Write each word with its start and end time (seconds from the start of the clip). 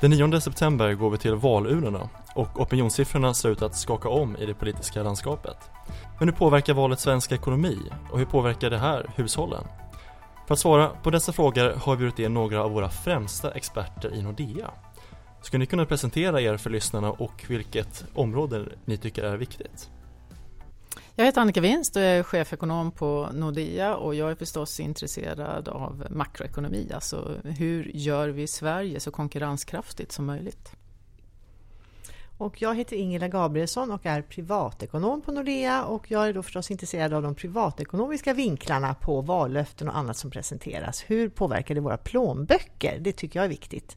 Den 0.00 0.10
9 0.10 0.40
september 0.40 0.94
går 0.94 1.10
vi 1.10 1.18
till 1.18 1.34
valurnorna 1.34 2.08
och 2.34 2.60
opinionssiffrorna 2.60 3.34
ser 3.34 3.48
ut 3.48 3.62
att 3.62 3.76
skaka 3.76 4.08
om 4.08 4.36
i 4.36 4.46
det 4.46 4.54
politiska 4.54 5.02
landskapet. 5.02 5.56
Men 6.18 6.28
hur 6.28 6.36
påverkar 6.36 6.74
valet 6.74 7.00
svensk 7.00 7.32
ekonomi 7.32 7.78
och 8.10 8.18
hur 8.18 8.26
påverkar 8.26 8.70
det 8.70 8.78
här 8.78 9.10
hushållen? 9.16 9.64
För 10.46 10.54
att 10.54 10.58
svara 10.58 10.88
på 10.88 11.10
dessa 11.10 11.32
frågor 11.32 11.74
har 11.74 11.96
vi 11.96 11.98
bjudit 11.98 12.18
in 12.18 12.34
några 12.34 12.64
av 12.64 12.70
våra 12.70 12.90
främsta 12.90 13.50
experter 13.50 14.14
i 14.14 14.22
Nordea. 14.22 14.70
Skulle 15.42 15.58
ni 15.58 15.66
kunna 15.66 15.86
presentera 15.86 16.40
er 16.40 16.56
för 16.56 16.70
lyssnarna 16.70 17.10
och 17.10 17.44
vilket 17.48 18.04
område 18.14 18.64
ni 18.84 18.96
tycker 18.96 19.22
är 19.22 19.36
viktigt? 19.36 19.90
Jag 21.18 21.24
heter 21.24 21.40
Annika 21.40 21.60
Winst 21.60 21.96
och 21.96 22.02
jag 22.02 22.18
är 22.18 22.22
chefekonom 22.22 22.90
på 22.90 23.28
Nordea 23.32 23.96
och 23.96 24.14
jag 24.14 24.30
är 24.30 24.34
förstås 24.34 24.80
intresserad 24.80 25.68
av 25.68 26.06
makroekonomi, 26.10 26.90
alltså 26.94 27.34
hur 27.44 27.90
gör 27.94 28.28
vi 28.28 28.46
Sverige 28.46 29.00
så 29.00 29.10
konkurrenskraftigt 29.10 30.12
som 30.12 30.26
möjligt? 30.26 30.72
Och 32.38 32.62
jag 32.62 32.74
heter 32.74 32.96
Ingela 32.96 33.28
Gabrielsson 33.28 33.90
och 33.90 34.06
är 34.06 34.22
privatekonom 34.22 35.20
på 35.22 35.32
Nordea 35.32 35.84
och 35.84 36.10
jag 36.10 36.28
är 36.28 36.32
då 36.32 36.42
förstås 36.42 36.70
intresserad 36.70 37.12
av 37.12 37.22
de 37.22 37.34
privatekonomiska 37.34 38.34
vinklarna 38.34 38.94
på 38.94 39.20
vallöften 39.20 39.88
och 39.88 39.96
annat 39.96 40.16
som 40.16 40.30
presenteras. 40.30 41.04
Hur 41.06 41.28
påverkar 41.28 41.74
det 41.74 41.80
våra 41.80 41.96
plånböcker? 41.96 42.98
Det 43.00 43.12
tycker 43.12 43.38
jag 43.38 43.44
är 43.44 43.50
viktigt. 43.50 43.96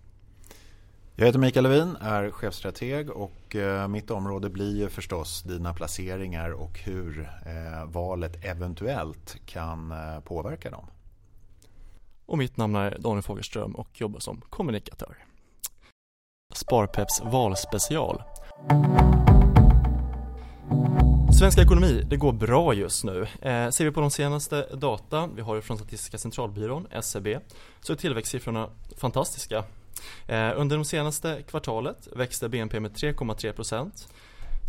Jag 1.19 1.25
heter 1.25 1.39
Mikael 1.39 1.63
Levin, 1.63 1.95
är 2.01 2.31
chefstrateg 2.31 3.09
och 3.09 3.55
eh, 3.55 3.87
mitt 3.87 4.11
område 4.11 4.49
blir 4.49 4.77
ju 4.77 4.89
förstås 4.89 5.43
dina 5.43 5.73
placeringar 5.73 6.49
och 6.49 6.79
hur 6.79 7.29
eh, 7.45 7.85
valet 7.85 8.45
eventuellt 8.45 9.37
kan 9.45 9.91
eh, 9.91 10.19
påverka 10.19 10.69
dem. 10.69 10.85
Och 12.25 12.37
mitt 12.37 12.57
namn 12.57 12.75
är 12.75 12.97
Daniel 12.99 13.21
Fogelström 13.21 13.75
och 13.75 14.01
jobbar 14.01 14.19
som 14.19 14.41
kommunikatör. 14.49 15.17
Sparpeps 16.53 17.21
valspecial. 17.23 18.23
Svensk 21.39 21.57
ekonomi, 21.57 22.03
det 22.09 22.17
går 22.17 22.33
bra 22.33 22.73
just 22.73 23.03
nu. 23.03 23.21
Eh, 23.21 23.69
ser 23.69 23.85
vi 23.85 23.91
på 23.91 24.01
de 24.01 24.11
senaste 24.11 24.75
data 24.75 25.29
vi 25.35 25.41
har 25.41 25.61
från 25.61 25.77
Statistiska 25.77 26.17
centralbyrån, 26.17 26.87
SCB, 26.91 27.39
så 27.81 27.93
är 27.93 27.97
tillväxtsiffrorna 27.97 28.69
fantastiska. 28.97 29.63
Eh, 30.27 30.51
under 30.55 30.75
de 30.75 30.85
senaste 30.85 31.43
kvartalet 31.43 32.07
växte 32.15 32.49
BNP 32.49 32.79
med 32.79 32.91
3,3 32.91 33.51
procent. 33.51 34.07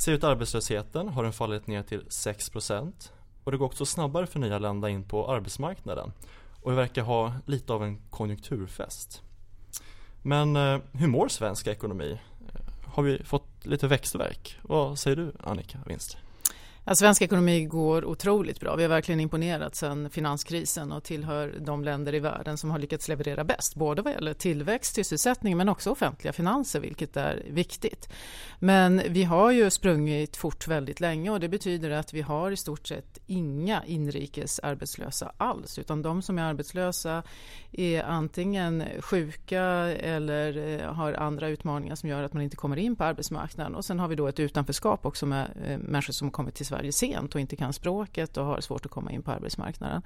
Ser 0.01 0.13
ut 0.13 0.25
arbetslösheten 0.25 1.09
har 1.09 1.23
den 1.23 1.33
fallit 1.33 1.67
ner 1.67 1.83
till 1.83 2.05
6 2.09 2.51
procent. 2.51 3.13
och 3.45 3.53
det 3.53 3.59
går 3.59 3.67
också 3.67 3.87
snabbare 3.87 4.27
för 4.27 4.39
nyanlända 4.39 4.89
in 4.89 5.05
på 5.05 5.31
arbetsmarknaden 5.33 6.13
och 6.63 6.73
vi 6.73 6.77
verkar 6.77 7.03
ha 7.03 7.35
lite 7.47 7.73
av 7.73 7.85
en 7.85 7.99
konjunkturfest. 8.11 9.23
Men 10.23 10.57
eh, 10.57 10.79
hur 10.93 11.07
mår 11.07 11.29
svensk 11.29 11.67
ekonomi? 11.67 12.21
Eh, 12.55 12.61
har 12.85 13.03
vi 13.03 13.25
fått 13.25 13.67
lite 13.67 13.87
växtverk? 13.87 14.59
Vad 14.63 14.99
säger 14.99 15.17
du 15.17 15.33
Annika 15.45 15.79
Winst? 15.87 16.17
Ja, 16.91 16.97
svensk 16.97 17.23
ekonomi 17.23 17.65
går 17.65 18.05
otroligt 18.05 18.61
bra. 18.61 18.77
Vi 18.77 18.83
har 18.83 18.89
verkligen 18.89 19.21
imponerat 19.21 19.75
sedan 19.75 20.11
finanskrisen 20.11 20.93
och 20.93 21.05
tillhör 21.05 21.55
de 21.61 21.85
länder 21.85 22.15
i 22.15 22.19
världen 22.19 22.59
som 22.59 22.71
har 22.71 22.79
lyckats 22.79 23.09
leverera 23.09 23.45
bäst. 23.45 23.75
Både 23.75 24.03
vad 24.03 24.13
gäller 24.13 24.35
tillväxt, 24.35 24.95
sysselsättning 24.95 25.57
men 25.57 25.69
också 25.69 25.91
offentliga 25.91 26.33
finanser 26.33 26.81
vilket 26.81 27.17
är 27.17 27.43
viktigt. 27.51 28.09
Men 28.59 29.03
vi 29.09 29.25
har 29.25 29.51
ju 29.51 29.71
sprungit 29.71 30.37
fort 30.37 30.69
väldigt 30.69 31.01
länge 31.01 31.31
och 31.31 31.41
det 31.41 31.49
betyder 31.49 31.91
att 31.91 32.15
vi 32.15 32.21
har 32.21 32.51
i 32.51 32.57
stort 32.57 32.87
sett 32.87 33.19
inga 33.27 33.85
inrikes 33.85 34.59
arbetslösa 34.59 35.33
alls 35.37 35.79
utan 35.79 36.03
de 36.03 36.23
som 36.23 36.39
är 36.39 36.43
arbetslösa 36.43 37.23
är 37.73 38.03
antingen 38.03 38.85
sjuka 39.01 39.63
eller 39.63 40.81
eh, 40.81 40.93
har 40.95 41.13
andra 41.13 41.49
utmaningar 41.49 41.95
som 41.95 42.09
gör 42.09 42.23
att 42.23 42.33
man 42.33 42.43
inte 42.43 42.57
kommer 42.57 42.77
in 42.77 42.97
på 42.97 43.05
arbetsmarknaden 43.05 43.75
och 43.75 43.85
sen 43.85 43.99
har 43.99 44.09
vi 44.09 44.17
då 44.17 44.27
ett 44.27 44.41
utanförskap 44.41 45.07
också 45.07 45.27
med 45.27 45.51
eh, 45.65 45.79
människor 45.79 46.13
som 46.13 46.31
kommit 46.31 46.55
till 46.55 46.67
Sverige 46.67 46.80
sent 46.93 47.35
och 47.35 47.41
inte 47.41 47.57
kan 47.57 47.73
språket 47.73 48.37
och 48.37 48.45
har 48.45 48.61
svårt 48.61 48.87
att 48.87 48.93
komma 48.93 49.13
in 49.13 49.23
på 49.23 49.31
arbetsmarknaden. 49.31 50.03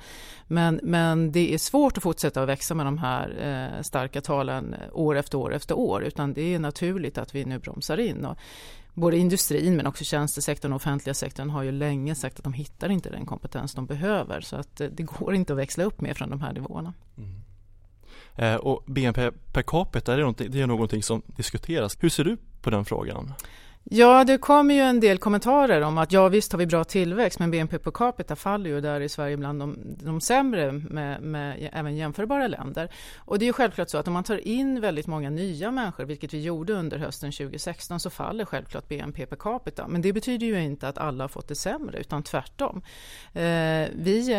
Men, 0.47 0.81
men 0.83 1.33
det 1.33 1.55
är 1.55 1.59
svårt 1.59 1.97
att 1.97 2.03
fortsätta 2.03 2.43
att 2.43 2.49
växa 2.49 2.75
med 2.75 2.87
de 2.87 2.99
här 2.99 3.29
eh, 3.77 3.83
starka 3.83 4.21
talen 4.21 4.75
eh, 4.75 4.81
år 4.93 5.17
efter 5.17 5.39
år 5.39 5.55
efter 5.55 5.79
år 5.79 6.05
utan 6.05 6.33
det 6.33 6.55
är 6.55 6.59
naturligt 6.59 7.19
att 7.19 7.35
vi 7.35 7.45
nu 7.45 7.59
bromsar 7.59 8.01
in. 8.01 8.25
Och 8.25 8.39
både 8.95 9.17
industrin 9.17 9.77
men 9.77 9.87
också 9.87 10.05
tjänstesektorn 10.05 10.73
och 10.73 10.77
offentliga 10.77 11.15
sektorn 11.15 11.51
har 11.51 11.62
ju 11.62 11.73
länge 11.73 12.15
sagt 12.15 12.39
att 12.39 12.45
de 12.45 12.53
hittar 12.53 12.89
inte 12.89 13.11
den 13.11 13.27
kompetens 13.27 13.75
de 13.75 13.87
behöver 13.87 14.41
så 14.41 14.56
att 14.56 14.81
eh, 14.81 14.89
det 14.89 15.03
går 15.03 15.35
inte 15.35 15.53
att 15.53 15.59
växla 15.59 15.85
upp 15.85 16.01
mer 16.01 16.15
från 16.15 16.31
de 16.31 16.41
här 16.41 16.53
nivåerna. 16.53 16.93
Mm. 17.17 17.45
Eh, 18.37 18.56
och 18.56 18.85
BNP 18.87 19.31
per 19.53 19.62
capita, 19.62 20.15
är 20.15 20.19
det, 20.19 20.49
det 20.49 20.61
är 20.61 20.67
någonting 20.67 21.03
som 21.03 21.23
diskuteras. 21.27 21.97
Hur 22.01 22.09
ser 22.09 22.25
du 22.25 22.37
på 22.61 22.71
den 22.71 22.85
frågan? 22.85 23.33
Ja, 23.91 24.25
det 24.25 24.39
kommer 24.39 24.75
ju 24.75 24.81
en 24.81 25.00
del 25.00 25.19
kommentarer 25.19 25.81
om 25.81 25.99
att 25.99 26.12
ja 26.12 26.28
visst 26.28 26.53
har 26.53 26.59
vi 26.59 26.67
bra 26.67 26.84
tillväxt 26.84 27.39
men 27.39 27.50
BNP 27.50 27.78
per 27.78 27.91
capita 27.91 28.37
faller 28.37 28.71
ju 28.71 28.81
där 28.81 29.00
i 29.00 29.09
Sverige 29.09 29.37
bland 29.37 29.61
de, 29.61 29.77
de 30.03 30.21
sämre 30.21 30.72
med, 30.72 31.22
med 31.22 31.71
även 31.72 31.97
jämförbara 31.97 32.47
länder. 32.47 32.91
Och 33.19 33.39
det 33.39 33.44
är 33.44 33.47
ju 33.47 33.53
självklart 33.53 33.89
så 33.91 33.99
att 33.99 34.06
om 34.06 34.12
man 34.12 34.25
tar 34.25 34.49
in 34.49 34.81
väldigt 34.81 35.06
många 35.06 35.31
nya 35.31 35.71
människor, 35.71 36.05
vilket 36.05 36.34
vi 36.34 36.43
gjorde 36.43 36.73
under 36.73 36.99
hösten 36.99 37.33
2016, 37.33 38.00
så 38.00 38.11
faller 38.11 38.44
självklart 38.44 38.89
BNP 38.89 39.27
per 39.27 39.37
capita. 39.37 39.89
Men 39.89 40.03
det 40.03 40.12
betyder 40.12 40.47
ju 40.47 40.62
inte 40.62 40.89
att 40.89 40.99
alla 40.99 41.25
har 41.25 41.28
fått 41.28 41.49
det 41.49 41.55
sämre, 41.55 41.99
utan 41.99 42.23
tvärtom. 42.23 42.83
Eh, 43.33 43.89
vi 43.94 44.33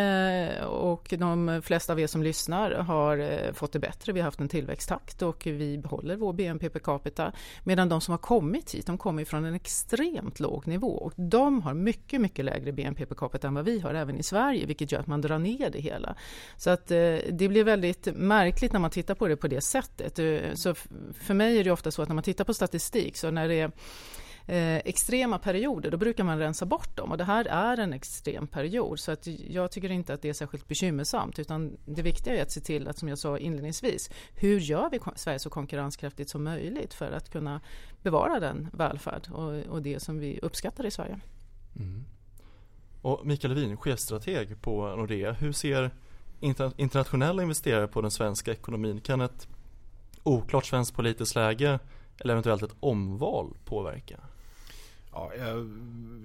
eh, 0.60 0.66
och 0.66 1.14
de 1.18 1.62
flesta 1.66 1.94
av 1.94 2.00
er 2.00 2.08
som 2.08 2.24
lyssnar 2.24 2.72
har 2.72 3.18
eh, 3.18 3.54
fått 3.54 3.74
det 3.74 3.80
bättre. 3.80 4.14
Vi 4.14 4.20
har 4.20 4.26
haft 4.26 4.40
en 4.40 4.50
tillväxttakt 4.50 5.22
och 5.22 5.42
vi 5.46 5.78
behåller 5.78 6.16
vår 6.16 6.34
BNP 6.34 6.70
per 6.70 6.80
capita. 6.80 7.32
Medan 7.64 7.90
de 7.90 8.02
som 8.02 8.12
har 8.12 8.20
kommit 8.20 8.76
hit, 8.76 8.86
de 8.86 8.98
kommer 8.98 9.35
från 9.36 9.46
en 9.46 9.54
extremt 9.54 10.40
låg 10.40 10.68
nivå 10.68 10.88
och 10.88 11.14
de 11.16 11.62
har 11.62 11.74
mycket, 11.74 12.22
mycket 12.22 12.46
lägre 12.46 12.72
BNP 12.72 13.06
per 13.06 13.16
capita 13.16 13.48
än 13.48 13.54
vad 13.54 13.66
vi 13.66 13.80
har 13.80 13.94
även 13.94 14.18
i 14.18 14.24
Sverige, 14.24 14.66
vilket 14.66 14.92
gör 14.92 15.00
att 15.00 15.08
man 15.08 15.22
drar 15.22 15.40
ner 15.40 15.70
det 15.70 15.80
hela. 15.80 16.16
Så 16.58 16.70
att 16.70 16.92
eh, 16.92 17.18
det 17.32 17.50
blir 17.50 17.64
väldigt 17.64 18.08
märkligt 18.16 18.74
när 18.74 18.80
man 18.80 18.92
tittar 18.92 19.16
på 19.16 19.28
det 19.28 19.36
på 19.36 19.48
det 19.48 19.62
sättet. 19.62 20.20
Eh, 20.20 20.54
så 20.54 20.76
för 21.14 21.34
mig 21.34 21.60
är 21.60 21.64
det 21.64 21.72
ofta 21.72 21.92
så 21.92 22.02
att 22.02 22.08
när 22.10 22.16
man 22.16 22.24
tittar 22.24 22.44
på 22.44 22.54
statistik 22.54 23.18
så 23.18 23.32
när 23.32 23.48
det 23.48 23.60
är 23.60 23.72
Eh, 24.48 24.78
extrema 24.78 25.40
perioder, 25.40 25.92
då 25.92 25.98
brukar 25.98 26.24
man 26.24 26.40
rensa 26.40 26.66
bort 26.66 26.98
dem 26.98 27.12
och 27.12 27.18
det 27.18 27.24
här 27.24 27.46
är 27.46 27.78
en 27.78 27.94
extrem 27.94 28.48
period 28.48 29.00
så 29.00 29.12
att 29.12 29.28
jag 29.28 29.72
tycker 29.72 29.92
inte 29.92 30.14
att 30.14 30.22
det 30.22 30.30
är 30.30 30.34
särskilt 30.34 30.68
bekymmersamt 30.68 31.40
utan 31.40 31.78
det 31.86 32.02
viktiga 32.02 32.36
är 32.36 32.42
att 32.42 32.52
se 32.52 32.62
till 32.62 32.88
att 32.88 32.98
som 32.98 33.10
jag 33.10 33.18
sa 33.18 33.38
inledningsvis, 33.38 34.10
hur 34.36 34.60
gör 34.60 34.90
vi 34.90 35.00
Sverige 35.16 35.40
så 35.40 35.50
konkurrenskraftigt 35.50 36.30
som 36.30 36.44
möjligt 36.44 36.94
för 36.94 37.12
att 37.12 37.32
kunna 37.32 37.62
bevara 38.06 38.40
den 38.40 38.70
välfärd 38.74 39.28
och, 39.32 39.54
och 39.54 39.82
det 39.82 40.00
som 40.00 40.20
vi 40.20 40.40
uppskattar 40.42 40.86
i 40.86 40.92
Sverige. 40.92 41.20
Mm. 41.76 42.06
Och 43.02 43.26
Mikael 43.26 43.54
Levin, 43.54 43.78
chefstrateg 43.78 44.62
på 44.62 44.96
Nordea, 44.96 45.34
hur 45.34 45.52
ser 45.52 45.92
internationella 46.78 47.42
investerare 47.42 47.88
på 47.88 48.02
den 48.02 48.12
svenska 48.12 48.52
ekonomin? 48.52 49.02
Kan 49.02 49.22
ett 49.22 49.48
oklart 50.24 50.66
svenskt 50.66 50.96
politiskt 50.96 51.36
läge 51.36 51.80
eller 52.18 52.34
eventuellt 52.34 52.64
ett 52.64 52.76
omval 52.80 53.58
påverka? 53.66 54.20
Ja, 55.16 55.32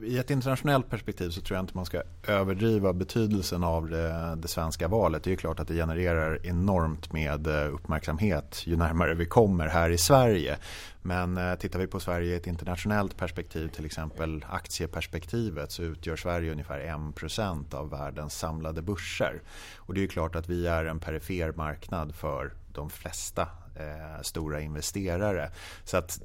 I 0.02 0.18
ett 0.18 0.30
internationellt 0.30 0.90
perspektiv 0.90 1.30
så 1.30 1.40
tror 1.40 1.56
jag 1.56 1.62
inte 1.62 1.76
man 1.76 1.86
ska 1.86 2.02
överdriva 2.26 2.92
betydelsen 2.92 3.64
av 3.64 3.90
det, 3.90 4.36
det, 4.36 4.48
svenska 4.48 4.88
valet. 4.88 5.24
Det 5.24 5.32
är 5.32 5.36
klart 5.36 5.60
att 5.60 5.68
det 5.68 5.74
genererar 5.74 6.46
enormt 6.46 7.12
med 7.12 7.46
eh, 7.46 7.74
uppmärksamhet 7.74 8.62
ju 8.66 8.76
närmare 8.76 9.14
vi 9.14 9.26
kommer 9.26 9.68
här 9.68 9.90
i 9.90 9.98
Sverige. 9.98 10.56
Men 11.02 11.36
eh, 11.36 11.54
tittar 11.54 11.78
vi 11.78 11.86
på 11.86 12.00
Sverige 12.00 12.32
i 12.32 12.36
ett 12.36 12.46
internationellt 12.46 13.16
perspektiv, 13.16 13.68
till 13.68 13.84
exempel 13.84 14.44
aktieperspektivet, 14.48 15.72
så 15.72 15.82
utgör 15.82 16.16
Sverige 16.16 16.52
ungefär 16.52 16.80
1% 16.80 17.74
av 17.74 17.90
världens 17.90 18.38
samlade 18.38 18.82
börser. 18.82 19.42
Och 19.76 19.94
det 19.94 20.02
är 20.02 20.06
klart 20.06 20.36
att 20.36 20.48
vi 20.48 20.66
är 20.66 20.84
en 20.84 21.00
perifer 21.00 21.52
marknad 21.52 22.14
för 22.14 22.52
de 22.72 22.90
flesta 22.90 23.42
eh, 23.74 24.22
stora 24.22 24.60
investerare. 24.60 25.50
Så 25.84 25.96
att 25.96 26.22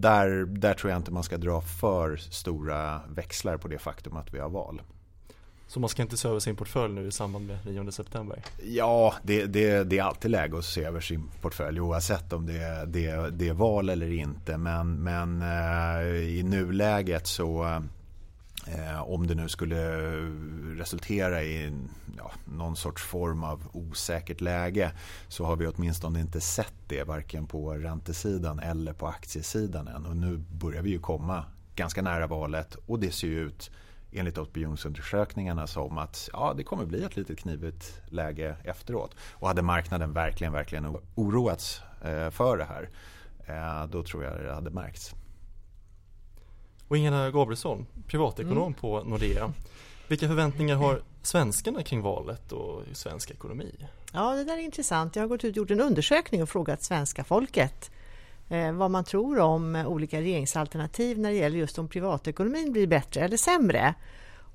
där, 0.00 0.44
där 0.44 0.74
tror 0.74 0.90
jag 0.90 1.00
inte 1.00 1.10
man 1.10 1.22
ska 1.22 1.36
dra 1.36 1.60
för 1.60 2.16
stora 2.16 3.00
växlar 3.08 3.56
på 3.56 3.68
det 3.68 3.78
faktum 3.78 4.16
att 4.16 4.34
vi 4.34 4.38
har 4.38 4.48
val. 4.48 4.82
Så 5.68 5.80
man 5.80 5.88
ska 5.88 6.02
inte 6.02 6.16
se 6.16 6.28
över 6.28 6.40
sin 6.40 6.56
portfölj 6.56 6.94
nu 6.94 7.06
i 7.06 7.12
samband 7.12 7.46
med 7.46 7.58
9 7.66 7.92
september? 7.92 8.42
Ja, 8.64 9.14
det, 9.22 9.46
det, 9.46 9.84
det 9.84 9.98
är 9.98 10.02
alltid 10.02 10.30
läge 10.30 10.58
att 10.58 10.64
se 10.64 10.84
över 10.84 11.00
sin 11.00 11.28
portfölj 11.40 11.80
oavsett 11.80 12.32
om 12.32 12.46
det, 12.46 12.84
det, 12.86 13.30
det 13.30 13.48
är 13.48 13.52
val 13.52 13.88
eller 13.88 14.12
inte. 14.12 14.56
Men, 14.56 14.94
men 14.94 15.42
eh, 15.42 16.06
i 16.16 16.42
nuläget 16.42 17.26
så 17.26 17.82
Eh, 18.66 19.10
om 19.10 19.26
det 19.26 19.34
nu 19.34 19.48
skulle 19.48 19.96
resultera 20.78 21.42
i 21.42 21.72
ja, 22.16 22.32
någon 22.44 22.76
sorts 22.76 23.02
form 23.02 23.44
av 23.44 23.62
osäkert 23.72 24.40
läge 24.40 24.92
så 25.28 25.44
har 25.44 25.56
vi 25.56 25.66
åtminstone 25.66 26.20
inte 26.20 26.40
sett 26.40 26.74
det 26.86 27.04
varken 27.04 27.46
på 27.46 27.74
räntesidan 27.74 28.58
eller 28.58 28.92
på 28.92 29.06
aktiesidan 29.06 29.88
än. 29.88 30.06
Och 30.06 30.16
nu 30.16 30.36
börjar 30.36 30.82
vi 30.82 30.90
ju 30.90 30.98
komma 30.98 31.44
ganska 31.74 32.02
nära 32.02 32.26
valet 32.26 32.74
och 32.86 32.98
det 32.98 33.10
ser 33.10 33.28
ut 33.28 33.70
enligt 34.12 34.38
opinionsundersökningarna 34.38 35.66
som 35.66 35.98
att 35.98 36.28
ja, 36.32 36.54
det 36.56 36.64
kommer 36.64 36.86
bli 36.86 37.04
ett 37.04 37.16
litet 37.16 37.38
knivigt 37.38 38.00
läge 38.08 38.56
efteråt. 38.64 39.14
Och 39.32 39.48
hade 39.48 39.62
marknaden 39.62 40.12
verkligen, 40.12 40.52
verkligen 40.52 40.96
oroats 41.14 41.82
eh, 42.04 42.30
för 42.30 42.56
det 42.56 42.64
här 42.64 42.88
eh, 43.46 43.86
då 43.90 44.02
tror 44.02 44.24
jag 44.24 44.44
det 44.44 44.54
hade 44.54 44.70
märkts. 44.70 45.14
Och 46.88 46.96
Ingela 46.96 47.30
Gabrielsson, 47.30 47.86
privatekonom 48.06 48.58
mm. 48.58 48.74
på 48.74 49.02
Nordea. 49.02 49.52
Vilka 50.08 50.28
förväntningar 50.28 50.76
har 50.76 51.02
svenskarna 51.22 51.82
kring 51.82 52.02
valet 52.02 52.52
och 52.52 52.82
svensk 52.92 53.30
ekonomi? 53.30 53.74
Ja, 54.12 54.34
det 54.34 54.44
där 54.44 54.58
är 54.58 54.62
intressant. 54.62 55.16
Jag 55.16 55.22
har 55.22 55.28
gått 55.28 55.44
ut 55.44 55.50
och 55.50 55.56
gjort 55.56 55.70
en 55.70 55.80
undersökning 55.80 56.42
och 56.42 56.48
frågat 56.48 56.82
svenska 56.82 57.24
folket 57.24 57.90
eh, 58.48 58.72
vad 58.72 58.90
man 58.90 59.04
tror 59.04 59.38
om 59.38 59.76
olika 59.76 60.20
regeringsalternativ 60.20 61.18
när 61.18 61.30
det 61.30 61.36
gäller 61.36 61.58
just 61.58 61.78
om 61.78 61.88
privatekonomin 61.88 62.72
blir 62.72 62.86
bättre 62.86 63.20
eller 63.20 63.36
sämre. 63.36 63.94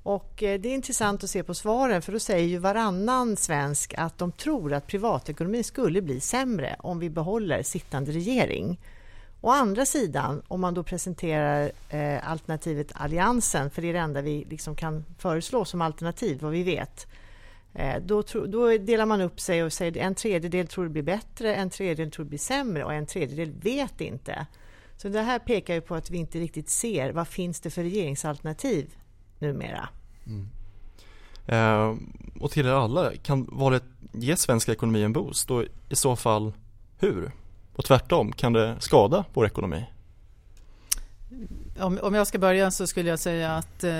Och 0.02 0.42
eh, 0.42 0.60
det 0.60 0.68
är 0.68 0.74
intressant 0.74 1.24
att 1.24 1.30
se 1.30 1.42
på 1.42 1.54
svaren 1.54 2.02
för 2.02 2.12
då 2.12 2.18
säger 2.18 2.48
ju 2.48 2.58
varannan 2.58 3.36
svensk 3.36 3.94
att 3.96 4.18
de 4.18 4.32
tror 4.32 4.72
att 4.72 4.86
privatekonomin 4.86 5.64
skulle 5.64 6.02
bli 6.02 6.20
sämre 6.20 6.76
om 6.78 6.98
vi 6.98 7.10
behåller 7.10 7.62
sittande 7.62 8.12
regering. 8.12 8.78
Å 9.44 9.50
andra 9.50 9.86
sidan, 9.86 10.42
om 10.48 10.60
man 10.60 10.74
då 10.74 10.82
presenterar 10.82 11.72
eh, 11.88 12.30
alternativet 12.30 12.92
Alliansen, 12.94 13.70
för 13.70 13.82
det 13.82 13.88
är 13.88 13.92
det 13.92 13.98
enda 13.98 14.22
vi 14.22 14.44
liksom 14.50 14.76
kan 14.76 15.04
föreslå 15.18 15.64
som 15.64 15.82
alternativ, 15.82 16.40
vad 16.40 16.52
vi 16.52 16.62
vet, 16.62 17.06
eh, 17.74 18.02
då, 18.02 18.22
tro, 18.22 18.46
då, 18.46 18.78
delar 18.78 19.06
man 19.06 19.20
upp 19.20 19.40
sig 19.40 19.64
och 19.64 19.72
säger 19.72 19.96
en 19.96 20.14
tredjedel 20.14 20.66
tror 20.66 20.84
det 20.84 20.90
blir 20.90 21.02
bättre, 21.02 21.54
en 21.54 21.70
tredjedel 21.70 22.10
tror 22.10 22.24
det 22.24 22.28
blir 22.28 22.38
sämre 22.38 22.84
och 22.84 22.94
en 22.94 23.06
tredjedel 23.06 23.52
vet 23.52 24.00
inte. 24.00 24.46
Så 24.96 25.08
det 25.08 25.22
här 25.22 25.38
pekar 25.38 25.74
ju 25.74 25.80
på 25.80 25.94
att 25.94 26.10
vi 26.10 26.18
inte 26.18 26.38
riktigt 26.38 26.70
ser 26.70 27.12
vad 27.12 27.28
finns 27.28 27.60
det 27.60 27.70
för 27.70 27.82
regeringsalternativ 27.82 28.94
numera. 29.38 29.88
Mm. 30.26 30.48
Eh, 31.46 31.96
och 32.42 32.50
till 32.50 32.66
er 32.66 32.70
alla, 32.70 33.12
kan 33.22 33.48
valet 33.52 33.84
ge 34.12 34.36
svensk 34.36 34.68
ekonomi 34.68 35.02
en 35.02 35.12
boost 35.12 35.50
och 35.50 35.64
i 35.88 35.96
så 35.96 36.16
fall 36.16 36.52
hur? 36.98 37.32
Och 37.72 37.84
tvärtom, 37.84 38.32
kan 38.32 38.52
det 38.52 38.76
skada 38.78 39.24
vår 39.32 39.46
ekonomi? 39.46 39.84
Om, 41.80 41.98
om 42.02 42.14
jag 42.14 42.26
ska 42.26 42.38
börja 42.38 42.70
så 42.70 42.86
skulle 42.86 43.10
jag 43.10 43.18
säga 43.18 43.52
att 43.52 43.84
eh, 43.84 43.92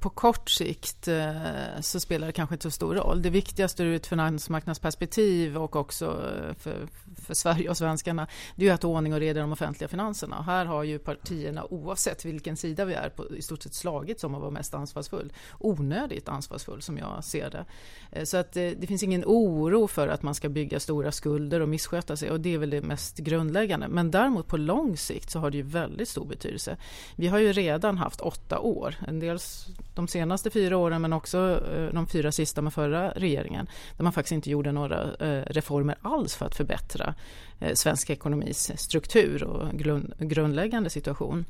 på 0.00 0.10
kort 0.10 0.50
sikt 0.50 1.08
eh, 1.08 1.80
så 1.80 2.00
spelar 2.00 2.26
det 2.26 2.32
kanske 2.32 2.54
inte 2.54 2.62
så 2.62 2.70
stor 2.70 2.94
roll. 2.94 3.22
Det 3.22 3.30
viktigaste 3.30 3.82
ur 3.82 3.94
ett 3.94 4.06
finansmarknadsperspektiv 4.06 5.56
och 5.56 5.76
också 5.76 6.06
eh, 6.06 6.54
för, 6.54 6.88
för 7.24 7.34
Sverige 7.34 7.70
och 7.70 7.76
svenskarna 7.76 8.26
det 8.56 8.68
är 8.68 8.72
att 8.72 8.82
ha 8.82 8.90
ordning 8.90 9.14
och 9.14 9.20
reda 9.20 9.40
i 9.40 9.42
de 9.42 9.52
offentliga 9.52 9.88
finanserna. 9.88 10.42
Här 10.42 10.64
har 10.64 10.82
ju 10.82 10.98
partierna 10.98 11.64
oavsett 11.64 12.24
vilken 12.24 12.56
sida 12.56 12.84
vi 12.84 12.94
är 12.94 13.08
på 13.08 13.36
i 13.36 13.42
stort 13.42 13.62
sett 13.62 13.74
slagits 13.74 14.24
om 14.24 14.34
att 14.34 14.40
vara 14.40 14.50
mest 14.50 14.74
ansvarsfull. 14.74 15.32
Onödigt 15.58 16.28
ansvarsfull 16.28 16.82
som 16.82 16.98
jag 16.98 17.24
ser 17.24 17.50
det. 17.50 17.64
Eh, 18.12 18.24
så 18.24 18.36
att 18.36 18.52
det 18.52 18.86
finns 18.88 19.02
ingen 19.02 19.24
oro 19.26 19.86
för 19.86 20.08
att 20.08 20.22
man 20.22 20.34
ska 20.34 20.48
bygga 20.48 20.80
stora 20.80 21.12
skulder 21.12 21.60
och 21.60 21.68
missköta 21.68 22.16
sig 22.16 22.30
och 22.30 22.40
det 22.40 22.54
är 22.54 22.58
väl 22.58 22.70
det 22.70 22.82
mest 22.82 23.18
grundläggande. 23.18 23.88
Men 23.88 24.10
däremot 24.10 24.46
på 24.46 24.56
lång 24.56 24.96
sikt 24.96 25.30
så 25.30 25.38
har 25.38 25.50
det 25.50 25.56
ju 25.56 25.62
väldigt 25.62 26.08
stor 26.08 26.24
betydelse. 26.24 26.76
Vi 27.16 27.28
har 27.28 27.38
ju 27.38 27.52
redan 27.52 27.98
haft 27.98 28.20
åtta 28.20 28.58
år, 28.58 28.94
en 29.08 29.20
dels 29.20 29.66
de 30.00 30.08
senaste 30.08 30.50
fyra 30.50 30.76
åren 30.76 31.02
men 31.02 31.12
också 31.12 31.62
eh, 31.74 31.94
de 31.94 32.06
fyra 32.06 32.32
sista 32.32 32.62
med 32.62 32.72
förra 32.72 33.10
regeringen 33.10 33.68
där 33.96 34.04
man 34.04 34.12
faktiskt 34.12 34.32
inte 34.32 34.50
gjorde 34.50 34.72
några 34.72 35.02
eh, 35.02 35.42
reformer 35.46 35.96
alls 36.02 36.36
för 36.36 36.46
att 36.46 36.54
förbättra 36.54 37.14
eh, 37.58 37.74
svensk 37.74 38.10
ekonomis 38.10 38.72
struktur 38.76 39.44
och 39.44 39.78
grundläggande 40.18 40.90
situation. 40.90 41.44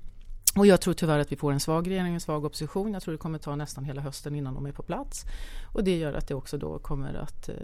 Och 0.57 0.67
jag 0.67 0.81
tror 0.81 0.95
tyvärr 0.95 1.19
att 1.19 1.33
vi 1.33 1.37
får 1.37 1.53
en 1.53 1.61
svag 1.61 1.91
regering, 1.91 2.15
en 2.15 2.21
svag 2.21 2.45
opposition. 2.45 2.93
Jag 2.93 3.03
tror 3.03 3.13
det 3.13 3.19
kommer 3.19 3.39
ta 3.39 3.57
nästan 3.57 3.85
hela 3.85 4.01
hösten 4.01 4.35
innan 4.35 4.55
de 4.55 4.67
är 4.67 4.73
på 4.73 4.83
plats. 4.83 5.25
Och 5.75 5.85
det 5.85 5.97
gör 5.97 6.13
att 6.13 6.29
det 6.29 6.35
också 6.35 6.59
då 6.59 6.79
kommer 6.79 7.15
att 7.15 7.49
eh, 7.49 7.55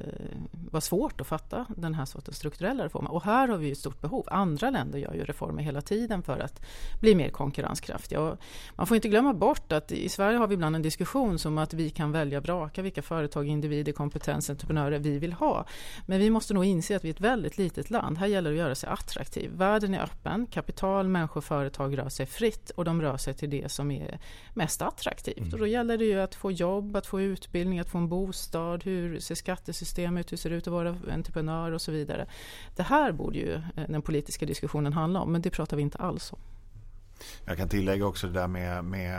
vara 0.70 0.80
svårt 0.80 1.20
att 1.20 1.26
fatta 1.26 1.66
den 1.76 1.94
här 1.94 2.04
sortens 2.04 2.36
strukturella 2.36 2.84
reformer. 2.84 3.12
Och 3.12 3.24
här 3.24 3.48
har 3.48 3.56
vi 3.56 3.72
ett 3.72 3.78
stort 3.78 4.00
behov. 4.00 4.28
Andra 4.30 4.70
länder 4.70 4.98
gör 4.98 5.14
ju 5.14 5.24
reformer 5.24 5.62
hela 5.62 5.80
tiden 5.80 6.22
för 6.22 6.38
att 6.38 6.60
bli 7.00 7.14
mer 7.14 7.28
konkurrenskraftiga. 7.28 8.20
Och 8.20 8.38
man 8.76 8.86
får 8.86 8.94
inte 8.94 9.08
glömma 9.08 9.34
bort 9.34 9.72
att 9.72 9.92
i 9.92 10.08
Sverige 10.08 10.38
har 10.38 10.46
vi 10.46 10.54
ibland 10.54 10.76
en 10.76 10.82
diskussion 10.82 11.38
som 11.38 11.58
att 11.58 11.74
vi 11.74 11.90
kan 11.90 12.12
välja 12.12 12.40
braka 12.40 12.82
vilka 12.82 13.02
företag, 13.02 13.48
individer, 13.48 13.92
kompetens, 13.92 14.50
entreprenörer 14.50 14.98
vi 14.98 15.18
vill 15.18 15.32
ha. 15.32 15.66
Men 16.06 16.18
vi 16.18 16.30
måste 16.30 16.54
nog 16.54 16.64
inse 16.64 16.96
att 16.96 17.04
vi 17.04 17.08
är 17.08 17.14
ett 17.14 17.20
väldigt 17.20 17.58
litet 17.58 17.90
land. 17.90 18.18
Här 18.18 18.26
gäller 18.26 18.50
det 18.50 18.56
att 18.56 18.60
göra 18.64 18.74
sig 18.74 18.90
attraktiv. 18.90 19.50
Världen 19.54 19.94
är 19.94 20.02
öppen, 20.02 20.46
kapital, 20.46 21.08
människor, 21.08 21.40
företag 21.40 21.98
rör 21.98 22.08
sig 22.08 22.26
fritt 22.26 22.70
och 22.76 22.84
de 22.84 23.02
rör 23.02 23.16
sig 23.16 23.34
till 23.34 23.50
det 23.50 23.72
som 23.72 23.90
är 23.90 24.18
mest 24.54 24.82
attraktivt. 24.82 25.38
Mm. 25.38 25.52
Och 25.52 25.58
då 25.58 25.66
gäller 25.66 25.98
det 25.98 26.04
ju 26.04 26.20
att 26.20 26.34
få 26.34 26.50
jobb, 26.50 26.96
att 26.96 27.06
få 27.06 27.20
utbildning, 27.20 27.78
att 27.78 27.88
få 27.88 27.98
en 27.98 28.08
bostad, 28.08 28.84
hur 28.84 29.20
ser 29.20 29.34
skattesystemet 29.34 30.26
ut, 30.26 30.32
hur 30.32 30.36
ser 30.36 30.50
det 30.50 30.56
ut 30.56 30.66
att 30.66 30.72
vara 30.72 30.96
entreprenör 31.10 31.72
och 31.72 31.82
så 31.82 31.92
vidare. 31.92 32.26
Det 32.76 32.82
här 32.82 33.12
borde 33.12 33.38
ju 33.38 33.54
eh, 33.54 33.88
den 33.88 34.02
politiska 34.02 34.46
diskussionen 34.46 34.92
handla 34.92 35.20
om, 35.20 35.32
men 35.32 35.42
det 35.42 35.50
pratar 35.50 35.76
vi 35.76 35.82
inte 35.82 35.98
alls 35.98 36.32
om. 36.32 36.38
Jag 37.44 37.56
kan 37.56 37.68
tillägga 37.68 38.06
också 38.06 38.26
det 38.26 38.32
där 38.32 38.48
med, 38.48 38.84
med 38.84 39.14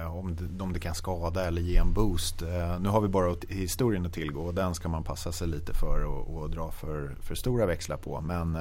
eh, 0.00 0.16
om, 0.16 0.36
det, 0.36 0.64
om 0.64 0.72
det 0.72 0.80
kan 0.80 0.94
skada 0.94 1.46
eller 1.46 1.62
ge 1.62 1.76
en 1.76 1.92
boost. 1.92 2.42
Eh, 2.42 2.80
nu 2.80 2.88
har 2.88 3.00
vi 3.00 3.08
bara 3.08 3.36
historien 3.48 4.06
att 4.06 4.12
tillgå 4.12 4.40
och 4.40 4.54
den 4.54 4.74
ska 4.74 4.88
man 4.88 5.04
passa 5.04 5.32
sig 5.32 5.48
lite 5.48 5.74
för 5.74 6.04
och, 6.04 6.36
och 6.36 6.50
dra 6.50 6.70
för, 6.70 7.16
för 7.20 7.34
stora 7.34 7.66
växlar 7.66 7.96
på. 7.96 8.20
Men 8.20 8.58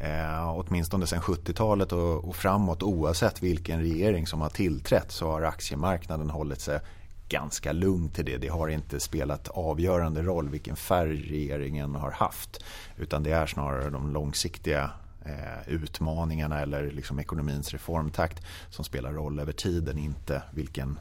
Eh, 0.00 0.58
åtminstone 0.58 1.06
sedan 1.06 1.20
70-talet 1.20 1.92
och, 1.92 2.28
och 2.28 2.36
framåt 2.36 2.82
oavsett 2.82 3.42
vilken 3.42 3.80
regering 3.80 4.26
som 4.26 4.40
har 4.40 4.48
tillträtt 4.48 5.12
så 5.12 5.30
har 5.30 5.42
aktiemarknaden 5.42 6.30
hållit 6.30 6.60
sig 6.60 6.80
ganska 7.28 7.72
lugn 7.72 8.08
till 8.08 8.24
det. 8.24 8.36
Det 8.36 8.48
har 8.48 8.68
inte 8.68 9.00
spelat 9.00 9.48
avgörande 9.48 10.22
roll 10.22 10.48
vilken 10.48 10.76
färg 10.76 11.22
regeringen 11.30 11.94
har 11.94 12.10
haft. 12.10 12.64
Utan 12.96 13.22
det 13.22 13.30
är 13.30 13.46
snarare 13.46 13.90
de 13.90 14.12
långsiktiga 14.12 14.90
eh, 15.24 15.68
utmaningarna 15.68 16.60
eller 16.60 16.90
liksom 16.90 17.18
ekonomins 17.20 17.72
reformtakt 17.72 18.44
som 18.70 18.84
spelar 18.84 19.12
roll 19.12 19.38
över 19.38 19.52
tiden. 19.52 19.98
Inte 19.98 20.42
vilken, 20.54 20.98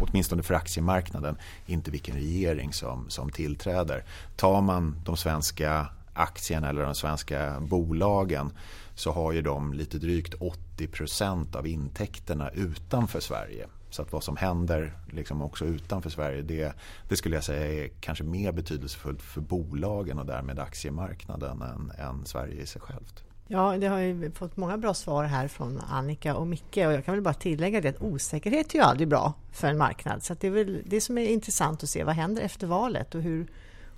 åtminstone 0.00 0.42
för 0.42 0.54
aktiemarknaden, 0.54 1.36
inte 1.66 1.90
vilken 1.90 2.14
regering 2.14 2.72
som, 2.72 3.10
som 3.10 3.30
tillträder. 3.30 4.04
Tar 4.36 4.60
man 4.60 4.96
de 5.04 5.16
svenska 5.16 5.86
aktierna 6.14 6.68
eller 6.68 6.82
de 6.82 6.94
svenska 6.94 7.60
bolagen 7.60 8.52
så 8.94 9.12
har 9.12 9.32
ju 9.32 9.42
de 9.42 9.72
lite 9.72 9.98
drygt 9.98 10.34
80% 10.34 11.56
av 11.56 11.66
intäkterna 11.66 12.50
utanför 12.50 13.20
Sverige. 13.20 13.66
Så 13.90 14.02
att 14.02 14.12
vad 14.12 14.24
som 14.24 14.36
händer 14.36 14.92
liksom 15.10 15.42
också 15.42 15.64
utanför 15.64 16.10
Sverige 16.10 16.42
det, 16.42 16.72
det, 17.08 17.16
skulle 17.16 17.34
jag 17.34 17.44
säga 17.44 17.84
är 17.84 17.88
kanske 18.00 18.24
mer 18.24 18.52
betydelsefullt 18.52 19.22
för 19.22 19.40
bolagen 19.40 20.18
och 20.18 20.26
därmed 20.26 20.58
aktiemarknaden 20.58 21.62
än, 21.62 21.92
än 21.98 22.26
Sverige 22.26 22.62
i 22.62 22.66
sig 22.66 22.82
självt. 22.82 23.24
Ja, 23.46 23.76
det 23.78 23.86
har 23.86 23.98
ju 23.98 24.30
fått 24.30 24.56
många 24.56 24.78
bra 24.78 24.94
svar 24.94 25.24
här 25.24 25.48
från 25.48 25.80
Annika 25.80 26.34
och 26.36 26.46
Micke 26.46 26.76
och 26.76 26.92
jag 26.92 27.04
kan 27.04 27.14
väl 27.14 27.22
bara 27.22 27.34
tillägga 27.34 27.80
det 27.80 27.88
att 27.88 28.02
osäkerhet 28.02 28.74
är 28.74 28.78
ju 28.78 28.84
aldrig 28.84 29.08
bra 29.08 29.34
för 29.52 29.68
en 29.68 29.78
marknad. 29.78 30.22
Så 30.22 30.34
det 30.40 30.46
är 30.46 30.50
väl 30.50 30.82
det 30.86 31.00
som 31.00 31.18
är 31.18 31.26
intressant 31.26 31.82
att 31.82 31.88
se. 31.88 32.04
Vad 32.04 32.14
händer 32.14 32.42
efter 32.42 32.66
valet 32.66 33.14
och 33.14 33.22
hur, 33.22 33.46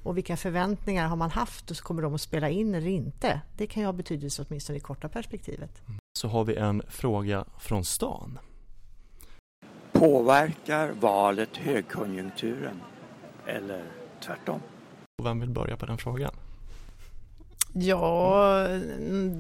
och 0.05 0.17
vilka 0.17 0.37
förväntningar 0.37 1.09
har 1.09 1.17
man 1.17 1.31
haft 1.31 1.71
och 1.71 1.77
så 1.77 1.85
kommer 1.85 2.03
de 2.03 2.15
att 2.15 2.21
spela 2.21 2.49
in 2.49 2.75
eller 2.75 2.87
inte? 2.87 3.41
Det 3.57 3.67
kan 3.67 3.83
ju 3.83 3.87
ha 3.87 3.93
betydelse 3.93 4.45
åtminstone 4.49 4.77
i 4.77 4.81
korta 4.81 5.09
perspektivet. 5.09 5.83
Så 6.19 6.29
har 6.29 6.45
vi 6.45 6.57
en 6.57 6.83
fråga 6.89 7.45
från 7.59 7.85
stan. 7.85 8.39
Påverkar 9.93 10.93
valet 10.93 11.57
högkonjunkturen 11.57 12.81
eller 13.47 13.85
tvärtom? 14.21 14.61
Vem 15.23 15.41
vill 15.41 15.51
börja 15.51 15.77
på 15.77 15.87
den 15.87 15.99
frågan? 15.99 16.35
Ja, 17.77 18.69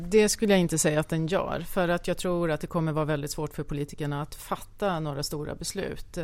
det 0.08 0.28
skulle 0.28 0.52
jag 0.52 0.60
inte 0.60 0.78
säga 0.78 1.00
att 1.00 1.08
den 1.08 1.26
gör. 1.26 1.60
För 1.60 1.88
att 1.88 2.08
jag 2.08 2.18
tror 2.18 2.50
att 2.50 2.60
det 2.60 2.66
kommer 2.66 2.92
vara 2.92 3.04
väldigt 3.04 3.30
svårt 3.30 3.54
för 3.54 3.62
politikerna 3.62 4.22
att 4.22 4.34
fatta 4.34 5.00
några 5.00 5.22
stora 5.22 5.54
beslut. 5.54 6.18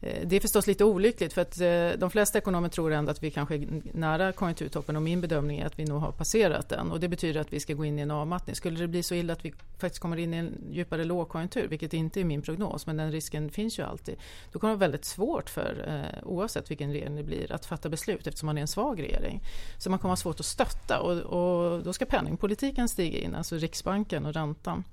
Eh, 0.00 0.26
det 0.26 0.36
är 0.36 0.40
förstås 0.40 0.66
lite 0.66 0.84
olyckligt 0.84 1.32
för 1.32 1.42
att 1.42 1.60
eh, 1.60 1.98
de 1.98 2.10
flesta 2.10 2.38
ekonomer 2.38 2.68
tror 2.68 2.92
ändå 2.92 3.10
att 3.10 3.22
vi 3.22 3.30
kanske 3.30 3.54
är 3.54 3.68
nära 3.92 4.32
konjunkturtoppen 4.32 4.96
och 4.96 5.02
min 5.02 5.20
bedömning 5.20 5.58
är 5.58 5.66
att 5.66 5.78
vi 5.78 5.84
nog 5.84 6.00
har 6.00 6.12
passerat 6.12 6.68
den 6.68 6.90
och 6.90 7.00
det 7.00 7.08
betyder 7.08 7.40
att 7.40 7.52
vi 7.52 7.60
ska 7.60 7.74
gå 7.74 7.84
in 7.84 7.98
i 7.98 8.02
en 8.02 8.10
avmattning. 8.10 8.56
Skulle 8.56 8.78
det 8.78 8.88
bli 8.88 9.02
så 9.02 9.14
illa 9.14 9.32
att 9.32 9.44
vi 9.44 9.54
faktiskt 9.78 10.02
kommer 10.02 10.16
in 10.16 10.34
i 10.34 10.36
en 10.36 10.54
djupare 10.70 11.04
lågkonjunktur, 11.04 11.68
vilket 11.68 11.94
inte 11.94 12.20
är 12.20 12.24
min 12.24 12.42
prognos, 12.42 12.86
men 12.86 12.96
den 12.96 13.12
risken 13.12 13.50
finns 13.50 13.78
ju 13.78 13.82
alltid, 13.82 14.16
då 14.52 14.58
kommer 14.58 14.74
det 14.74 14.78
vara 14.78 14.88
väldigt 14.88 15.04
svårt 15.04 15.50
för, 15.50 15.84
eh, 15.88 16.28
oavsett 16.28 16.70
vilken 16.70 16.92
regering 16.92 17.16
det 17.16 17.22
blir, 17.22 17.52
att 17.52 17.66
fatta 17.66 17.88
beslut 17.88 18.26
eftersom 18.26 18.46
man 18.46 18.56
är 18.56 18.62
en 18.62 18.68
svag 18.68 19.02
regering. 19.02 19.42
Så 19.78 19.90
man 19.90 19.98
kommer 19.98 20.12
ha 20.12 20.16
svårt 20.16 20.40
att 20.40 20.46
stötta 20.46 21.00
och, 21.00 21.16
och 21.16 21.82
då 21.82 21.92
ska 21.92 22.04
penningpolitiken 22.04 22.88
stiga 22.88 23.18
in, 23.18 23.34
alltså 23.34 23.56
Riksbanken 23.56 24.26
och 24.26 24.32
räntan. 24.32 24.84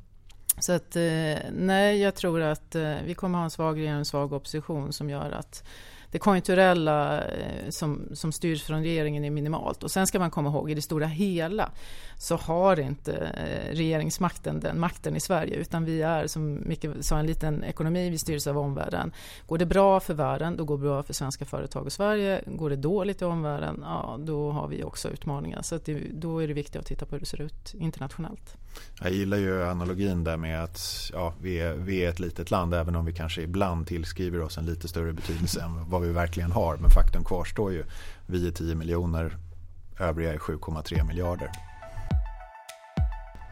Så 0.59 0.73
att, 0.73 0.95
eh, 0.95 1.37
nej, 1.51 2.01
jag 2.01 2.15
tror 2.15 2.41
att 2.41 2.75
eh, 2.75 2.95
vi 3.05 3.13
kommer 3.13 3.37
ha 3.37 3.43
en 3.43 3.51
svag 3.51 3.77
regering 3.77 3.93
och 3.93 3.99
en 3.99 4.05
svag 4.05 4.33
opposition 4.33 4.93
som 4.93 5.09
gör 5.09 5.31
att 5.31 5.63
det 6.11 6.19
konjunkturella 6.19 7.23
eh, 7.23 7.69
som, 7.69 8.01
som 8.13 8.31
styrs 8.31 8.63
från 8.63 8.83
regeringen 8.83 9.25
är 9.25 9.29
minimalt. 9.29 9.83
Och 9.83 9.91
sen 9.91 10.07
ska 10.07 10.19
man 10.19 10.31
komma 10.31 10.49
ihåg, 10.49 10.71
i 10.71 10.73
det 10.73 10.81
stora 10.81 11.07
hela 11.07 11.71
så 12.17 12.35
har 12.35 12.79
inte 12.79 13.15
eh, 13.15 13.75
regeringsmakten 13.75 14.59
den 14.59 14.79
makten 14.79 15.15
i 15.15 15.19
Sverige 15.19 15.55
utan 15.55 15.85
vi 15.85 16.01
är 16.01 16.27
som 16.27 16.59
Micke 16.65 16.85
sa 16.99 17.19
en 17.19 17.27
liten 17.27 17.63
ekonomi, 17.63 18.09
vi 18.09 18.17
styrs 18.17 18.47
av 18.47 18.57
omvärlden. 18.57 19.11
Går 19.47 19.57
det 19.57 19.65
bra 19.65 19.99
för 19.99 20.13
världen, 20.13 20.57
då 20.57 20.65
går 20.65 20.77
det 20.77 20.81
bra 20.81 21.03
för 21.03 21.13
svenska 21.13 21.45
företag 21.45 21.85
och 21.85 21.91
Sverige. 21.91 22.41
Går 22.45 22.69
det 22.69 22.75
dåligt 22.75 23.21
i 23.21 23.25
omvärlden, 23.25 23.79
ja 23.83 24.17
då 24.19 24.51
har 24.51 24.67
vi 24.67 24.83
också 24.83 25.09
utmaningar. 25.09 25.61
Så 25.61 25.79
det, 25.85 26.01
då 26.13 26.43
är 26.43 26.47
det 26.47 26.53
viktigt 26.53 26.75
att 26.75 26.85
titta 26.85 27.05
på 27.05 27.11
hur 27.11 27.19
det 27.19 27.25
ser 27.25 27.41
ut 27.41 27.73
internationellt. 27.73 28.57
Jag 29.01 29.11
gillar 29.11 29.37
ju 29.37 29.63
analogin 29.63 30.23
där 30.23 30.37
med 30.37 30.63
att 30.63 31.09
ja, 31.13 31.33
vi, 31.41 31.59
är, 31.59 31.73
vi 31.73 32.05
är 32.05 32.09
ett 32.09 32.19
litet 32.19 32.51
land 32.51 32.73
även 32.73 32.95
om 32.95 33.05
vi 33.05 33.13
kanske 33.13 33.41
ibland 33.41 33.87
tillskriver 33.87 34.41
oss 34.41 34.57
en 34.57 34.65
lite 34.65 34.87
större 34.87 35.13
betydelse 35.13 35.61
än 35.61 35.89
vad 35.89 35.96
vi 35.99 36.11
verkligen 36.11 36.51
har. 36.51 36.77
Men 36.77 36.89
faktum 36.89 37.23
kvarstår 37.23 37.71
ju. 37.71 37.83
Vi 38.25 38.47
är 38.47 38.51
10 38.51 38.75
miljoner, 38.75 39.37
övriga 39.99 40.33
är 40.33 40.37
7,3 40.37 41.07
miljarder. 41.07 41.51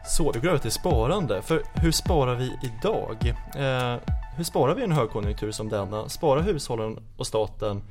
Så, 0.06 0.32
vi 0.32 0.40
går 0.40 0.48
över 0.48 0.58
till 0.58 0.70
sparande. 0.70 1.42
För 1.42 1.62
hur 1.74 1.92
sparar 1.92 2.34
vi 2.34 2.52
idag? 2.62 3.16
Eh, 3.56 3.96
hur 4.36 4.44
sparar 4.44 4.74
vi 4.74 4.80
i 4.80 4.84
en 4.84 4.92
högkonjunktur 4.92 5.52
som 5.52 5.68
denna? 5.68 6.08
Sparar 6.08 6.42
hushållen 6.42 6.98
och 7.16 7.26
staten 7.26 7.82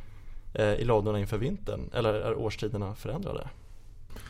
eh, 0.54 0.74
i 0.74 0.84
ladorna 0.84 1.20
inför 1.20 1.38
vintern? 1.38 1.90
Eller 1.94 2.14
är 2.14 2.38
årstiderna 2.38 2.96
förändrade? 2.96 3.48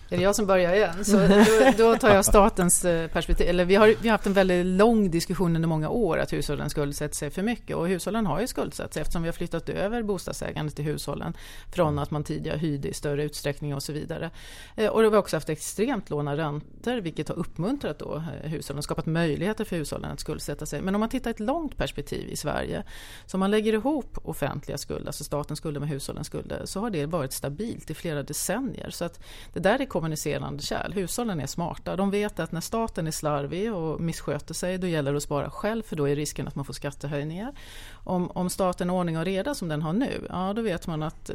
Är 0.09 0.17
det 0.17 0.23
jag 0.23 0.35
som 0.35 0.45
börjar 0.45 0.73
igen? 0.73 1.05
Så 1.05 1.17
då, 1.17 1.71
då 1.77 1.95
tar 1.95 2.15
jag 2.15 2.25
statens 2.25 2.85
eh, 2.85 3.07
perspektiv. 3.07 3.49
Eller 3.49 3.65
vi 3.65 3.75
har, 3.75 3.87
vi 3.87 4.07
har 4.07 4.11
haft 4.11 4.25
en 4.25 4.33
väldigt 4.33 4.65
lång 4.65 5.11
diskussion 5.11 5.55
under 5.55 5.69
många 5.69 5.89
år 5.89 6.17
att 6.17 6.33
hushållen 6.33 6.69
skuldsätter 6.69 7.15
sig 7.15 7.29
för 7.29 7.41
mycket. 7.41 7.75
Och 7.75 7.87
hushållen 7.87 8.25
har 8.25 8.41
ju 8.41 8.47
skuldsatt 8.47 8.93
sig 8.93 9.01
eftersom 9.01 9.21
vi 9.21 9.27
har 9.27 9.33
flyttat 9.33 9.69
över 9.69 10.03
bostadsägandet 10.03 10.75
till 10.75 10.85
hushållen 10.85 11.33
från 11.73 11.99
att 11.99 12.11
man 12.11 12.23
tidigare 12.23 12.57
hyrde 12.57 12.87
i 12.87 12.93
större 12.93 13.23
utsträckning 13.23 13.75
och 13.75 13.83
så 13.83 13.93
vidare. 13.93 14.31
Eh, 14.75 14.89
och 14.89 15.01
vi 15.01 15.07
har 15.07 15.17
också 15.17 15.35
haft 15.35 15.49
extremt 15.49 16.09
låga 16.09 16.37
räntor 16.37 17.01
vilket 17.01 17.29
har 17.29 17.35
uppmuntrat 17.35 17.99
då 17.99 18.15
eh, 18.15 18.49
hushållen 18.49 18.77
och 18.77 18.83
skapat 18.83 19.05
möjligheter 19.05 19.63
för 19.63 19.75
hushållen 19.75 20.11
att 20.11 20.19
skuldsätta 20.19 20.65
sig. 20.65 20.81
Men 20.81 20.95
om 20.95 20.99
man 20.99 21.09
tittar 21.09 21.29
i 21.29 21.33
ett 21.33 21.39
långt 21.39 21.77
perspektiv 21.77 22.29
i 22.29 22.35
Sverige, 22.35 22.83
så 23.25 23.37
om 23.37 23.39
man 23.39 23.51
lägger 23.51 23.73
ihop 23.73 24.17
offentliga 24.23 24.77
skulder, 24.77 25.07
alltså 25.07 25.23
statens 25.23 25.59
skulder 25.59 25.79
med 25.79 25.89
hushållens 25.89 26.27
skulder, 26.27 26.61
så 26.65 26.79
har 26.79 26.89
det 26.89 27.05
varit 27.05 27.33
stabilt 27.33 27.89
i 27.89 27.93
flera 27.93 28.23
decennier. 28.23 28.89
Så 28.89 29.05
att 29.05 29.19
det 29.53 29.59
där 29.59 29.79
är 29.79 29.85
kommunicerande 29.95 30.63
kärl. 30.63 30.93
Hushållen 30.93 31.39
är 31.39 31.47
smarta. 31.47 31.95
De 31.95 32.11
vet 32.11 32.39
att 32.39 32.51
när 32.51 32.61
staten 32.61 33.07
är 33.07 33.11
slarvig 33.11 33.73
och 33.73 34.01
missköter 34.01 34.53
sig, 34.53 34.77
då 34.77 34.87
gäller 34.87 35.11
det 35.11 35.17
att 35.17 35.23
spara 35.23 35.49
själv, 35.49 35.83
för 35.83 35.95
då 35.95 36.09
är 36.09 36.15
risken 36.15 36.47
att 36.47 36.55
man 36.55 36.65
får 36.65 36.73
skattehöjningar. 36.73 37.53
Om, 37.93 38.31
om 38.31 38.49
staten 38.49 38.89
har 38.89 38.97
ordning 38.97 39.17
och 39.17 39.25
reda 39.25 39.55
som 39.55 39.67
den 39.67 39.81
har 39.81 39.93
nu, 39.93 40.27
ja 40.29 40.53
då 40.53 40.61
vet 40.61 40.87
man 40.87 41.03
att 41.03 41.31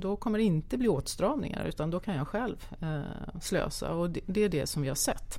då 0.00 0.16
kommer 0.16 0.38
det 0.38 0.44
inte 0.44 0.78
bli 0.78 0.88
åtstramningar, 0.88 1.64
utan 1.64 1.90
då 1.90 2.00
kan 2.00 2.14
jag 2.14 2.28
själv 2.28 2.56
eh, 2.80 3.40
slösa. 3.40 3.92
Och 3.92 4.10
det, 4.10 4.20
det 4.26 4.44
är 4.44 4.48
det 4.48 4.66
som 4.66 4.82
vi 4.82 4.88
har 4.88 4.96
sett. 4.96 5.38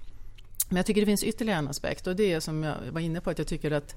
Men 0.69 0.77
jag 0.77 0.85
tycker 0.85 1.01
det 1.01 1.05
finns 1.05 1.23
ytterligare 1.23 1.59
en 1.59 1.67
aspekt 1.67 2.07
och 2.07 2.15
det 2.15 2.33
är 2.33 2.39
som 2.39 2.63
jag 2.63 2.75
var 2.91 3.01
inne 3.01 3.21
på 3.21 3.29
att 3.29 3.37
jag 3.37 3.47
tycker 3.47 3.71
att 3.71 3.95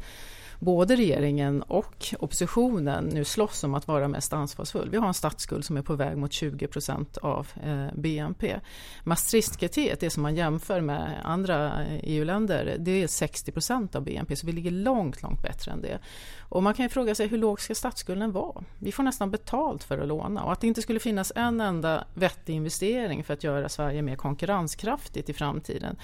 både 0.58 0.96
regeringen 0.96 1.62
och 1.62 2.14
oppositionen 2.18 3.04
nu 3.04 3.24
slåss 3.24 3.64
om 3.64 3.74
att 3.74 3.88
vara 3.88 4.08
mest 4.08 4.32
ansvarsfull. 4.32 4.90
Vi 4.90 4.96
har 4.96 5.08
en 5.08 5.14
statsskuld 5.14 5.64
som 5.64 5.76
är 5.76 5.82
på 5.82 5.94
väg 5.94 6.16
mot 6.16 6.32
20 6.32 6.66
procent 6.66 7.16
av 7.16 7.48
eh, 7.64 7.86
BNP. 7.94 8.60
Maastrichtkriteriet, 9.04 10.00
det 10.00 10.10
som 10.10 10.22
man 10.22 10.36
jämför 10.36 10.80
med 10.80 11.20
andra 11.24 11.82
eh, 11.82 11.94
e 11.94 12.00
EU-länder, 12.02 12.76
det 12.78 13.02
är 13.02 13.06
60 13.06 13.52
procent 13.52 13.94
av 13.94 14.02
BNP, 14.02 14.36
så 14.36 14.46
vi 14.46 14.52
ligger 14.52 14.70
långt, 14.70 15.22
långt 15.22 15.42
bättre 15.42 15.72
än 15.72 15.82
det. 15.82 15.98
Och 16.38 16.62
man 16.62 16.74
kan 16.74 16.84
ju 16.84 16.88
fråga 16.88 17.14
sig 17.14 17.26
hur 17.26 17.38
låg 17.38 17.60
ska 17.60 17.74
statsskulden 17.74 18.32
vara? 18.32 18.64
Vi 18.78 18.92
får 18.92 19.02
nästan 19.02 19.30
betalt 19.30 19.84
för 19.84 19.98
att 19.98 20.08
låna 20.08 20.44
och 20.44 20.52
att 20.52 20.60
det 20.60 20.66
inte 20.66 20.82
skulle 20.82 21.00
finnas 21.00 21.32
en 21.36 21.60
enda 21.60 22.04
vettig 22.14 22.54
investering 22.54 23.24
för 23.24 23.34
att 23.34 23.44
göra 23.44 23.68
Sverige 23.68 24.02
mer 24.02 24.16
konkurrenskraftigt 24.16 25.28
i 25.28 25.32
framtiden. 25.32 25.96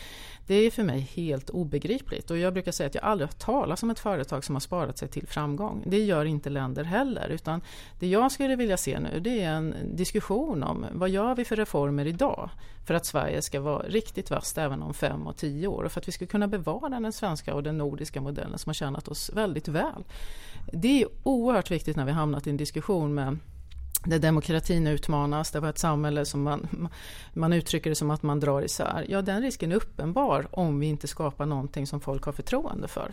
Det 0.47 0.55
är 0.55 0.71
för 0.71 0.83
mig 0.83 1.01
helt 1.01 1.51
obegripligt 1.51 2.31
och 2.31 2.39
jag 2.39 2.53
brukar 2.53 2.73
säga 2.73 2.87
att 2.87 2.95
jag 2.95 3.05
aldrig 3.05 3.29
har 3.29 3.33
talat 3.33 3.83
om 3.83 3.91
ett 3.91 3.99
företag 3.99 4.45
som 4.49 4.55
har 4.55 4.61
sparat 4.61 4.99
sig 4.99 5.09
till 5.09 5.27
framgång. 5.27 5.83
Det 5.87 5.99
gör 5.99 6.25
inte 6.25 6.51
länder 6.51 6.85
heller 6.85 7.29
utan 7.29 7.61
det 7.99 8.07
jag 8.07 8.33
skulle 8.33 8.57
vilja 8.57 8.77
se 8.77 9.01
nu 9.01 9.21
det 9.21 9.43
är 9.43 9.51
en 9.51 9.75
diskussion 9.97 10.63
om 10.63 10.87
vad 10.93 11.11
gör 11.11 11.35
vi 11.35 11.45
för 11.45 11.57
reformer 11.57 12.07
idag 12.07 12.51
för 12.87 12.95
att 12.95 13.07
Sverige 13.07 13.43
ska 13.43 13.61
vara 13.61 13.83
riktigt 13.83 14.31
vasst 14.31 14.59
även 14.59 14.83
om 14.83 14.95
fem 14.95 15.27
och 15.27 15.37
tio 15.37 15.67
år 15.67 15.83
och 15.83 15.93
för 15.93 16.01
att 16.01 16.09
vi 16.09 16.13
ska 16.13 16.27
kunna 16.27 16.49
bevara 16.49 17.01
den 17.01 17.13
svenska 17.13 17.55
och 17.55 17.63
den 17.63 17.79
nordiska 17.79 18.21
modellen 18.21 18.59
som 18.59 18.71
har 18.71 18.75
tjänat 18.75 19.09
oss 19.09 19.31
väldigt 19.35 19.69
väl. 19.69 20.05
Det 20.73 21.03
är 21.03 21.09
oerhört 21.23 21.71
viktigt 21.71 21.97
när 21.97 22.05
vi 22.05 22.13
hamnat 22.13 22.47
i 22.47 22.51
en 22.51 22.57
diskussion 22.57 23.15
med 23.15 23.39
där 24.05 24.19
demokratin 24.19 24.87
utmanas, 24.87 25.51
det 25.51 25.61
var 25.61 25.69
ett 25.69 25.79
samhälle 25.79 26.25
som 26.25 26.43
man, 26.43 26.89
man 27.33 27.53
uttrycker 27.53 27.91
det 27.91 27.97
som 27.97 28.11
att 28.11 28.23
man 28.23 28.41
drar 28.41 28.63
isär. 28.63 29.07
Ja, 29.09 29.23
den 29.23 29.43
risken 29.43 29.73
är 29.73 29.77
uppenbar 29.77 30.47
om 30.51 30.81
vi 30.81 30.87
inte 30.87 31.09
skapar 31.09 31.47
någonting 31.47 31.87
som 31.87 32.01
folk 32.01 32.25
har 32.25 32.33
förtroende 32.33 32.89
för. 32.89 33.13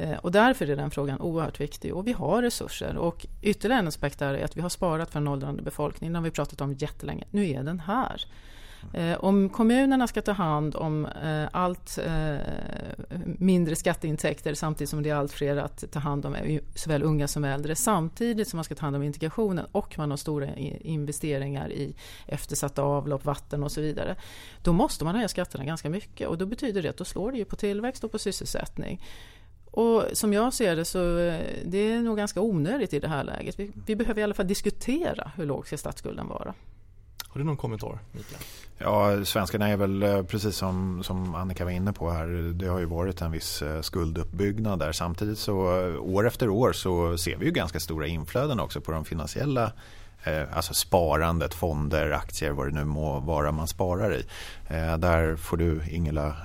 Eh, 0.00 0.18
och 0.18 0.32
därför 0.32 0.70
är 0.70 0.76
den 0.76 0.90
frågan 0.90 1.20
oerhört 1.20 1.60
viktig 1.60 1.94
och 1.94 2.06
vi 2.06 2.12
har 2.12 2.42
resurser. 2.42 2.96
Och 2.96 3.26
ytterligare 3.42 3.80
en 3.80 3.88
aspekt 3.88 4.22
är 4.22 4.44
att 4.44 4.56
vi 4.56 4.60
har 4.60 4.68
sparat 4.68 5.10
för 5.10 5.18
en 5.18 5.28
åldrande 5.28 5.62
befolkning, 5.62 6.12
det 6.12 6.18
har 6.18 6.24
vi 6.24 6.30
pratat 6.30 6.60
om 6.60 6.72
jättelänge. 6.72 7.24
Nu 7.30 7.50
är 7.50 7.62
den 7.62 7.80
här. 7.80 8.24
Eh, 8.94 9.24
om 9.24 9.48
kommunerna 9.48 10.06
ska 10.06 10.22
ta 10.22 10.32
hand 10.32 10.76
om 10.76 11.06
eh, 11.06 11.48
allt 11.52 11.98
mindre 13.24 13.76
skatteintäkter 13.76 14.54
samtidigt 14.54 14.90
som 14.90 15.02
det 15.02 15.10
är 15.10 15.14
allt 15.14 15.32
fler 15.32 15.56
att 15.56 15.84
ta 15.92 15.98
hand 15.98 16.26
om 16.26 16.60
såväl 16.74 17.02
unga 17.02 17.28
som 17.28 17.44
äldre 17.44 17.74
samtidigt 17.74 18.48
som 18.48 18.56
man 18.56 18.64
ska 18.64 18.74
ta 18.74 18.86
hand 18.86 18.96
om 18.96 19.02
integrationen 19.02 19.66
och 19.72 19.98
man 19.98 20.10
har 20.10 20.16
stora 20.16 20.56
investeringar 20.80 21.72
i 21.72 21.94
eftersatta 22.26 22.82
avlopp, 22.82 23.24
vatten 23.24 23.62
och 23.62 23.72
så 23.72 23.80
vidare. 23.80 24.16
Då 24.62 24.72
måste 24.72 25.04
man 25.04 25.14
höja 25.14 25.28
skatterna 25.28 25.64
ganska 25.64 25.90
mycket 25.90 26.28
och 26.28 26.38
då 26.38 26.46
betyder 26.46 26.82
det 26.82 26.88
att 26.88 26.96
då 26.96 27.04
slår 27.04 27.32
det 27.32 27.38
ju 27.38 27.44
på 27.44 27.56
tillväxt 27.56 28.04
och 28.04 28.12
på 28.12 28.18
sysselsättning. 28.18 29.00
Och 29.70 30.04
som 30.12 30.32
jag 30.32 30.52
ser 30.52 30.76
det 30.76 30.84
så 30.84 31.18
eh, 31.18 31.40
det 31.64 31.78
är 31.78 32.00
nog 32.00 32.16
ganska 32.16 32.40
onödigt 32.40 32.92
i 32.92 33.00
det 33.00 33.08
här 33.08 33.24
läget. 33.24 33.58
Vi, 33.58 33.70
vi 33.86 33.96
behöver 33.96 34.20
i 34.20 34.24
alla 34.24 34.34
fall 34.34 34.46
diskutera 34.46 35.32
hur 35.36 35.46
låg 35.46 35.66
ska 35.66 35.76
statsskulden 35.76 36.28
vara. 36.28 36.54
Har 37.32 37.38
du 37.38 37.44
någon 37.44 37.56
kommentar 37.56 37.98
Mikael? 38.12 38.42
Ja, 38.78 39.24
svenskarna 39.24 39.68
är 39.68 39.76
väl 39.76 40.02
eh, 40.02 40.22
precis 40.22 40.56
som, 40.56 41.02
som 41.04 41.34
Annika 41.34 41.64
var 41.64 41.70
inne 41.70 41.92
på 41.92 42.10
här. 42.10 42.26
Det 42.54 42.66
har 42.66 42.78
ju 42.78 42.84
varit 42.84 43.22
en 43.22 43.32
viss 43.32 43.62
eh, 43.62 43.80
skulduppbyggnad 43.80 44.78
där. 44.78 44.92
Samtidigt 44.92 45.38
så 45.38 45.80
eh, 45.80 46.00
år 46.00 46.26
efter 46.26 46.48
år 46.48 46.72
så 46.72 47.18
ser 47.18 47.36
vi 47.36 47.46
ju 47.46 47.52
ganska 47.52 47.80
stora 47.80 48.06
inflöden 48.06 48.60
också 48.60 48.80
på 48.80 48.92
de 48.92 49.04
finansiella 49.04 49.72
Alltså 50.52 50.74
sparandet, 50.74 51.54
fonder, 51.54 52.10
aktier, 52.10 52.50
vad 52.50 52.66
det 52.66 52.74
nu 52.74 52.84
må 52.84 53.20
vara 53.20 53.52
man 53.52 53.68
sparar 53.68 54.14
i. 54.14 54.24
Där 54.98 55.36
får 55.36 55.56
du 55.56 55.80
Ingela 55.90 56.36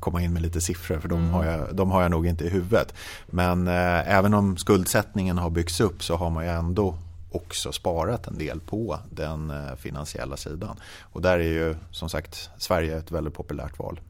komma 0.00 0.22
in 0.22 0.32
med 0.32 0.42
lite 0.42 0.60
siffror 0.60 0.98
för 0.98 1.08
de, 1.08 1.18
mm. 1.18 1.30
har 1.30 1.44
jag, 1.44 1.76
de 1.76 1.90
har 1.90 2.02
jag 2.02 2.10
nog 2.10 2.26
inte 2.26 2.44
i 2.44 2.48
huvudet. 2.48 2.94
Men 3.26 3.68
även 3.68 4.34
om 4.34 4.56
skuldsättningen 4.56 5.38
har 5.38 5.50
byggts 5.50 5.80
upp 5.80 6.02
så 6.02 6.16
har 6.16 6.30
man 6.30 6.44
ju 6.44 6.50
ändå 6.50 6.96
också 7.30 7.72
sparat 7.72 8.26
en 8.26 8.38
del 8.38 8.60
på 8.60 8.98
den 9.10 9.50
eh, 9.50 9.76
finansiella 9.76 10.36
sidan. 10.36 10.80
Och 11.00 11.22
där 11.22 11.38
är 11.38 11.52
ju 11.52 11.76
som 11.90 12.08
sagt 12.08 12.50
Sverige 12.58 12.98
ett 12.98 13.10
väldigt 13.10 13.34
populärt 13.34 13.78
val. 13.78 14.00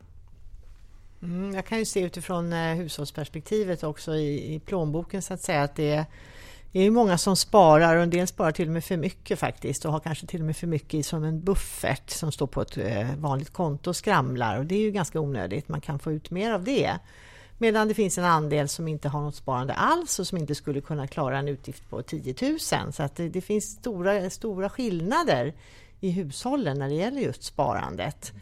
Mm, 1.23 1.55
jag 1.55 1.67
kan 1.67 1.79
ju 1.79 1.85
se 1.85 2.01
utifrån 2.01 2.53
eh, 2.53 2.75
hushållsperspektivet 2.75 3.83
också 3.83 4.17
i, 4.17 4.55
i 4.55 4.61
plånboken 4.61 5.23
så 5.23 5.35
att 5.35 5.41
säga 5.41 5.63
att 5.63 5.77
det 5.77 5.91
är, 5.91 6.05
det 6.73 6.81
är 6.81 6.91
många 6.91 7.19
som 7.19 7.37
sparar 7.37 7.97
och 7.97 8.03
en 8.03 8.11
del 8.11 8.27
sparar 8.27 8.53
till 8.53 8.69
och 8.69 8.73
med 8.73 8.85
för 8.85 8.97
mycket 8.97 9.39
faktiskt 9.39 9.85
och 9.85 9.93
har 9.93 10.01
kanske 10.01 10.27
till 10.27 10.41
och 10.41 10.47
med 10.47 10.57
för 10.57 10.67
mycket 10.67 11.07
som 11.07 11.25
en 11.25 11.41
buffert 11.41 12.11
som 12.11 12.33
står 12.33 12.47
på 12.47 12.63
ett 12.63 12.77
eh, 12.77 13.15
vanligt 13.17 13.53
konto 13.53 13.91
och 13.91 13.97
skramlar 13.97 14.59
och 14.59 14.67
det 14.67 14.75
är 14.75 14.81
ju 14.81 14.91
ganska 14.91 15.21
onödigt. 15.21 15.69
Man 15.69 15.81
kan 15.81 15.99
få 15.99 16.13
ut 16.13 16.31
mer 16.31 16.53
av 16.53 16.65
det. 16.65 16.99
Medan 17.63 17.89
det 17.89 17.95
finns 17.95 18.19
en 18.19 18.25
andel 18.25 18.69
som 18.69 18.89
inte 18.89 19.09
har 19.09 19.21
något 19.21 19.35
sparande 19.35 19.75
alls 19.75 20.19
och 20.19 20.27
som 20.27 20.39
inte 20.39 20.55
skulle 20.55 20.81
kunna 20.81 21.07
klara 21.07 21.39
en 21.39 21.49
utgift 21.49 21.91
på 21.91 22.03
10 22.03 22.35
000. 22.43 22.59
Så 22.93 23.03
att 23.03 23.17
det, 23.17 23.29
det 23.29 23.41
finns 23.41 23.65
stora, 23.65 24.31
stora 24.31 24.69
skillnader 24.69 25.55
i 26.01 26.11
hushållen 26.11 26.79
när 26.79 26.89
det 26.89 26.95
gäller 26.95 27.21
just 27.21 27.43
sparandet. 27.43 28.33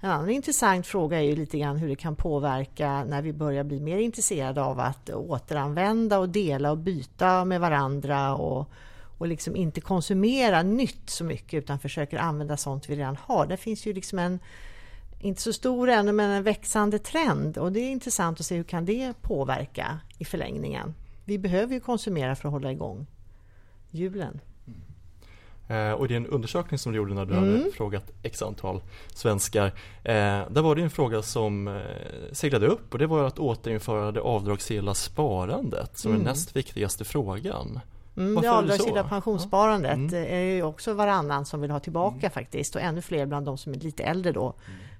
En 0.00 0.10
annan 0.10 0.30
intressant 0.30 0.86
fråga 0.86 1.18
är 1.18 1.22
ju 1.22 1.36
lite 1.36 1.58
grann 1.58 1.76
hur 1.76 1.88
det 1.88 1.96
kan 1.96 2.16
påverka 2.16 3.04
när 3.04 3.22
vi 3.22 3.32
börjar 3.32 3.64
bli 3.64 3.80
mer 3.80 3.98
intresserade 3.98 4.62
av 4.62 4.80
att 4.80 5.10
återanvända 5.10 6.18
och 6.18 6.28
dela 6.28 6.70
och 6.70 6.78
byta 6.78 7.44
med 7.44 7.60
varandra 7.60 8.34
och, 8.34 8.70
och 9.18 9.26
liksom 9.26 9.56
inte 9.56 9.80
konsumera 9.80 10.62
nytt 10.62 11.10
så 11.10 11.24
mycket 11.24 11.58
utan 11.58 11.78
försöker 11.78 12.18
använda 12.18 12.56
sånt 12.56 12.88
vi 12.88 12.96
redan 12.96 13.16
har. 13.22 13.46
Det 13.46 13.56
finns 13.56 13.86
ju 13.86 13.92
liksom 13.92 14.18
en 14.18 14.38
inte 15.20 15.42
så 15.42 15.52
stor 15.52 15.88
ännu, 15.88 16.12
men 16.12 16.30
en 16.30 16.42
växande 16.42 16.98
trend. 16.98 17.58
Och 17.58 17.72
det 17.72 17.80
är 17.80 17.90
intressant 17.90 18.40
att 18.40 18.46
se 18.46 18.56
hur 18.56 18.64
kan 18.64 18.84
det 18.84 19.22
påverka 19.22 20.00
i 20.18 20.24
förlängningen. 20.24 20.94
Vi 21.24 21.38
behöver 21.38 21.74
ju 21.74 21.80
konsumera 21.80 22.36
för 22.36 22.48
att 22.48 22.52
hålla 22.52 22.72
igång 22.72 23.06
julen. 23.90 24.40
Eh, 25.68 25.90
och 25.90 26.08
det 26.08 26.14
är 26.14 26.16
en 26.16 26.26
undersökning 26.26 26.78
som 26.78 26.92
du 26.92 26.98
gjorde 26.98 27.14
när 27.14 27.26
du 27.26 27.34
mm. 27.34 27.58
hade 27.58 27.70
frågat 27.70 28.12
x 28.22 28.42
antal 28.42 28.82
svenskar. 29.14 29.66
Eh, 30.02 30.12
där 30.50 30.62
var 30.62 30.74
det 30.74 30.82
en 30.82 30.90
fråga 30.90 31.22
som 31.22 31.68
eh, 31.68 31.74
seglade 32.32 32.66
upp 32.66 32.92
och 32.92 32.98
det 32.98 33.06
var 33.06 33.24
att 33.24 33.38
återinföra 33.38 34.12
det 34.12 34.20
avdragsgilla 34.20 34.94
sparandet 34.94 35.98
som 35.98 36.10
mm. 36.10 36.20
är 36.20 36.24
den 36.24 36.32
näst 36.32 36.56
viktigaste 36.56 37.04
frågan. 37.04 37.80
Mm, 38.16 38.34
Varför 38.34 38.48
det 38.48 38.54
avdragsgilla 38.56 39.04
pensionssparandet 39.04 39.92
Mm. 39.94 40.14
är 40.14 40.40
ju 40.40 40.62
också 40.62 40.94
varannan 40.94 41.44
som 41.44 41.60
vill 41.60 41.70
ha 41.70 41.80
tillbaka 41.80 42.30
faktiskt 42.30 42.74
och 42.76 42.80
ännu 42.82 43.02
fler 43.02 43.26
bland 43.26 43.46
de 43.46 43.58
som 43.58 43.72
är 43.72 43.76
lite 43.78 44.02
äldre 44.04 44.32
då, 44.32 44.54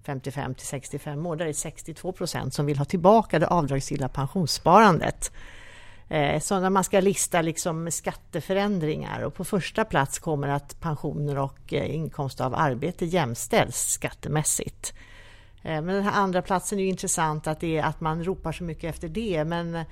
55 0.04 0.54
till 0.54 0.66
65 0.66 1.26
år. 1.26 1.36
Där 1.36 1.44
är 1.44 1.48
det 1.48 1.54
62 1.54 2.12
procent 2.12 2.54
som 2.54 2.66
vill 2.66 2.78
ha 2.78 2.84
tillbaka 2.84 3.38
det 3.38 3.46
avdragsgilla 3.46 4.08
pensionssparandet. 4.08 5.32
Eh, 6.08 6.40
Så 6.40 6.60
när 6.60 6.70
man 6.70 6.84
ska 6.84 7.00
lista 7.00 7.42
liksom 7.42 7.90
skatteförändringar 7.90 9.20
och 9.22 9.34
på 9.34 9.44
första 9.44 9.84
plats 9.84 10.18
kommer 10.18 10.48
att 10.48 10.80
pensioner 10.80 11.38
och 11.38 11.72
eh, 11.74 11.94
inkomst 11.94 12.40
av 12.40 12.54
arbete 12.54 13.06
jämställs 13.06 13.76
skattemässigt. 13.76 14.94
Eh, 15.62 15.82
Men 15.82 15.86
den 15.86 16.02
här 16.04 16.12
andra 16.20 16.42
platsen 16.42 16.78
är 16.80 16.84
intressant 16.84 17.46
att, 17.46 17.60
det 17.60 17.78
är 17.78 17.82
att 17.82 18.00
man 18.00 18.24
ropar 18.24 18.52
så 18.52 18.64
mycket 18.64 18.94
efter 18.94 19.08
det 19.08 19.44
men 19.44 19.84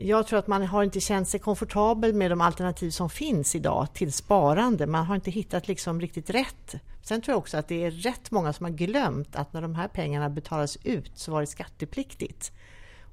jag 0.00 0.26
tror 0.26 0.38
att 0.38 0.46
man 0.46 0.66
har 0.66 0.82
inte 0.82 1.00
känt 1.00 1.28
sig 1.28 1.40
komfortabel 1.40 2.14
med 2.14 2.30
de 2.30 2.40
alternativ 2.40 2.90
som 2.90 3.10
finns 3.10 3.54
idag 3.54 3.94
till 3.94 4.12
sparande. 4.12 4.86
Man 4.86 5.04
har 5.04 5.14
inte 5.14 5.30
hittat 5.30 5.68
liksom 5.68 6.00
riktigt 6.00 6.30
rätt. 6.30 6.74
Sen 7.02 7.20
tror 7.20 7.32
jag 7.32 7.38
också 7.38 7.56
att 7.56 7.68
det 7.68 7.84
är 7.84 7.90
rätt 7.90 8.30
många 8.30 8.52
som 8.52 8.64
har 8.64 8.72
glömt 8.72 9.36
att 9.36 9.52
när 9.52 9.62
de 9.62 9.74
här 9.74 9.88
pengarna 9.88 10.30
betalas 10.30 10.78
ut 10.84 11.12
så 11.14 11.32
var 11.32 11.40
det 11.40 11.46
skattepliktigt. 11.46 12.52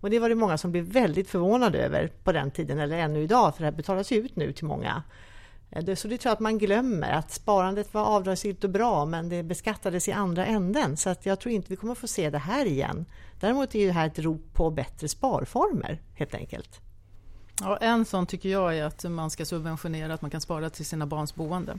Och 0.01 0.09
det 0.09 0.19
var 0.19 0.29
det 0.29 0.35
många 0.35 0.57
som 0.57 0.71
blev 0.71 0.83
väldigt 0.83 1.29
förvånade 1.29 1.77
över 1.77 2.11
på 2.23 2.31
den 2.31 2.51
tiden, 2.51 2.79
eller 2.79 2.97
ännu 2.97 3.23
idag, 3.23 3.55
för 3.55 3.61
det 3.61 3.65
här 3.65 3.77
betalas 3.77 4.11
ut 4.11 4.35
nu 4.35 4.53
till 4.53 4.65
många. 4.65 5.03
Eh, 5.75 5.83
det- 5.83 5.95
Så 5.95 6.07
det 6.07 6.17
tror 6.17 6.29
jag 6.29 6.33
att 6.33 6.39
man 6.39 6.57
glömmer, 6.57 7.11
att 7.11 7.31
sparandet 7.31 7.93
var 7.93 8.01
avdragsgillt 8.01 8.63
och 8.63 8.69
bra, 8.69 9.05
men 9.05 9.29
det 9.29 9.43
beskattades 9.43 10.07
i 10.07 10.11
andra 10.11 10.45
änden. 10.45 10.97
Så 10.97 11.09
att 11.09 11.25
jag 11.25 11.39
tror 11.39 11.53
inte 11.53 11.69
vi 11.69 11.75
kommer 11.75 11.95
få 11.95 12.07
se 12.07 12.29
det 12.29 12.37
här 12.37 12.65
igen. 12.65 13.05
Däremot 13.39 13.75
är 13.75 13.85
det 13.87 13.91
här 13.93 14.07
ett 14.07 14.19
rop 14.19 14.53
på 14.53 14.69
bättre 14.71 15.07
sparformer, 15.07 16.01
helt 16.15 16.33
enkelt. 16.35 16.81
Ja, 17.61 17.77
en 17.77 18.05
sån 18.05 18.25
tycker 18.25 18.49
jag 18.49 18.77
är 18.77 18.83
att 18.83 19.03
man 19.03 19.29
ska 19.29 19.45
subventionera 19.45 20.13
att 20.13 20.21
man 20.21 20.31
kan 20.31 20.41
spara 20.41 20.69
till 20.69 20.85
sina 20.85 21.05
barns 21.05 21.35
boende. 21.35 21.77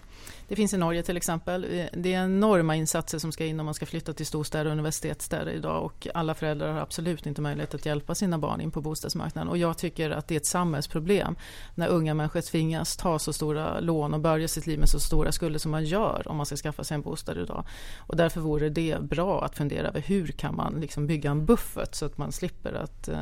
Det 0.48 0.56
finns 0.56 0.74
i 0.74 0.76
Norge 0.76 1.02
till 1.02 1.16
exempel. 1.16 1.64
Eh, 1.64 1.86
det 1.92 2.14
är 2.14 2.24
enorma 2.24 2.76
insatser 2.76 3.18
som 3.18 3.32
ska 3.32 3.44
in 3.44 3.60
om 3.60 3.66
man 3.66 3.74
ska 3.74 3.86
flytta 3.86 4.12
till 4.12 4.26
storstäder 4.26 4.66
och 4.66 4.72
universitetsstäder 4.72 5.52
idag 5.52 5.84
och 5.84 6.06
alla 6.14 6.34
föräldrar 6.34 6.72
har 6.72 6.80
absolut 6.80 7.26
inte 7.26 7.40
möjlighet 7.40 7.74
att 7.74 7.86
hjälpa 7.86 8.14
sina 8.14 8.38
barn 8.38 8.60
in 8.60 8.70
på 8.70 8.80
bostadsmarknaden. 8.80 9.48
Och 9.48 9.58
jag 9.58 9.78
tycker 9.78 10.10
att 10.10 10.28
det 10.28 10.34
är 10.34 10.36
ett 10.36 10.46
samhällsproblem 10.46 11.36
när 11.74 11.88
unga 11.88 12.14
människor 12.14 12.40
tvingas 12.40 12.96
ta 12.96 13.18
så 13.18 13.32
stora 13.32 13.80
lån 13.80 14.14
och 14.14 14.20
börja 14.20 14.48
sitt 14.48 14.66
liv 14.66 14.78
med 14.78 14.88
så 14.88 15.00
stora 15.00 15.32
skulder 15.32 15.58
som 15.58 15.70
man 15.70 15.84
gör 15.84 16.28
om 16.28 16.36
man 16.36 16.46
ska 16.46 16.56
skaffa 16.56 16.84
sig 16.84 16.94
en 16.94 17.02
bostad 17.02 17.38
idag. 17.38 17.64
Och 17.98 18.16
därför 18.16 18.40
vore 18.40 18.68
det 18.68 18.98
bra 19.00 19.44
att 19.44 19.56
fundera 19.56 19.88
över 19.88 20.00
hur 20.00 20.26
kan 20.26 20.56
man 20.56 20.80
liksom 20.80 21.06
bygga 21.06 21.30
en 21.30 21.46
buffert 21.46 21.94
så 21.94 22.06
att 22.06 22.18
man 22.18 22.32
slipper 22.32 22.72
att 22.72 23.08
eh, 23.08 23.18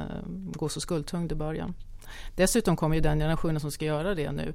gå 0.53 0.69
så 0.69 0.81
skuldtung 0.81 1.31
i 1.31 1.35
början. 1.35 1.75
Dessutom 2.37 2.77
kommer 2.77 2.97
ju 2.97 3.03
den 3.03 3.19
generationen 3.19 3.61
som 3.61 3.71
ska 3.71 3.85
göra 3.85 4.15
det 4.15 4.33
nu 4.33 4.55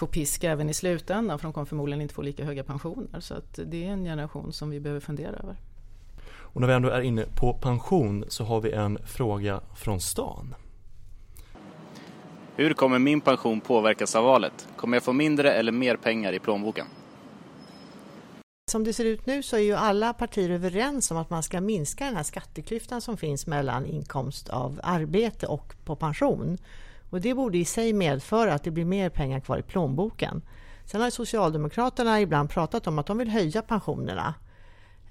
få 0.00 0.06
pisk 0.06 0.44
även 0.44 0.70
i 0.70 0.74
slutändan 0.74 1.38
för 1.38 1.46
de 1.46 1.52
kommer 1.52 1.64
förmodligen 1.64 2.00
inte 2.00 2.14
få 2.14 2.22
lika 2.22 2.44
höga 2.44 2.64
pensioner. 2.64 3.20
Så 3.20 3.34
att 3.34 3.58
det 3.66 3.86
är 3.86 3.90
en 3.90 4.04
generation 4.04 4.52
som 4.52 4.70
vi 4.70 4.80
behöver 4.80 5.00
fundera 5.00 5.36
över. 5.36 5.56
Och 6.52 6.60
när 6.60 6.68
vi 6.68 6.74
ändå 6.74 6.88
är 6.88 7.00
inne 7.00 7.24
på 7.34 7.52
pension 7.52 8.24
så 8.28 8.44
har 8.44 8.60
vi 8.60 8.72
en 8.72 8.98
fråga 9.06 9.60
från 9.76 10.00
stan. 10.00 10.54
Hur 12.56 12.74
kommer 12.74 12.98
min 12.98 13.20
pension 13.20 13.60
påverkas 13.60 14.16
av 14.16 14.24
valet? 14.24 14.68
Kommer 14.76 14.96
jag 14.96 15.02
få 15.02 15.12
mindre 15.12 15.52
eller 15.52 15.72
mer 15.72 15.96
pengar 15.96 16.32
i 16.32 16.38
plånboken? 16.38 16.86
Som 18.70 18.84
det 18.84 18.92
ser 18.92 19.04
ut 19.04 19.26
nu 19.26 19.42
så 19.42 19.56
är 19.56 19.60
ju 19.60 19.74
alla 19.74 20.12
partier 20.12 20.50
överens 20.50 21.10
om 21.10 21.16
att 21.16 21.30
man 21.30 21.42
ska 21.42 21.60
minska 21.60 22.04
den 22.04 22.16
här 22.16 22.22
skatteklyftan 22.22 23.00
som 23.00 23.16
finns 23.16 23.46
mellan 23.46 23.86
inkomst 23.86 24.48
av 24.48 24.80
arbete 24.82 25.46
och 25.46 25.74
på 25.84 25.96
pension. 25.96 26.58
Och 27.10 27.20
det 27.20 27.34
borde 27.34 27.58
i 27.58 27.64
sig 27.64 27.92
medföra 27.92 28.54
att 28.54 28.64
det 28.64 28.70
blir 28.70 28.84
mer 28.84 29.10
pengar 29.10 29.40
kvar 29.40 29.58
i 29.58 29.62
plånboken. 29.62 30.42
Sen 30.84 31.00
har 31.00 31.10
Socialdemokraterna 31.10 32.20
ibland 32.20 32.50
pratat 32.50 32.86
om 32.86 32.98
att 32.98 33.06
de 33.06 33.18
vill 33.18 33.28
höja 33.28 33.62
pensionerna 33.62 34.34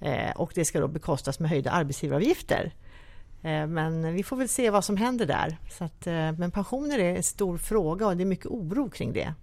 eh, 0.00 0.30
och 0.36 0.52
det 0.54 0.64
ska 0.64 0.80
då 0.80 0.88
bekostas 0.88 1.40
med 1.40 1.50
höjda 1.50 1.70
arbetsgivaravgifter. 1.70 2.74
Eh, 3.42 3.66
Men 3.66 4.14
vi 4.14 4.22
får 4.22 4.36
väl 4.36 4.48
se 4.48 4.70
vad 4.70 4.84
som 4.84 4.96
händer 4.96 5.26
där. 5.26 5.58
Så 5.78 5.84
att, 5.84 6.06
eh, 6.06 6.32
men 6.32 6.50
pensioner 6.50 6.98
är 6.98 7.16
en 7.16 7.22
stor 7.22 7.58
fråga 7.58 8.06
och 8.06 8.16
det 8.16 8.22
är 8.22 8.26
mycket 8.26 8.46
oro 8.46 8.90
kring 8.90 9.12
det. 9.12 9.34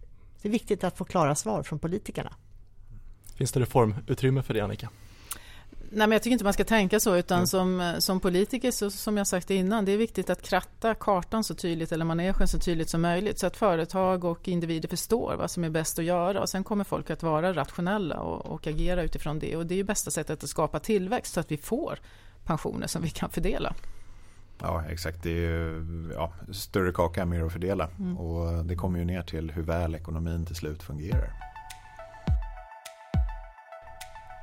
Det 0.41 0.47
är 0.47 0.51
viktigt 0.51 0.83
att 0.83 0.97
få 0.97 1.05
klara 1.05 1.35
svar 1.35 1.63
från 1.63 1.79
politikerna. 1.79 2.33
Finns 3.35 3.51
det 3.51 3.59
reformutrymme 3.59 4.43
för 4.43 4.53
det 4.53 4.61
Annika? 4.61 4.89
Nej, 5.91 6.08
men 6.08 6.12
jag 6.12 6.24
tycker 6.24 6.32
inte 6.32 6.44
man 6.44 6.53
ska 6.53 6.63
tänka 6.63 7.00
så, 7.00 7.15
utan 7.15 7.48
som, 7.48 7.96
som 8.00 8.20
politiker, 8.20 8.72
så, 8.72 8.91
som 8.91 9.17
jag 9.17 9.27
sagt 9.27 9.50
innan, 9.50 9.86
det 9.86 9.91
är 9.91 9.98
viktigt 9.98 10.29
att 10.29 10.41
kratta 10.41 10.96
kartan 10.96 11.44
så 11.44 11.56
tydligt, 11.56 11.91
eller 11.91 12.06
manegen 12.06 12.47
så 12.47 12.60
tydligt 12.60 12.89
som 12.89 13.02
möjligt, 13.02 13.39
så 13.39 13.47
att 13.47 13.58
företag 13.58 14.23
och 14.23 14.47
individer 14.47 14.89
förstår 14.89 15.36
vad 15.36 15.52
som 15.52 15.63
är 15.63 15.69
bäst 15.69 16.00
att 16.00 16.06
göra. 16.06 16.41
Och 16.41 16.50
sen 16.50 16.63
kommer 16.63 16.84
folk 16.84 17.10
att 17.10 17.23
vara 17.23 17.54
rationella 17.54 18.19
och, 18.19 18.45
och 18.45 18.67
agera 18.67 19.04
utifrån 19.04 19.39
det. 19.39 19.56
Och 19.56 19.65
det 19.65 19.73
är 19.73 19.78
ju 19.78 19.84
bästa 19.84 20.12
sättet 20.12 20.43
att 20.43 20.50
skapa 20.50 20.80
tillväxt, 20.80 21.34
så 21.34 21.39
att 21.39 21.52
vi 21.52 21.58
får 21.58 22.00
pensioner 22.43 22.88
som 22.88 23.02
vi 23.02 23.10
kan 23.10 23.30
fördela. 23.30 23.76
Ja, 24.62 24.84
exakt. 24.89 25.23
Det 25.23 25.30
är 25.30 25.36
ju 25.36 26.12
ja, 26.13 26.34
större 26.52 26.91
kaka, 26.91 27.26
mer 27.26 27.43
att 27.43 27.54
fördela. 27.54 27.89
Och 28.17 28.65
det 28.65 28.76
kommer 28.76 29.00
ju 29.00 29.06
ner 29.06 29.21
till 29.21 29.52
hur 29.52 29.63
väl 29.63 29.95
ekonomin 29.95 30.45
till 30.45 30.56
slut 30.56 30.84
fungerar. 30.84 31.46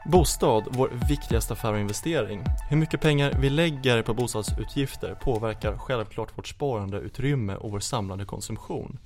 Bostad, 0.07 0.65
vår 0.71 0.91
viktigaste 1.09 1.53
affär 1.53 1.73
och 1.73 1.79
investering. 1.79 2.45
Hur 2.71 2.77
mycket 2.77 3.01
pengar 3.01 3.37
vi 3.41 3.51
lägger 3.51 4.03
på 4.03 4.15
bostadsutgifter 4.15 5.15
påverkar 5.15 5.77
självklart 5.79 6.39
vårt 6.39 6.49
sparandeutrymme 6.49 7.55
och 7.55 7.71
vår 7.71 7.81
samlade 7.81 8.25
konsumtion. 8.25 8.99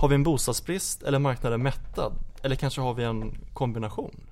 Har 0.00 0.08
vi 0.08 0.14
en 0.14 0.22
bostadsbrist 0.22 1.02
eller 1.02 1.18
är 1.18 1.22
marknaden 1.22 1.62
mättad? 1.62 2.12
Eller 2.42 2.56
kanske 2.56 2.80
har 2.80 2.94
vi 2.94 3.04
en 3.04 3.38
kombination? 3.52 4.27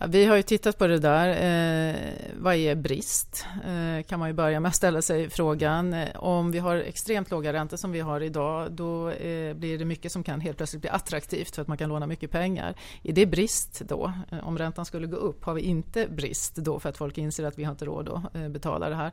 Ja, 0.00 0.06
vi 0.06 0.24
har 0.24 0.36
ju 0.36 0.42
tittat 0.42 0.78
på 0.78 0.86
det 0.86 0.98
där. 0.98 1.28
Eh, 1.28 1.96
vad 2.36 2.54
är 2.54 2.74
brist? 2.74 3.46
Eh, 3.64 4.02
kan 4.02 4.18
man 4.18 4.28
ju 4.28 4.32
börja 4.32 4.60
med 4.60 4.68
att 4.68 4.74
ställa 4.74 5.02
sig 5.02 5.30
frågan. 5.30 5.94
Eh, 5.94 6.16
om 6.16 6.50
vi 6.50 6.58
har 6.58 6.76
extremt 6.76 7.30
låga 7.30 7.52
räntor 7.52 7.76
som 7.76 7.92
vi 7.92 8.00
har 8.00 8.20
idag, 8.20 8.72
då 8.72 9.10
eh, 9.10 9.54
blir 9.54 9.78
det 9.78 9.84
mycket 9.84 10.12
som 10.12 10.22
kan 10.22 10.40
helt 10.40 10.56
plötsligt 10.56 10.80
bli 10.80 10.90
attraktivt 10.90 11.54
för 11.54 11.62
att 11.62 11.68
man 11.68 11.78
kan 11.78 11.88
låna 11.88 12.06
mycket 12.06 12.30
pengar. 12.30 12.74
Är 13.02 13.12
det 13.12 13.26
brist 13.26 13.82
då? 13.88 14.12
Eh, 14.30 14.48
om 14.48 14.58
räntan 14.58 14.84
skulle 14.84 15.06
gå 15.06 15.16
upp, 15.16 15.44
har 15.44 15.54
vi 15.54 15.62
inte 15.62 16.06
brist 16.08 16.56
då 16.56 16.80
för 16.80 16.88
att 16.88 16.96
folk 16.96 17.18
inser 17.18 17.44
att 17.44 17.58
vi 17.58 17.64
har 17.64 17.72
inte 17.72 17.84
råd 17.84 18.08
att 18.08 18.36
eh, 18.36 18.48
betala 18.48 18.88
det 18.88 18.96
här? 18.96 19.12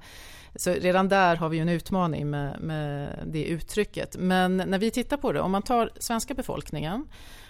Så 0.55 0.71
redan 0.71 1.09
där 1.09 1.35
har 1.35 1.49
vi 1.49 1.57
ju 1.57 1.61
en 1.61 1.69
utmaning 1.69 2.29
med, 2.29 2.61
med 2.61 3.19
det 3.25 3.45
uttrycket. 3.45 4.15
Men 4.19 4.57
när 4.57 4.79
vi 4.79 4.91
tittar 4.91 5.17
på 5.17 5.31
det, 5.31 5.41
om 5.41 5.51
man 5.51 5.61
tar 5.61 5.89
svenska 5.99 6.33
befolkningen 6.33 7.05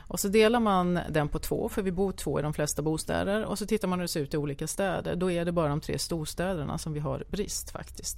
och 0.08 0.20
så 0.20 0.28
delar 0.28 0.60
man 0.60 1.00
den 1.10 1.30
på 1.30 1.39
två, 1.39 1.70
för 1.70 1.82
vi 1.82 1.91
bor 1.91 2.12
två 2.12 2.39
i 2.39 2.41
de 2.41 2.54
flesta 2.54 2.82
bostäder. 2.82 3.46
Och 3.46 3.60
så 3.60 3.65
tittar 3.65 3.88
man 3.88 4.00
hur 4.00 4.04
det 4.04 4.08
ser 4.08 4.20
ut 4.20 4.34
i 4.34 4.38
olika 4.38 4.68
städer. 4.68 5.15
Då 5.15 5.32
är 5.32 5.46
det 5.46 5.52
bara 5.52 5.70
de 5.70 5.82
tre 5.82 6.00
storstäderna 6.00 6.78
som 6.78 6.94
vi 6.94 7.00
har 7.00 7.24
brist 7.30 7.72
faktiskt. 7.72 8.18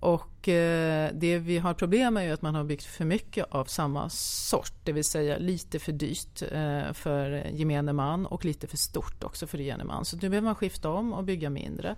Och 0.00 0.48
eh, 0.48 1.10
det 1.14 1.38
vi 1.38 1.58
har 1.58 1.74
problem 1.74 2.14
med 2.14 2.28
är 2.28 2.32
att 2.32 2.42
man 2.42 2.54
har 2.54 2.64
byggt 2.64 2.84
för 2.84 3.04
mycket 3.04 3.46
av 3.50 3.64
samma 3.64 4.08
sort. 4.10 4.72
Det 4.84 4.92
vill 4.92 5.04
säga 5.04 5.38
lite 5.38 5.78
för 5.78 5.92
dyrt 5.92 6.42
eh, 6.52 6.92
för 6.92 7.46
gemene 7.52 7.92
man 7.92 8.26
och 8.26 8.44
lite 8.44 8.66
för 8.66 8.76
stort 8.76 9.24
också 9.24 9.46
för 9.46 9.58
gemene 9.58 9.84
man. 9.84 10.04
Så 10.04 10.16
nu 10.16 10.28
behöver 10.28 10.44
man 10.44 10.54
skifta 10.54 10.88
om 10.88 11.12
och 11.12 11.24
bygga 11.24 11.50
mindre. 11.50 11.96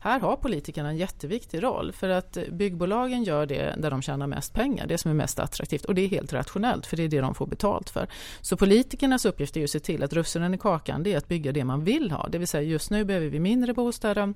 Här 0.00 0.20
har 0.20 0.36
politikerna 0.36 0.88
en 0.88 0.96
jätteviktig 0.96 1.62
roll 1.62 1.92
för 1.92 2.08
att 2.08 2.38
byggbolagen 2.50 3.24
gör 3.24 3.46
det 3.46 3.74
där 3.78 3.90
de 3.90 4.02
tjänar 4.02 4.26
mest 4.26 4.52
pengar. 4.52 4.86
Det 4.86 4.98
som 4.98 5.10
är 5.10 5.14
mest 5.14 5.38
attraktivt 5.38 5.84
och 5.84 5.94
det 5.94 6.02
är 6.02 6.08
helt 6.08 6.32
rationellt 6.32 6.86
för 6.86 6.96
det 6.96 7.02
är 7.02 7.08
det 7.08 7.20
de 7.20 7.34
får 7.34 7.46
betalt 7.46 7.90
för. 7.90 8.08
Så 8.40 8.56
politikernas 8.56 9.24
uppgift 9.24 9.56
är 9.56 9.64
att 9.64 9.70
se 9.70 9.80
till 9.80 10.02
att 10.02 10.12
russinen 10.12 10.54
i 10.54 10.58
kakan 10.58 11.02
det 11.02 11.12
är 11.12 11.18
att 11.18 11.28
bygga 11.28 11.52
det 11.52 11.64
man 11.64 11.84
vill 11.84 12.10
ha. 12.10 12.28
Det 12.28 12.38
vill 12.38 12.48
säga 12.48 12.62
just 12.62 12.90
nu 12.90 13.04
behöver 13.04 13.26
vi 13.26 13.40
mindre 13.40 13.74
bostäder 13.74 14.34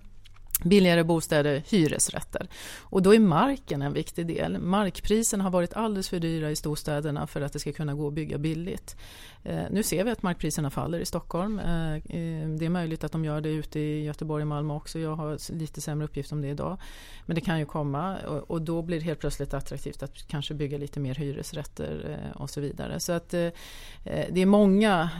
billigare 0.64 1.04
bostäder, 1.04 1.62
hyresrätter. 1.68 2.48
Och 2.80 3.02
då 3.02 3.14
är 3.14 3.18
marken 3.18 3.82
en 3.82 3.92
viktig 3.92 4.26
del. 4.26 4.58
Markpriserna 4.58 5.44
har 5.44 5.50
varit 5.50 5.72
alldeles 5.72 6.08
för 6.08 6.18
dyra 6.18 6.50
i 6.50 6.56
storstäderna 6.56 7.26
för 7.26 7.40
att 7.40 7.52
det 7.52 7.58
ska 7.58 7.72
kunna 7.72 7.94
gå 7.94 8.08
att 8.08 8.14
bygga 8.14 8.38
billigt. 8.38 8.96
Eh, 9.44 9.64
nu 9.70 9.82
ser 9.82 10.04
vi 10.04 10.10
att 10.10 10.22
markpriserna 10.22 10.70
faller 10.70 10.98
i 10.98 11.04
Stockholm. 11.04 11.58
Eh, 11.58 11.94
eh, 11.94 12.48
det 12.48 12.66
är 12.66 12.68
möjligt 12.68 13.04
att 13.04 13.12
de 13.12 13.24
gör 13.24 13.40
det 13.40 13.48
ute 13.48 13.80
i 13.80 14.04
Göteborg 14.04 14.42
och 14.42 14.48
Malmö 14.48 14.74
också. 14.74 14.98
Jag 14.98 15.16
har 15.16 15.52
lite 15.52 15.80
sämre 15.80 16.04
uppgift 16.04 16.32
om 16.32 16.42
det 16.42 16.48
idag. 16.48 16.78
Men 17.26 17.34
det 17.34 17.40
kan 17.40 17.58
ju 17.58 17.66
komma 17.66 18.16
och, 18.46 18.62
då 18.62 18.82
blir 18.82 18.98
det 18.98 19.04
helt 19.04 19.20
plötsligt 19.20 19.54
attraktivt 19.54 20.02
att 20.02 20.28
kanske 20.28 20.54
bygga 20.54 20.78
lite 20.78 21.00
mer 21.00 21.14
hyresrätter 21.14 22.18
och 22.34 22.50
så 22.50 22.60
vidare. 22.60 23.00
Så 23.00 23.12
att 23.12 23.28
det 23.28 23.52
är 24.34 24.46
många, 24.46 25.10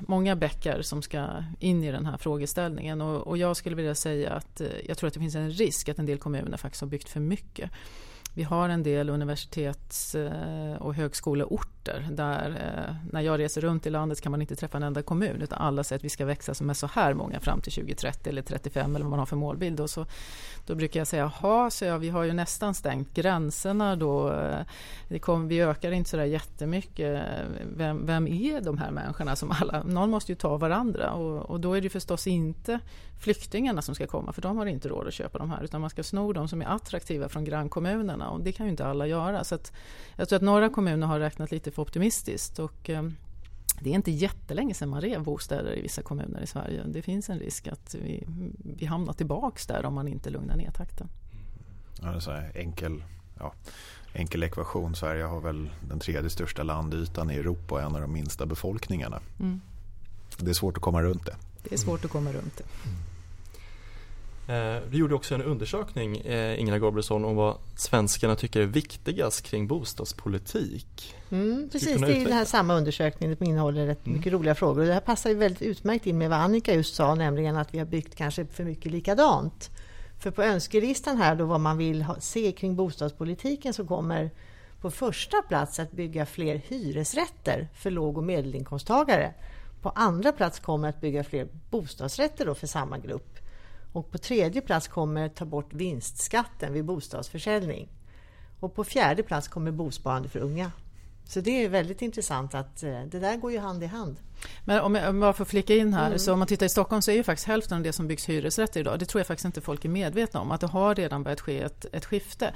många 0.00 0.36
bäckar 0.36 0.82
som 0.82 1.02
ska 1.02 1.28
in 1.58 1.84
i 1.84 1.92
den 1.92 2.06
här 2.06 2.16
frågeställningen 2.16 3.00
och, 3.00 3.38
jag 3.38 3.56
skulle 3.56 3.76
vilja 3.76 3.94
säga 3.94 4.32
att 4.32 4.62
jag 4.86 4.98
tror 4.98 5.08
att 5.08 5.14
det 5.14 5.20
finns 5.20 5.34
en 5.34 5.50
risk 5.50 5.88
att 5.88 5.98
en 5.98 6.06
del 6.06 6.18
kommuner 6.18 6.56
faktiskt 6.56 6.80
har 6.80 6.88
byggt 6.88 7.08
för 7.08 7.20
mycket 7.20 7.70
vi 8.38 8.44
har 8.44 8.68
en 8.68 8.82
del 8.82 9.10
universitets 9.10 10.14
eh, 10.14 10.74
och 10.78 10.94
högskoleorter 10.94 12.08
där 12.10 12.50
eh, 12.50 12.94
när 13.12 13.20
jag 13.20 13.38
reser 13.38 13.60
runt 13.60 13.86
i 13.86 13.90
landet 13.90 14.20
kan 14.20 14.30
man 14.30 14.40
inte 14.40 14.56
träffa 14.56 14.76
en 14.76 14.82
enda 14.82 15.02
kommun 15.02 15.42
utan 15.42 15.58
alla 15.58 15.84
säger 15.84 15.98
att 15.98 16.04
vi 16.04 16.08
ska 16.08 16.24
växa 16.24 16.54
som 16.54 16.70
är 16.70 16.74
så 16.74 16.86
här 16.86 17.14
många 17.14 17.40
fram 17.40 17.60
till 17.60 17.72
2030 17.72 18.28
eller 18.28 18.42
35 18.42 18.96
eller 18.96 19.04
vad 19.04 19.10
man 19.10 19.18
har 19.18 19.26
för 19.26 19.36
målbild. 19.36 19.80
Och 19.80 19.90
så, 19.90 20.06
då 20.66 20.74
brukar 20.74 21.00
jag 21.00 21.06
säga, 21.06 21.32
jaha, 21.40 21.70
så 21.70 21.84
ja, 21.84 21.98
vi 21.98 22.08
har 22.08 22.24
ju 22.24 22.32
nästan 22.32 22.74
stängt 22.74 23.14
gränserna 23.14 23.96
då. 23.96 24.32
Eh, 24.32 24.60
det 25.08 25.18
kom, 25.18 25.48
vi 25.48 25.60
ökar 25.60 25.92
inte 25.92 26.10
så 26.10 26.16
där 26.16 26.24
jättemycket. 26.24 27.22
Vem, 27.76 28.06
vem 28.06 28.26
är 28.26 28.60
de 28.60 28.78
här 28.78 28.90
människorna 28.90 29.36
som 29.36 29.50
alla, 29.60 29.82
någon 29.82 30.10
måste 30.10 30.32
ju 30.32 30.36
ta 30.36 30.56
varandra 30.56 31.12
och, 31.12 31.50
och 31.50 31.60
då 31.60 31.74
är 31.74 31.80
det 31.80 31.90
förstås 31.90 32.26
inte 32.26 32.80
flyktingarna 33.18 33.82
som 33.82 33.94
ska 33.94 34.06
komma 34.06 34.32
för 34.32 34.42
de 34.42 34.56
har 34.56 34.66
inte 34.66 34.88
råd 34.88 35.06
att 35.06 35.14
köpa 35.14 35.38
de 35.38 35.50
här 35.50 35.62
utan 35.62 35.80
man 35.80 35.90
ska 35.90 36.02
sno 36.02 36.32
de 36.32 36.48
som 36.48 36.62
är 36.62 36.66
attraktiva 36.66 37.28
från 37.28 37.44
grannkommunerna 37.44 38.27
och 38.28 38.40
det 38.40 38.52
kan 38.52 38.66
ju 38.66 38.70
inte 38.70 38.86
alla 38.86 39.06
göra. 39.06 39.44
Så 39.44 39.54
att 39.54 39.72
jag 40.16 40.28
tror 40.28 40.36
att 40.36 40.42
några 40.42 40.68
kommuner 40.68 41.06
har 41.06 41.20
räknat 41.20 41.50
lite 41.50 41.70
för 41.70 41.82
optimistiskt 41.82 42.58
och 42.58 42.90
eh, 42.90 43.02
det 43.80 43.90
är 43.90 43.94
inte 43.94 44.10
jättelänge 44.10 44.74
sedan 44.74 44.88
man 44.88 45.00
rev 45.00 45.22
bostäder 45.22 45.78
i 45.78 45.82
vissa 45.82 46.02
kommuner 46.02 46.42
i 46.42 46.46
Sverige. 46.46 46.84
Det 46.86 47.02
finns 47.02 47.30
en 47.30 47.38
risk 47.38 47.66
att 47.66 47.94
vi, 47.94 48.24
vi 48.76 48.86
hamnar 48.86 49.12
tillbaks 49.12 49.66
där 49.66 49.86
om 49.86 49.94
man 49.94 50.08
inte 50.08 50.30
lugnar 50.30 50.56
ner 50.56 50.70
takten. 50.70 51.08
Ja, 52.02 52.08
det 52.10 52.32
är 52.32 52.52
enkel, 52.54 53.04
ja, 53.38 53.52
enkel 54.12 54.42
ekvation. 54.42 54.96
Sverige 54.96 55.24
har 55.24 55.40
väl 55.40 55.70
den 55.88 55.98
tredje 55.98 56.30
största 56.30 56.62
landytan 56.62 57.30
i 57.30 57.34
Europa 57.34 57.74
och 57.74 57.82
en 57.82 57.94
av 57.94 58.00
de 58.00 58.12
minsta 58.12 58.46
befolkningarna. 58.46 59.20
Mm. 59.40 59.60
Det 60.38 60.50
är 60.50 60.54
svårt 60.54 60.76
att 60.76 60.82
komma 60.82 61.02
runt 61.02 61.26
det. 61.26 61.36
Det 61.62 61.74
är 61.74 61.78
svårt 61.78 62.04
att 62.04 62.10
komma 62.10 62.32
runt 62.32 62.56
det. 62.56 62.64
Mm. 62.88 63.07
Eh, 64.48 64.82
vi 64.88 64.98
gjorde 64.98 65.14
också 65.14 65.34
en 65.34 65.42
undersökning, 65.42 66.16
eh, 66.16 66.60
Ingela 66.60 66.78
Gabrielsson, 66.78 67.24
om 67.24 67.36
vad 67.36 67.56
svenskarna 67.76 68.36
tycker 68.36 68.60
är 68.60 68.66
viktigast 68.66 69.42
kring 69.42 69.66
bostadspolitik. 69.66 71.14
Mm, 71.30 71.68
precis, 71.72 72.00
det 72.00 72.16
är 72.16 72.24
den 72.24 72.32
här 72.32 72.44
samma 72.44 72.74
undersökning 72.74 73.36
som 73.36 73.46
innehåller 73.46 73.86
rätt 73.86 74.06
mm. 74.06 74.18
mycket 74.18 74.32
roliga 74.32 74.54
frågor. 74.54 74.80
Och 74.80 74.86
det 74.86 74.92
här 74.92 75.00
passar 75.00 75.30
ju 75.30 75.36
väldigt 75.36 75.62
utmärkt 75.62 76.06
in 76.06 76.18
med 76.18 76.30
vad 76.30 76.38
Annika 76.38 76.74
just 76.74 76.94
sa, 76.94 77.14
nämligen 77.14 77.56
att 77.56 77.74
vi 77.74 77.78
har 77.78 77.86
byggt 77.86 78.14
kanske 78.14 78.46
för 78.46 78.64
mycket 78.64 78.92
likadant. 78.92 79.70
För 80.18 80.30
på 80.30 80.42
önskelistan 80.42 81.16
här 81.16 81.34
då 81.34 81.44
vad 81.44 81.60
man 81.60 81.78
vill 81.78 82.02
ha, 82.02 82.20
se 82.20 82.52
kring 82.52 82.76
bostadspolitiken 82.76 83.74
så 83.74 83.86
kommer 83.86 84.30
på 84.80 84.90
första 84.90 85.42
plats 85.42 85.78
att 85.78 85.92
bygga 85.92 86.26
fler 86.26 86.62
hyresrätter 86.68 87.68
för 87.74 87.90
låg 87.90 88.18
och 88.18 88.24
medelinkomsttagare. 88.24 89.34
På 89.82 89.90
andra 89.90 90.32
plats 90.32 90.58
kommer 90.58 90.88
att 90.88 91.00
bygga 91.00 91.24
fler 91.24 91.48
bostadsrätter 91.70 92.46
då 92.46 92.54
för 92.54 92.66
samma 92.66 92.98
grupp. 92.98 93.38
Och 93.98 94.10
på 94.10 94.18
tredje 94.18 94.60
plats 94.60 94.88
kommer 94.88 95.28
ta 95.28 95.44
bort 95.44 95.72
vinstskatten 95.72 96.72
vid 96.72 96.84
bostadsförsäljning. 96.84 97.88
Och 98.60 98.74
på 98.74 98.84
fjärde 98.84 99.22
plats 99.22 99.48
kommer 99.48 99.70
bosparande 99.70 100.28
för 100.28 100.38
unga. 100.38 100.72
Så 101.24 101.40
det 101.40 101.64
är 101.64 101.68
väldigt 101.68 102.02
intressant 102.02 102.54
att 102.54 102.82
eh, 102.82 103.02
det 103.02 103.18
där 103.18 103.36
går 103.36 103.52
ju 103.52 103.58
hand 103.58 103.82
i 103.82 103.86
hand. 103.86 104.16
Men 104.64 104.80
om 104.80 104.94
jag, 104.94 105.14
bara 105.14 105.32
får 105.32 105.44
flika 105.44 105.74
in 105.74 105.94
här, 105.94 106.06
mm. 106.06 106.18
så 106.18 106.32
om 106.32 106.38
man 106.38 106.48
tittar 106.48 106.66
i 106.66 106.68
Stockholm 106.68 107.02
så 107.02 107.10
är 107.10 107.14
ju 107.14 107.22
faktiskt 107.22 107.48
hälften 107.48 107.76
av 107.76 107.82
det 107.82 107.92
som 107.92 108.08
byggs 108.08 108.28
hyresrätter 108.28 108.80
idag, 108.80 108.98
det 108.98 109.04
tror 109.04 109.20
jag 109.20 109.26
faktiskt 109.26 109.44
inte 109.44 109.60
folk 109.60 109.84
är 109.84 109.88
medvetna 109.88 110.40
om, 110.40 110.50
att 110.50 110.60
det 110.60 110.66
har 110.66 110.94
redan 110.94 111.22
börjat 111.22 111.40
ske 111.40 111.60
ett, 111.60 111.86
ett 111.92 112.04
skifte. 112.04 112.52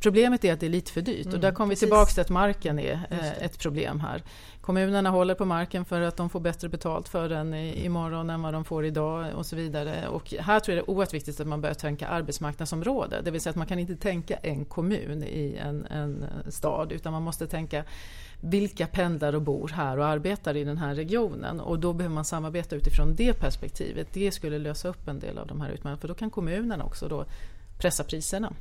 Problemet 0.00 0.44
är 0.44 0.52
att 0.52 0.60
det 0.60 0.66
är 0.66 0.70
lite 0.70 0.92
för 0.92 1.00
dyrt 1.00 1.26
mm, 1.26 1.34
och 1.34 1.40
där 1.40 1.52
kommer 1.52 1.70
vi 1.70 1.76
tillbaka 1.76 2.10
till 2.10 2.20
att 2.20 2.30
marken 2.30 2.78
är 2.78 3.06
eh, 3.10 3.44
ett 3.44 3.58
problem 3.58 4.00
här. 4.00 4.22
Kommunerna 4.60 5.10
håller 5.10 5.34
på 5.34 5.44
marken 5.44 5.84
för 5.84 6.00
att 6.00 6.16
de 6.16 6.30
får 6.30 6.40
bättre 6.40 6.68
betalt 6.68 7.08
för 7.08 7.28
den 7.28 7.54
imorgon 7.54 8.30
än 8.30 8.42
vad 8.42 8.52
de 8.54 8.64
får 8.64 8.84
idag 8.84 9.34
och 9.34 9.46
så 9.46 9.56
vidare. 9.56 10.08
Och 10.08 10.34
här 10.40 10.60
tror 10.60 10.76
jag 10.76 10.84
det 10.84 10.90
är 10.90 10.90
oerhört 10.90 11.14
viktigt 11.14 11.40
att 11.40 11.46
man 11.46 11.60
börjar 11.60 11.74
tänka 11.74 12.08
arbetsmarknadsområde, 12.08 13.20
det 13.24 13.30
vill 13.30 13.40
säga 13.40 13.50
att 13.50 13.56
man 13.56 13.66
kan 13.66 13.78
inte 13.78 13.96
tänka 13.96 14.36
en 14.36 14.64
kommun 14.64 15.22
i 15.22 15.56
en, 15.60 15.86
en 15.86 16.26
stad 16.48 16.92
utan 16.92 17.12
man 17.12 17.22
måste 17.22 17.46
tänka 17.46 17.84
vilka 18.40 18.86
pendlar 18.86 19.32
och 19.32 19.42
bor 19.42 19.68
här 19.68 19.98
och 19.98 20.06
arbetar 20.06 20.56
i 20.56 20.64
den 20.64 20.78
här 20.78 20.94
regionen 20.94 21.60
och 21.60 21.78
då 21.78 21.92
behöver 21.92 22.14
man 22.14 22.24
samarbeta 22.24 22.76
utifrån 22.76 23.14
det 23.14 23.32
perspektivet. 23.32 24.08
Det 24.12 24.32
skulle 24.32 24.58
lösa 24.58 24.88
upp 24.88 25.08
en 25.08 25.20
del 25.20 25.38
av 25.38 25.46
de 25.46 25.60
här 25.60 25.70
utmaningarna 25.70 26.00
för 26.00 26.08
då 26.08 26.14
kan 26.14 26.30
kommunerna 26.30 26.84
också 26.84 27.08
då 27.08 27.24
pressa 27.78 28.04
priserna. 28.04 28.52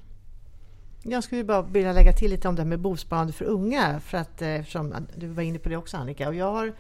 Jag 1.04 1.24
skulle 1.24 1.44
bara 1.44 1.62
vilja 1.62 1.94
lägga 1.94 2.12
till 2.12 2.32
lite 2.32 2.48
om 2.48 2.56
det 2.56 2.62
här 2.62 2.70
med 2.70 2.80
bosparande 2.80 3.34
för 3.34 3.46
unga 3.46 4.00
för 4.00 4.18
att 4.18 4.42
eh, 4.42 4.50
eftersom 4.50 5.08
du 5.16 5.28
var 5.28 5.44
inne 5.44 5.60
på 5.60 5.70
det 5.70 5.78
också 5.78 5.98
Annika 5.98 6.28
och 6.28 6.36
jag 6.36 6.52
har 6.52 6.74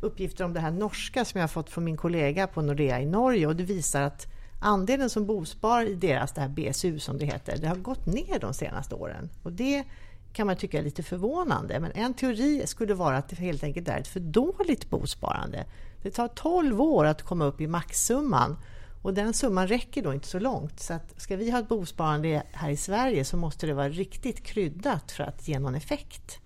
uppgifter 0.00 0.44
om 0.44 0.52
det 0.52 0.60
här 0.60 0.70
norska 0.70 1.24
som 1.24 1.38
jag 1.38 1.42
har 1.42 1.48
fått 1.48 1.70
från 1.70 1.84
min 1.84 1.96
kollega 1.96 2.46
på 2.46 2.62
Nordea 2.62 3.00
i 3.00 3.06
Norge 3.06 3.46
och 3.46 3.56
det 3.56 3.64
visar 3.64 4.02
att 4.02 4.26
andelen 4.60 5.10
som 5.10 5.26
bosparar 5.26 5.86
i 5.86 5.94
deras 5.94 6.32
det 6.32 6.40
här 6.40 6.48
BSU 6.48 6.98
som 6.98 7.18
det 7.18 7.24
heter, 7.24 7.56
det 7.56 7.68
har 7.68 7.76
gått 7.76 8.06
ner 8.06 8.38
de 8.40 8.54
senaste 8.54 8.94
åren. 8.94 9.30
Och 9.42 9.52
det 9.52 9.84
kan 10.32 10.46
man 10.46 10.56
tycka 10.56 10.78
är 10.78 10.82
lite 10.82 11.02
förvånande. 11.02 11.80
Men 11.80 11.92
en 11.94 12.14
teori 12.14 12.66
skulle 12.66 12.94
vara 12.94 13.16
att 13.16 13.28
det 13.28 13.36
helt 13.36 13.64
enkelt 13.64 13.88
är 13.88 13.98
ett 13.98 14.08
för 14.08 14.20
dåligt 14.20 14.90
bosparande. 14.90 15.64
Det 16.02 16.10
tar 16.10 16.28
12 16.28 16.80
år 16.80 17.04
att 17.04 17.22
komma 17.22 17.44
upp 17.44 17.60
i 17.60 17.66
maxsumman 17.66 18.56
och 19.02 19.14
den 19.14 19.34
summan 19.34 19.68
räcker 19.68 20.02
då 20.02 20.14
inte 20.14 20.28
så 20.28 20.38
långt. 20.38 20.80
Så 20.80 20.94
att 20.94 21.20
ska 21.20 21.36
vi 21.36 21.50
ha 21.50 21.58
ett 21.58 21.68
bosparande 21.68 22.42
här 22.52 22.70
i 22.70 22.76
Sverige 22.76 23.24
så 23.24 23.36
måste 23.36 23.66
det 23.66 23.74
vara 23.74 23.88
riktigt 23.88 24.44
kryddat 24.44 25.12
för 25.12 25.24
att 25.24 25.48
ge 25.48 25.58
någon 25.58 25.74
effekt. 25.74 26.41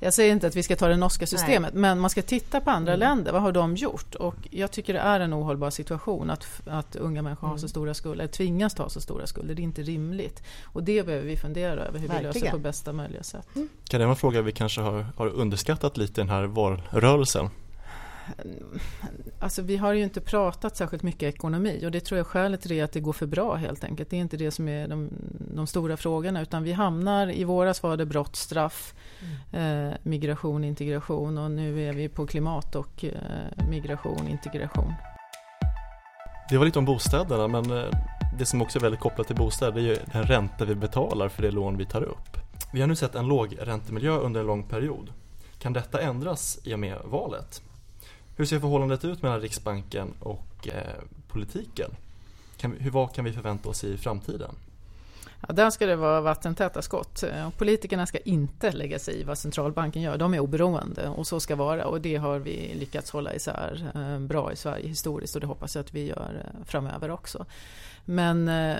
Jag 0.00 0.14
säger 0.14 0.32
inte 0.32 0.46
att 0.46 0.56
vi 0.56 0.62
ska 0.62 0.76
ta 0.76 0.88
det 0.88 0.96
norska 0.96 1.26
systemet, 1.26 1.74
Nej. 1.74 1.80
men 1.80 1.98
man 1.98 2.10
ska 2.10 2.22
titta 2.22 2.60
på 2.60 2.70
andra 2.70 2.92
mm. 2.92 3.00
länder. 3.00 3.32
Vad 3.32 3.42
har 3.42 3.52
de 3.52 3.76
gjort? 3.76 4.14
Och 4.14 4.36
jag 4.50 4.70
tycker 4.70 4.92
det 4.92 5.00
är 5.00 5.20
en 5.20 5.34
ohållbar 5.34 5.70
situation 5.70 6.30
att, 6.30 6.46
att 6.66 6.96
unga 6.96 7.22
människor 7.22 7.46
mm. 7.46 7.50
har 7.50 7.58
så 7.58 7.64
mm. 7.64 7.68
stora 7.68 7.94
skulder, 7.94 8.24
eller 8.24 8.32
tvingas 8.32 8.74
ta 8.74 8.88
så 8.88 9.00
stora 9.00 9.26
skulder. 9.26 9.54
Det 9.54 9.62
är 9.62 9.64
inte 9.64 9.82
rimligt. 9.82 10.42
Och 10.64 10.82
det 10.82 11.06
behöver 11.06 11.26
vi 11.26 11.36
fundera 11.36 11.80
över 11.80 11.98
hur 11.98 12.08
Verkligen. 12.08 12.32
vi 12.32 12.40
löser 12.40 12.50
på 12.50 12.58
bästa 12.58 12.92
möjliga 12.92 13.22
sätt. 13.22 13.46
Mm. 13.54 13.68
Kan 13.88 14.00
det 14.00 14.06
vara 14.06 14.14
en 14.14 14.16
fråga 14.16 14.42
vi 14.42 14.52
kanske 14.52 14.80
har, 14.80 15.06
har 15.16 15.26
underskattat 15.26 15.96
lite 15.96 16.20
i 16.20 16.24
den 16.24 16.30
här 16.30 16.44
valrörelsen? 16.44 17.50
Alltså 19.38 19.62
vi 19.62 19.76
har 19.76 19.92
ju 19.92 20.02
inte 20.02 20.20
pratat 20.20 20.76
särskilt 20.76 21.02
mycket 21.02 21.34
ekonomi 21.34 21.82
och 21.84 21.90
det 21.90 22.00
tror 22.00 22.18
jag 22.18 22.26
skälet 22.26 22.60
till 22.60 22.70
det 22.70 22.80
är 22.80 22.84
att 22.84 22.92
det 22.92 23.00
går 23.00 23.12
för 23.12 23.26
bra 23.26 23.54
helt 23.54 23.84
enkelt. 23.84 24.10
Det 24.10 24.16
är 24.16 24.20
inte 24.20 24.36
det 24.36 24.50
som 24.50 24.68
är 24.68 24.88
de, 24.88 25.10
de 25.54 25.66
stora 25.66 25.96
frågorna 25.96 26.40
utan 26.40 26.62
vi 26.62 26.72
hamnar, 26.72 27.30
i 27.30 27.44
våras 27.44 27.82
var 27.82 27.96
det 27.96 28.06
brott, 28.06 28.36
straff, 28.36 28.94
mm. 29.52 29.88
eh, 29.88 29.94
migration, 30.02 30.64
integration 30.64 31.38
och 31.38 31.50
nu 31.50 31.88
är 31.88 31.92
vi 31.92 32.08
på 32.08 32.26
klimat 32.26 32.74
och 32.74 33.04
eh, 33.04 33.68
migration, 33.70 34.28
integration. 34.28 34.92
Det 36.50 36.58
var 36.58 36.64
lite 36.64 36.78
om 36.78 36.84
bostäderna 36.84 37.48
men 37.48 37.70
eh, 37.70 37.84
det 38.38 38.46
som 38.46 38.62
också 38.62 38.78
är 38.78 38.82
väldigt 38.82 39.00
kopplat 39.00 39.26
till 39.26 39.36
bostäder 39.36 39.78
är 39.78 39.84
ju 39.84 39.96
den 40.12 40.22
ränta 40.22 40.64
vi 40.64 40.74
betalar 40.74 41.28
för 41.28 41.42
det 41.42 41.50
lån 41.50 41.76
vi 41.76 41.86
tar 41.86 42.02
upp. 42.02 42.38
Vi 42.72 42.80
har 42.80 42.88
nu 42.88 42.96
sett 42.96 43.14
en 43.14 43.26
låg 43.26 43.56
räntemiljö 43.60 44.12
under 44.12 44.40
en 44.40 44.46
lång 44.46 44.62
period. 44.62 45.12
Kan 45.58 45.72
detta 45.72 46.00
ändras 46.00 46.58
i 46.64 46.74
och 46.74 46.78
med 46.78 46.98
valet? 47.04 47.62
Hur 48.38 48.44
ser 48.44 48.60
förhållandet 48.60 49.04
ut 49.04 49.22
mellan 49.22 49.40
Riksbanken 49.40 50.14
och 50.20 50.68
eh, 50.68 51.02
politiken? 51.28 51.90
Kan 52.56 52.70
vi, 52.70 52.78
hur, 52.78 52.90
vad 52.90 53.14
kan 53.14 53.24
vi 53.24 53.32
förvänta 53.32 53.68
oss 53.68 53.84
i 53.84 53.96
framtiden? 53.96 54.50
Ja, 55.48 55.54
där 55.54 55.70
ska 55.70 55.86
det 55.86 55.96
vara 55.96 56.20
vattentäta 56.20 56.82
skott. 56.82 57.24
Politikerna 57.56 58.06
ska 58.06 58.18
inte 58.18 58.72
lägga 58.72 58.98
sig 58.98 59.20
i 59.20 59.24
vad 59.24 59.38
centralbanken 59.38 60.02
gör. 60.02 60.18
De 60.18 60.34
är 60.34 60.40
oberoende 60.40 61.08
och 61.08 61.26
så 61.26 61.40
ska 61.40 61.56
vara 61.56 61.86
och 61.86 62.00
det 62.00 62.16
har 62.16 62.38
vi 62.38 62.74
lyckats 62.74 63.10
hålla 63.10 63.34
isär 63.34 63.90
eh, 63.94 64.18
bra 64.18 64.52
i 64.52 64.56
Sverige 64.56 64.88
historiskt 64.88 65.34
och 65.34 65.40
det 65.40 65.46
hoppas 65.46 65.74
jag 65.74 65.82
att 65.82 65.94
vi 65.94 66.06
gör 66.06 66.44
eh, 66.44 66.64
framöver 66.64 67.10
också. 67.10 67.46
Men 68.10 68.48
eh, 68.48 68.76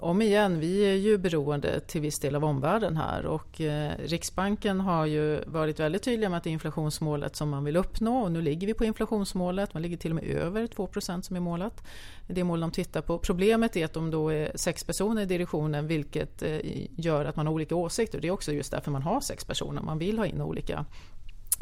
om 0.00 0.22
igen, 0.22 0.60
vi 0.60 0.80
är 0.80 0.94
ju 0.94 1.18
beroende 1.18 1.80
till 1.80 2.00
viss 2.00 2.18
del 2.18 2.34
av 2.34 2.44
omvärlden 2.44 2.96
här 2.96 3.26
och 3.26 3.60
eh, 3.60 3.92
Riksbanken 3.98 4.80
har 4.80 5.06
ju 5.06 5.40
varit 5.46 5.80
väldigt 5.80 6.02
tydliga 6.02 6.30
med 6.30 6.36
att 6.36 6.44
det 6.44 6.50
är 6.50 6.52
inflationsmålet 6.52 7.36
som 7.36 7.50
man 7.50 7.64
vill 7.64 7.76
uppnå 7.76 8.22
och 8.22 8.32
nu 8.32 8.42
ligger 8.42 8.66
vi 8.66 8.74
på 8.74 8.84
inflationsmålet, 8.84 9.74
man 9.74 9.82
ligger 9.82 9.96
till 9.96 10.10
och 10.10 10.14
med 10.14 10.24
över 10.24 10.66
2% 10.66 11.22
som 11.22 11.36
är 11.36 11.40
målet. 11.40 11.82
Det 12.26 12.44
mål 12.44 12.60
de 12.60 12.70
tittar 12.70 13.02
på. 13.02 13.18
Problemet 13.18 13.76
är 13.76 13.84
att 13.84 13.92
de 13.92 14.10
då 14.10 14.28
är 14.28 14.52
sex 14.54 14.84
personer 14.84 15.22
i 15.22 15.26
direktionen 15.26 15.86
vilket 15.86 16.42
eh, 16.42 16.58
gör 16.96 17.24
att 17.24 17.36
man 17.36 17.46
har 17.46 17.54
olika 17.54 17.74
åsikter. 17.76 18.20
Det 18.20 18.28
är 18.28 18.32
också 18.32 18.52
just 18.52 18.70
därför 18.70 18.90
man 18.90 19.02
har 19.02 19.20
sex 19.20 19.44
personer, 19.44 19.82
man 19.82 19.98
vill 19.98 20.18
ha 20.18 20.26
in 20.26 20.40
olika 20.40 20.84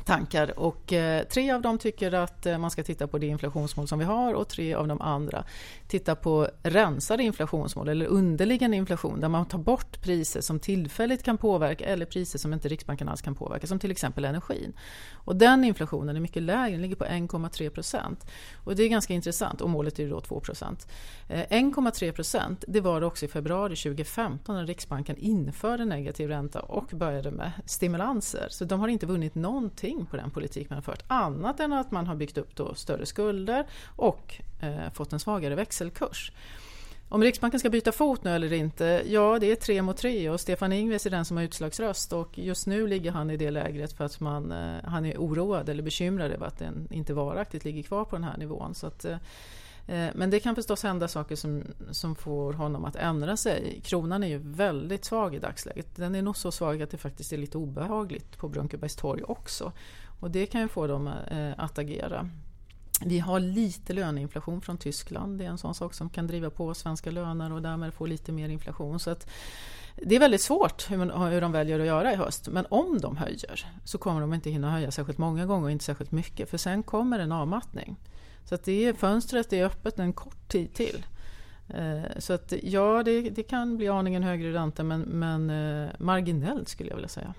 tankar 0.05 0.59
och 0.59 0.93
eh, 0.93 1.25
tre 1.25 1.51
av 1.51 1.63
dem 1.63 1.79
tycker 1.79 2.13
att 2.13 2.47
eh, 2.47 2.59
man 2.59 2.71
ska 2.71 2.83
titta 2.83 3.07
på 3.07 3.19
det 3.19 3.27
inflationsmål 3.27 3.89
som 3.89 3.99
vi 3.99 4.05
har 4.05 4.35
och 4.35 4.49
tre 4.49 4.75
av 4.75 4.89
de 4.89 5.01
andra 5.01 5.45
tittar 5.89 6.15
på 6.15 6.49
rensade 6.63 7.23
inflationsmål 7.23 7.89
eller 7.89 8.07
underliggande 8.07 8.77
inflation 8.77 9.21
där 9.21 9.29
man 9.29 9.47
tar 9.47 9.59
bort 9.59 10.03
priser 10.03 10.41
som 10.41 10.61
tillfälligt 10.61 11.23
kan 11.23 11.39
påverka 11.39 11.85
eller 11.85 12.07
priser 12.07 12.39
som 12.39 12.53
inte 12.53 12.69
Riksbanken 12.69 13.09
alls 13.09 13.23
kan 13.23 13.35
påverka 13.35 13.67
som 13.67 13.79
till 13.79 13.91
exempel 13.91 14.25
energin. 14.25 14.73
Och 15.13 15.37
den 15.37 15.65
inflationen 15.65 16.17
är 16.17 16.21
mycket 16.21 16.43
lägre, 16.43 16.71
den 16.71 16.83
ligger 16.83 16.97
på 16.97 17.05
1,3 17.05 17.71
procent 17.71 18.27
och 18.65 18.77
det 18.77 18.83
är 18.83 18.89
ganska 18.89 19.15
intressant 19.15 19.61
och 19.61 19.71
målet 19.71 19.99
är 19.99 20.11
då 20.11 20.21
2 20.21 20.41
procent. 20.41 20.89
Eh, 21.29 21.41
1,3 21.51 22.13
procent 22.13 22.65
det 22.69 22.81
var 22.81 23.01
det 23.01 23.07
också 23.07 23.25
i 23.25 23.29
februari 23.29 23.77
2015 23.77 24.55
när 24.55 24.67
Riksbanken 24.67 25.17
införde 25.17 25.85
negativ 25.85 26.29
ränta 26.29 26.61
och 26.61 26.87
började 26.93 27.31
med 27.31 27.53
stimulanser 27.67 28.47
så 28.51 28.65
de 28.65 28.81
har 28.81 28.89
inte 28.89 29.07
vunnit 29.07 29.35
någonting 29.35 29.90
någonting 29.91 30.11
på 30.11 30.17
den 30.17 30.31
politik 30.31 30.71
man 30.71 30.77
har 30.77 30.83
fört 30.83 31.05
annat 31.07 31.61
än 31.61 31.73
att 31.73 31.91
man 31.91 32.07
har 32.07 32.17
byggt 32.17 32.39
upp 32.39 32.57
då 32.57 32.75
större 32.75 33.07
skulder 33.07 33.67
och 33.97 34.41
eh, 34.61 34.93
fått 34.93 35.13
en 35.13 35.21
svagare 35.21 35.55
växelkurs. 35.55 36.33
Om 37.09 37.23
Riksbanken 37.23 37.61
ska 37.61 37.71
byta 37.71 37.93
fot 37.93 38.25
nu 38.25 38.31
eller 38.31 38.53
inte? 38.53 39.03
Ja, 39.07 39.39
det 39.39 39.51
är 39.51 39.57
tre 39.57 39.83
mot 39.83 39.97
tre 39.97 40.31
och 40.31 40.41
Stefan 40.41 40.73
Ingves 40.73 41.07
är 41.07 41.11
den 41.11 41.25
som 41.25 41.37
har 41.37 41.45
utslagsröst 41.45 42.13
och 42.13 42.39
just 42.39 42.67
nu 42.67 42.87
ligger 42.87 43.13
han 43.13 43.31
i 43.31 43.37
det 43.37 43.51
lägret 43.51 43.93
för 43.93 44.05
att 44.05 44.21
man, 44.21 44.53
eh, 44.53 44.77
han 44.85 45.07
är 45.07 45.17
oroad 45.17 45.69
eller 45.69 45.83
bekymrad 45.83 46.31
över 46.31 46.47
att 46.47 46.59
den 46.59 46.89
inte 46.91 47.15
varaktigt 47.15 47.65
ligger 47.65 47.83
kvar 47.83 48.05
på 48.05 48.17
den 48.17 48.25
här 48.25 48.39
nivån. 48.39 48.75
Så 48.75 48.87
att, 48.87 49.05
eh, 49.05 49.17
Eh, 49.87 50.09
men 50.15 50.31
det 50.31 50.41
kan 50.41 50.55
förstås 50.55 50.83
hända 50.83 51.09
saker 51.09 51.37
som, 51.37 51.65
som 51.91 52.15
får 52.15 52.53
honom 52.53 52.85
att 52.85 52.97
ändra 52.97 53.37
sig. 53.37 53.81
Kronan 53.85 54.23
är 54.23 54.29
ju 54.29 54.39
väldigt 54.39 55.05
svag 55.05 55.35
i 55.35 55.39
dagsläget. 55.39 55.97
Den 55.97 56.15
är 56.15 56.23
nog 56.23 56.37
så 56.37 56.53
svag 56.53 56.83
att 56.83 56.91
det 56.91 56.99
faktiskt 56.99 57.33
är 57.33 57.39
lite 57.39 57.59
obehagligt 57.59 58.39
på 58.39 58.49
Brunkebergstorg 58.49 59.23
också. 59.23 59.73
Och 60.21 60.31
det 60.31 60.47
kan 60.47 60.61
ju 60.61 60.69
få 60.69 60.87
dem 60.87 61.07
eh, 61.07 61.53
att 61.57 61.79
agera. 61.79 62.31
Vi 63.05 63.19
har 63.19 63.41
lite 63.41 63.93
löneinflation 63.93 64.61
från 64.61 64.79
Tyskland. 64.79 65.39
Det 65.39 65.45
är 65.45 65.49
en 65.49 65.59
sån 65.59 65.75
sak 65.75 65.95
som 65.95 66.11
kan 66.11 66.27
driva 66.27 66.51
på 66.51 66.75
svenska 66.75 67.11
löner 67.11 67.53
och 67.53 67.63
därmed 67.63 67.95
få 67.95 68.07
lite 68.07 68.33
mer 68.33 68.49
inflation. 68.49 69.01
Så 69.01 69.11
att 69.11 69.31
det 69.97 70.17
är 70.17 70.21
väldigt 70.21 70.41
svårt 70.41 70.91
hur, 70.91 70.97
man, 70.97 71.11
hur 71.33 71.41
de 71.41 71.53
väljer 71.53 71.81
att 71.81 71.87
göra 71.87 72.13
i 72.13 72.17
höst. 72.17 72.49
Men 72.49 72.67
om 72.69 73.01
de 73.01 73.17
höjer 73.17 73.67
så 73.85 73.99
kommer 73.99 74.21
de 74.21 74.35
inte 74.35 74.51
hinna 74.51 74.71
höja 74.71 74.91
särskilt 74.91 75.19
många 75.19 75.47
gånger 75.47 75.65
och 75.65 75.71
inte 75.71 75.85
särskilt 75.85 76.13
mycket. 76.13 76.51
För 76.51 76.59
sen 76.59 76.83
kommer 76.83 77.19
en 77.19 77.33
avmattning. 77.33 77.97
Så 78.51 78.55
att 78.55 78.65
det 78.65 78.87
är, 78.87 78.93
fönstret 78.93 79.53
är 79.53 79.65
öppet 79.65 79.99
en 79.99 80.13
kort 80.13 80.49
tid 80.49 80.75
till. 80.75 81.07
Eh, 81.69 82.19
så 82.19 82.33
att 82.33 82.53
ja, 82.63 83.03
det, 83.03 83.21
det 83.21 83.43
kan 83.43 83.77
bli 83.77 83.89
aningen 83.89 84.23
högre 84.23 84.53
ränta 84.53 84.83
men, 84.83 85.01
men 85.01 85.51
eh, 85.51 85.91
marginellt 85.99 86.69
skulle 86.69 86.89
jag 86.89 86.97
vilja 86.97 87.09
säga. 87.09 87.35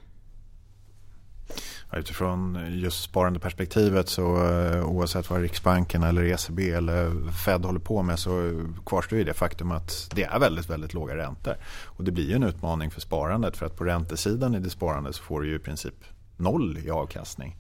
Utifrån 1.94 2.60
just 2.70 3.04
sparandeperspektivet 3.04 4.10
så 4.10 4.50
eh, 4.50 4.86
oavsett 4.86 5.30
vad 5.30 5.42
Riksbanken 5.42 6.04
eller 6.04 6.24
ECB 6.24 6.72
eller 6.72 7.32
Fed 7.32 7.66
håller 7.66 7.80
på 7.80 8.02
med 8.02 8.20
så 8.20 8.64
kvarstår 8.86 9.18
ju 9.18 9.24
det 9.24 9.34
faktum 9.34 9.72
att 9.72 10.10
det 10.16 10.24
är 10.24 10.40
väldigt, 10.40 10.70
väldigt 10.70 10.94
låga 10.94 11.16
räntor. 11.18 11.56
Och 11.86 12.04
det 12.04 12.12
blir 12.12 12.30
ju 12.30 12.36
en 12.36 12.44
utmaning 12.44 12.92
för 12.92 13.02
sparandet 13.02 13.58
för 13.58 13.66
att 13.66 13.78
på 13.78 13.84
räntesidan 13.84 14.56
i 14.56 14.60
det 14.60 14.70
sparandet 14.70 15.16
så 15.16 15.24
får 15.24 15.42
du 15.42 15.50
ju 15.50 15.56
i 15.56 15.60
princip 15.60 15.96
noll 16.38 16.78
i 16.78 16.90
avkastning. 16.90 17.56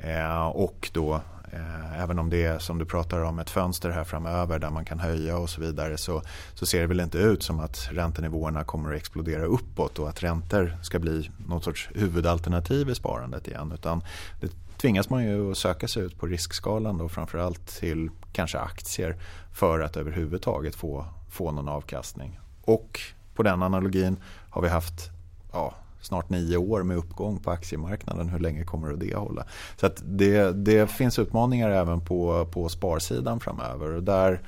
Eh, 0.00 0.46
och 0.46 0.90
då 0.92 1.20
Eh, 1.52 2.02
även 2.02 2.18
om 2.18 2.30
det 2.30 2.44
är 2.44 2.58
som 2.58 2.78
du 2.78 2.84
pratar 2.84 3.22
om 3.22 3.38
ett 3.38 3.50
fönster 3.50 3.90
här 3.90 4.04
framöver 4.04 4.58
där 4.58 4.70
man 4.70 4.84
kan 4.84 5.00
höja 5.00 5.38
och 5.38 5.50
så 5.50 5.60
vidare 5.60 5.98
så, 5.98 6.22
så 6.54 6.66
ser 6.66 6.80
det 6.80 6.86
väl 6.86 7.00
inte 7.00 7.18
ut 7.18 7.42
som 7.42 7.60
att 7.60 7.88
räntenivåerna 7.92 8.64
kommer 8.64 8.90
att 8.90 8.96
explodera 8.96 9.44
uppåt 9.44 9.98
och 9.98 10.08
att 10.08 10.22
räntor 10.22 10.78
ska 10.82 10.98
bli 10.98 11.30
något 11.48 11.64
sorts 11.64 11.88
huvudalternativ 11.94 12.90
i 12.90 12.94
sparandet 12.94 13.48
igen. 13.48 13.72
Utan 13.72 14.02
det 14.40 14.50
tvingas 14.76 15.10
man 15.10 15.24
ju 15.24 15.50
att 15.50 15.58
söka 15.58 15.88
sig 15.88 16.02
ut 16.02 16.18
på 16.18 16.26
riskskalan 16.26 16.98
då 16.98 17.08
framförallt 17.08 17.66
till 17.66 18.10
kanske 18.32 18.58
aktier 18.58 19.16
för 19.52 19.80
att 19.80 19.96
överhuvudtaget 19.96 20.74
få, 20.74 21.04
få 21.30 21.52
någon 21.52 21.68
avkastning. 21.68 22.40
Och 22.62 23.00
på 23.34 23.42
den 23.42 23.62
analogin 23.62 24.16
har 24.50 24.62
vi 24.62 24.68
haft 24.68 25.10
ja, 25.52 25.74
snart 26.00 26.30
nio 26.30 26.56
år 26.56 26.82
med 26.82 26.96
uppgång 26.96 27.38
på 27.38 27.50
aktiemarknaden. 27.50 28.28
Hur 28.28 28.38
länge 28.38 28.64
kommer 28.64 28.92
det 28.92 29.14
hålla? 29.14 29.46
Så 29.76 29.86
att 29.86 30.02
det, 30.04 30.52
det 30.52 30.90
finns 30.90 31.18
utmaningar 31.18 31.70
även 31.70 32.00
på, 32.00 32.46
på 32.52 32.68
sparsidan 32.68 33.40
framöver. 33.40 33.92
Och 33.92 34.02
där, 34.02 34.40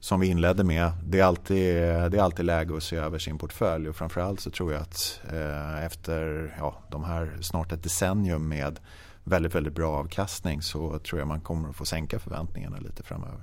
som 0.00 0.20
vi 0.20 0.26
inledde 0.26 0.64
med, 0.64 0.92
det 1.04 1.20
är, 1.20 1.24
alltid, 1.24 1.74
det 1.76 2.18
är 2.18 2.22
alltid 2.22 2.44
läge 2.44 2.76
att 2.76 2.82
se 2.82 2.96
över 2.96 3.18
sin 3.18 3.38
portfölj. 3.38 3.88
Och 3.88 3.96
framförallt 3.96 4.40
så 4.40 4.50
tror 4.50 4.72
jag 4.72 4.82
att 4.82 5.20
eh, 5.32 5.84
efter 5.84 6.54
ja, 6.58 6.74
de 6.90 7.04
här 7.04 7.38
snart 7.40 7.72
ett 7.72 7.82
decennium 7.82 8.48
med 8.48 8.80
väldigt, 9.24 9.54
väldigt 9.54 9.74
bra 9.74 9.96
avkastning 9.96 10.62
så 10.62 10.98
tror 10.98 11.18
jag 11.18 11.28
man 11.28 11.40
kommer 11.40 11.68
att 11.68 11.76
få 11.76 11.84
sänka 11.84 12.18
förväntningarna 12.18 12.78
lite 12.78 13.02
framöver. 13.02 13.40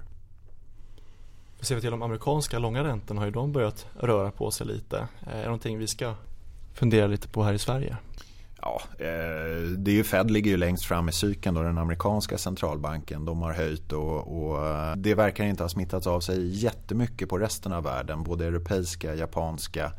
Ser 1.60 1.76
vi 1.76 1.82
till 1.82 1.92
de 1.92 2.02
amerikanska 2.02 2.60
långa 2.60 2.84
räntorna 2.84 3.22
har 3.22 3.26
ju 3.26 3.32
de 3.32 3.52
börjat 3.52 3.88
röra 4.00 4.32
på 4.32 4.52
sig 4.52 4.68
lite. 4.68 5.08
Eh, 5.28 5.34
är 5.34 5.38
det 5.38 5.44
någonting 5.44 5.78
vi 5.78 5.88
ska 5.88 6.14
fundera 6.74 7.08
lite 7.08 7.28
på 7.28 7.44
här 7.44 7.54
i 7.54 7.60
Sverige? 7.60 7.98
Ja, 8.66 8.82
eh, 8.98 9.70
det 9.78 9.92
är 9.92 9.96
ju 9.96 10.04
Fed 10.04 10.32
ligger 10.32 10.52
ju 10.52 10.58
längst 10.58 10.86
fram 10.86 11.10
i 11.10 11.12
cykeln 11.12 11.56
då, 11.56 11.64
den 11.64 11.78
amerikanska 11.78 12.38
centralbanken. 12.38 13.26
De 13.26 13.42
har 13.42 13.54
höjt 13.54 13.92
och, 13.92 14.44
och, 14.44 14.68
eh, 14.68 14.96
det 14.96 15.16
verkar 15.16 15.44
inte 15.44 15.64
ha 15.64 15.70
smittat 15.70 16.08
av 16.08 16.20
sig 16.20 16.64
jättemycket 16.64 17.30
på 17.30 17.38
resten 17.38 17.74
av 17.74 17.84
världen. 17.84 18.24
Både 18.24 18.46
europeiska, 18.46 19.16
japanska 19.16 19.92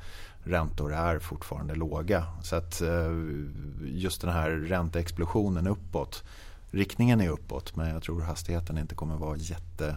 räntor 0.44 0.94
är 0.94 1.18
fortfarande 1.18 1.74
låga. 1.74 2.24
Så 2.42 2.56
att 2.56 2.80
eh, 2.80 3.12
just 3.84 4.20
den 4.20 4.30
här 4.30 4.50
ränteexplosionen 4.50 5.66
uppåt 5.66 6.24
Riktningen 6.70 7.20
är 7.20 7.28
uppåt 7.28 7.76
men 7.76 7.88
jag 7.88 8.02
tror 8.02 8.20
hastigheten 8.20 8.78
inte 8.78 8.94
kommer 8.94 9.16
vara 9.16 9.36
jätte, 9.36 9.96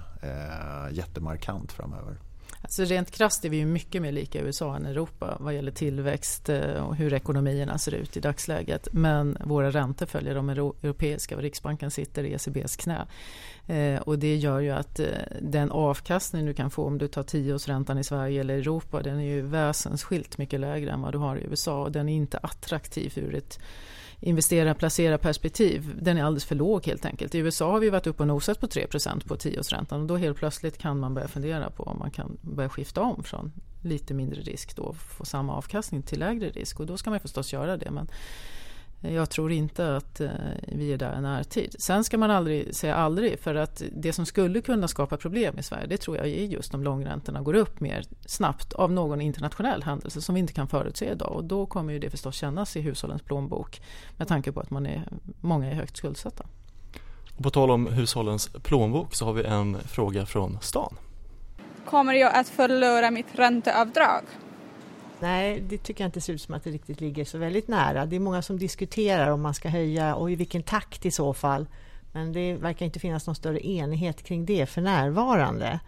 jättemarkant 0.92 1.72
framöver. 1.72 2.18
Alltså 2.62 2.84
rent 2.84 3.12
krasst 3.12 3.46
är 3.46 3.50
vi 3.50 3.58
ju 3.58 3.66
mycket 3.66 4.02
mer 4.02 4.12
lika 4.12 4.42
USA 4.42 4.76
än 4.76 4.86
Europa 4.86 5.38
vad 5.40 5.54
gäller 5.54 5.72
tillväxt 5.72 6.50
eh, 6.50 6.88
och 6.88 6.96
hur 6.96 7.14
ekonomierna 7.14 7.78
ser 7.78 7.94
ut 7.94 8.18
i 8.18 8.20
dagsläget. 8.20 8.88
Men 8.92 9.38
våra 9.46 9.72
räntor 9.72 10.06
följer 10.06 10.36
de 10.36 10.50
europeiska 10.50 11.36
och 11.36 11.42
Riksbanken 11.42 11.92
sitter 11.92 12.24
i 12.24 12.34
ECBs 12.34 12.76
knä. 12.76 13.08
Eh, 13.68 14.02
och 14.02 14.20
det 14.20 14.36
gör 14.36 14.60
ju 14.60 14.72
att 14.72 15.00
eh, 15.00 15.08
den 15.42 15.72
avkastning 15.72 16.46
du 16.46 16.54
kan 16.54 16.72
få 16.72 16.86
om 16.86 16.98
du 16.98 17.08
tar 17.08 17.24
tioårsräntan 17.24 17.98
i 17.98 18.04
Sverige 18.04 18.42
eller 18.42 18.58
Europa 18.58 19.02
den 19.02 19.20
är 19.20 19.26
ju 19.26 19.42
väsensskilt 19.42 20.38
mycket 20.38 20.60
lägre 20.60 20.92
än 20.92 21.02
vad 21.02 21.12
du 21.12 21.18
har 21.18 21.36
i 21.36 21.44
USA 21.44 21.82
och 21.82 21.92
den 21.92 22.10
är 22.10 22.16
inte 22.16 22.38
attraktiv 22.38 23.14
ur 23.16 23.36
ett 23.36 23.60
investera, 24.20 24.74
placera 24.74 25.18
perspektiv, 25.18 25.96
den 26.02 26.18
är 26.18 26.24
alldeles 26.24 26.46
för 26.46 26.56
låg 26.56 26.86
helt 26.86 27.06
enkelt. 27.06 27.36
I 27.36 27.38
USA 27.38 27.72
har 27.72 27.80
vi 27.80 27.90
varit 27.90 28.08
uppe 28.08 28.24
och 28.24 28.28
nosat 28.28 28.60
på 28.60 28.68
3% 28.68 29.28
på 29.28 29.38
tioårsräntan 29.38 30.02
och 30.02 30.08
då 30.08 30.18
helt 30.18 30.38
plötsligt 30.38 30.78
kan 30.78 31.00
man 31.00 31.14
börja 31.14 31.28
fundera 31.28 31.70
på 31.70 31.84
om 31.84 32.00
man 32.00 32.12
kan 32.12 32.38
börja 32.42 32.70
skifta 32.70 33.02
om 33.02 33.24
från 33.24 33.52
lite 33.84 34.14
mindre 34.14 34.42
risk 34.42 34.76
då 34.76 34.94
få 34.94 35.26
samma 35.26 35.56
avkastning 35.56 36.04
till 36.04 36.20
lägre 36.20 36.50
risk 36.50 36.80
och 36.80 36.86
då 36.86 36.98
ska 36.98 37.10
man 37.10 37.20
förstås 37.20 37.54
göra 37.54 37.78
det. 37.78 37.92
Men 37.92 38.08
jag 39.02 39.30
tror 39.30 39.52
inte 39.52 39.96
att 39.96 40.20
eh, 40.20 40.30
vi 40.68 40.94
är 40.94 40.98
där 40.98 41.18
i 41.18 41.22
närtid. 41.22 41.76
Sen 41.80 42.04
ska 42.04 42.18
man 42.18 42.32
aldrig 42.32 42.76
säga 42.76 42.96
aldrig 42.96 43.40
för 43.40 43.56
att 43.56 43.82
det 43.92 44.14
som 44.14 44.26
skulle 44.26 44.62
kunna 44.62 44.88
skapa 44.88 45.18
problem 45.18 45.60
i 45.60 45.64
Sverige 45.64 45.88
det 45.88 45.98
tror 45.98 46.18
jag 46.18 46.28
är 46.28 46.46
just 46.46 46.74
om 46.74 46.84
långräntorna 46.84 47.42
går 47.42 47.54
upp 47.54 47.80
mer 47.80 48.06
snabbt 48.26 48.74
av 48.74 48.92
någon 48.92 49.22
internationell 49.22 49.84
händelse 49.84 50.22
som 50.22 50.36
vi 50.36 50.40
inte 50.42 50.54
kan 50.54 50.68
förutse 50.68 51.12
idag 51.12 51.32
och 51.32 51.44
då 51.44 51.66
kommer 51.66 51.94
ju 51.94 52.00
det 52.00 52.10
förstås 52.10 52.36
kännas 52.36 52.76
i 52.76 52.82
hushållens 52.82 53.22
plånbok 53.22 53.82
med 54.18 54.28
tanke 54.28 54.52
på 54.52 54.60
att 54.60 54.70
man 54.70 54.86
är, 54.86 55.08
många 55.42 55.72
är 55.72 55.76
högt 55.76 55.98
skuldsatta. 55.98 56.46
Och 57.38 57.44
på 57.44 57.50
tal 57.50 57.72
om 57.72 57.88
hushållens 57.88 58.48
plånbok 58.48 59.16
så 59.16 59.26
har 59.26 59.34
vi 59.34 59.44
en 59.44 59.80
fråga 59.80 60.26
från 60.26 60.58
stan. 60.62 60.98
Kommer 61.86 62.14
jag 62.14 62.36
att 62.36 62.50
förlora 62.50 63.12
mitt 63.12 63.36
ränteavdrag? 63.36 64.24
Nej, 65.20 65.60
det 65.70 65.78
tycker 65.78 66.04
jag 66.04 66.08
inte 66.08 66.22
ser 66.22 66.34
ut 66.34 66.42
som 66.42 66.54
att 66.56 66.64
det 66.64 66.70
riktigt 66.70 67.02
ligger 67.02 67.26
så 67.26 67.38
väldigt 67.38 67.68
nära. 67.68 68.06
Det 68.06 68.16
är 68.16 68.20
många 68.20 68.42
som 68.42 68.60
diskuterar 68.60 69.32
om 69.32 69.42
man 69.42 69.54
ska 69.54 69.70
höja 69.70 70.16
och 70.16 70.32
i 70.32 70.36
vilken 70.36 70.64
takt 70.64 71.06
i 71.06 71.12
så 71.12 71.34
fall. 71.34 71.68
Men 72.12 72.34
det 72.34 72.54
verkar 72.56 72.86
inte 72.86 73.00
finnas 73.00 73.28
någon 73.28 73.36
större 73.36 73.68
enighet 73.68 74.24
kring 74.24 74.46
det 74.46 74.66
för 74.66 74.82
närvarande. 74.82 75.80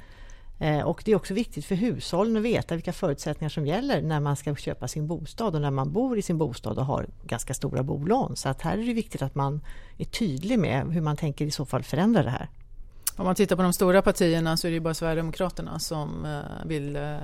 Eh, 0.59 0.81
och 0.81 1.01
det 1.05 1.11
är 1.11 1.15
också 1.15 1.33
viktigt 1.33 1.65
för 1.65 1.75
hushållen 1.75 2.37
att 2.37 2.43
veta 2.43 2.75
vilka 2.75 2.93
förutsättningar 2.93 3.49
som 3.49 3.67
gäller 3.67 4.01
när 4.01 4.19
man 4.19 4.35
ska 4.35 4.55
köpa 4.55 4.87
sin 4.87 5.07
bostad 5.07 5.55
och 5.55 5.61
när 5.61 5.71
man 5.71 5.93
bor 5.93 6.17
i 6.17 6.21
sin 6.21 6.37
bostad 6.37 6.77
och 6.77 6.85
har 6.85 7.07
ganska 7.25 7.53
stora 7.53 7.83
bolån. 7.83 8.35
Så 8.35 8.49
att 8.49 8.61
här 8.61 8.77
är 8.77 8.85
det 8.85 8.93
viktigt 8.93 9.21
att 9.21 9.35
man 9.35 9.61
är 9.97 10.05
tydlig 10.05 10.59
med 10.59 10.93
hur 10.93 11.01
man 11.01 11.17
tänker 11.17 11.45
i 11.45 11.51
så 11.51 11.65
fall 11.65 11.83
förändra 11.83 12.23
det 12.23 12.29
här. 12.29 12.49
Om 13.19 13.25
man 13.25 13.35
tittar 13.35 13.55
på 13.55 13.61
de 13.61 13.73
stora 13.73 14.01
partierna 14.01 14.57
så 14.57 14.67
är 14.67 14.71
det 14.71 14.79
bara 14.79 14.93
Sverigedemokraterna 14.93 15.79
som 15.79 16.25
eh, 16.25 16.67
vill, 16.67 16.95
eh, 16.95 17.17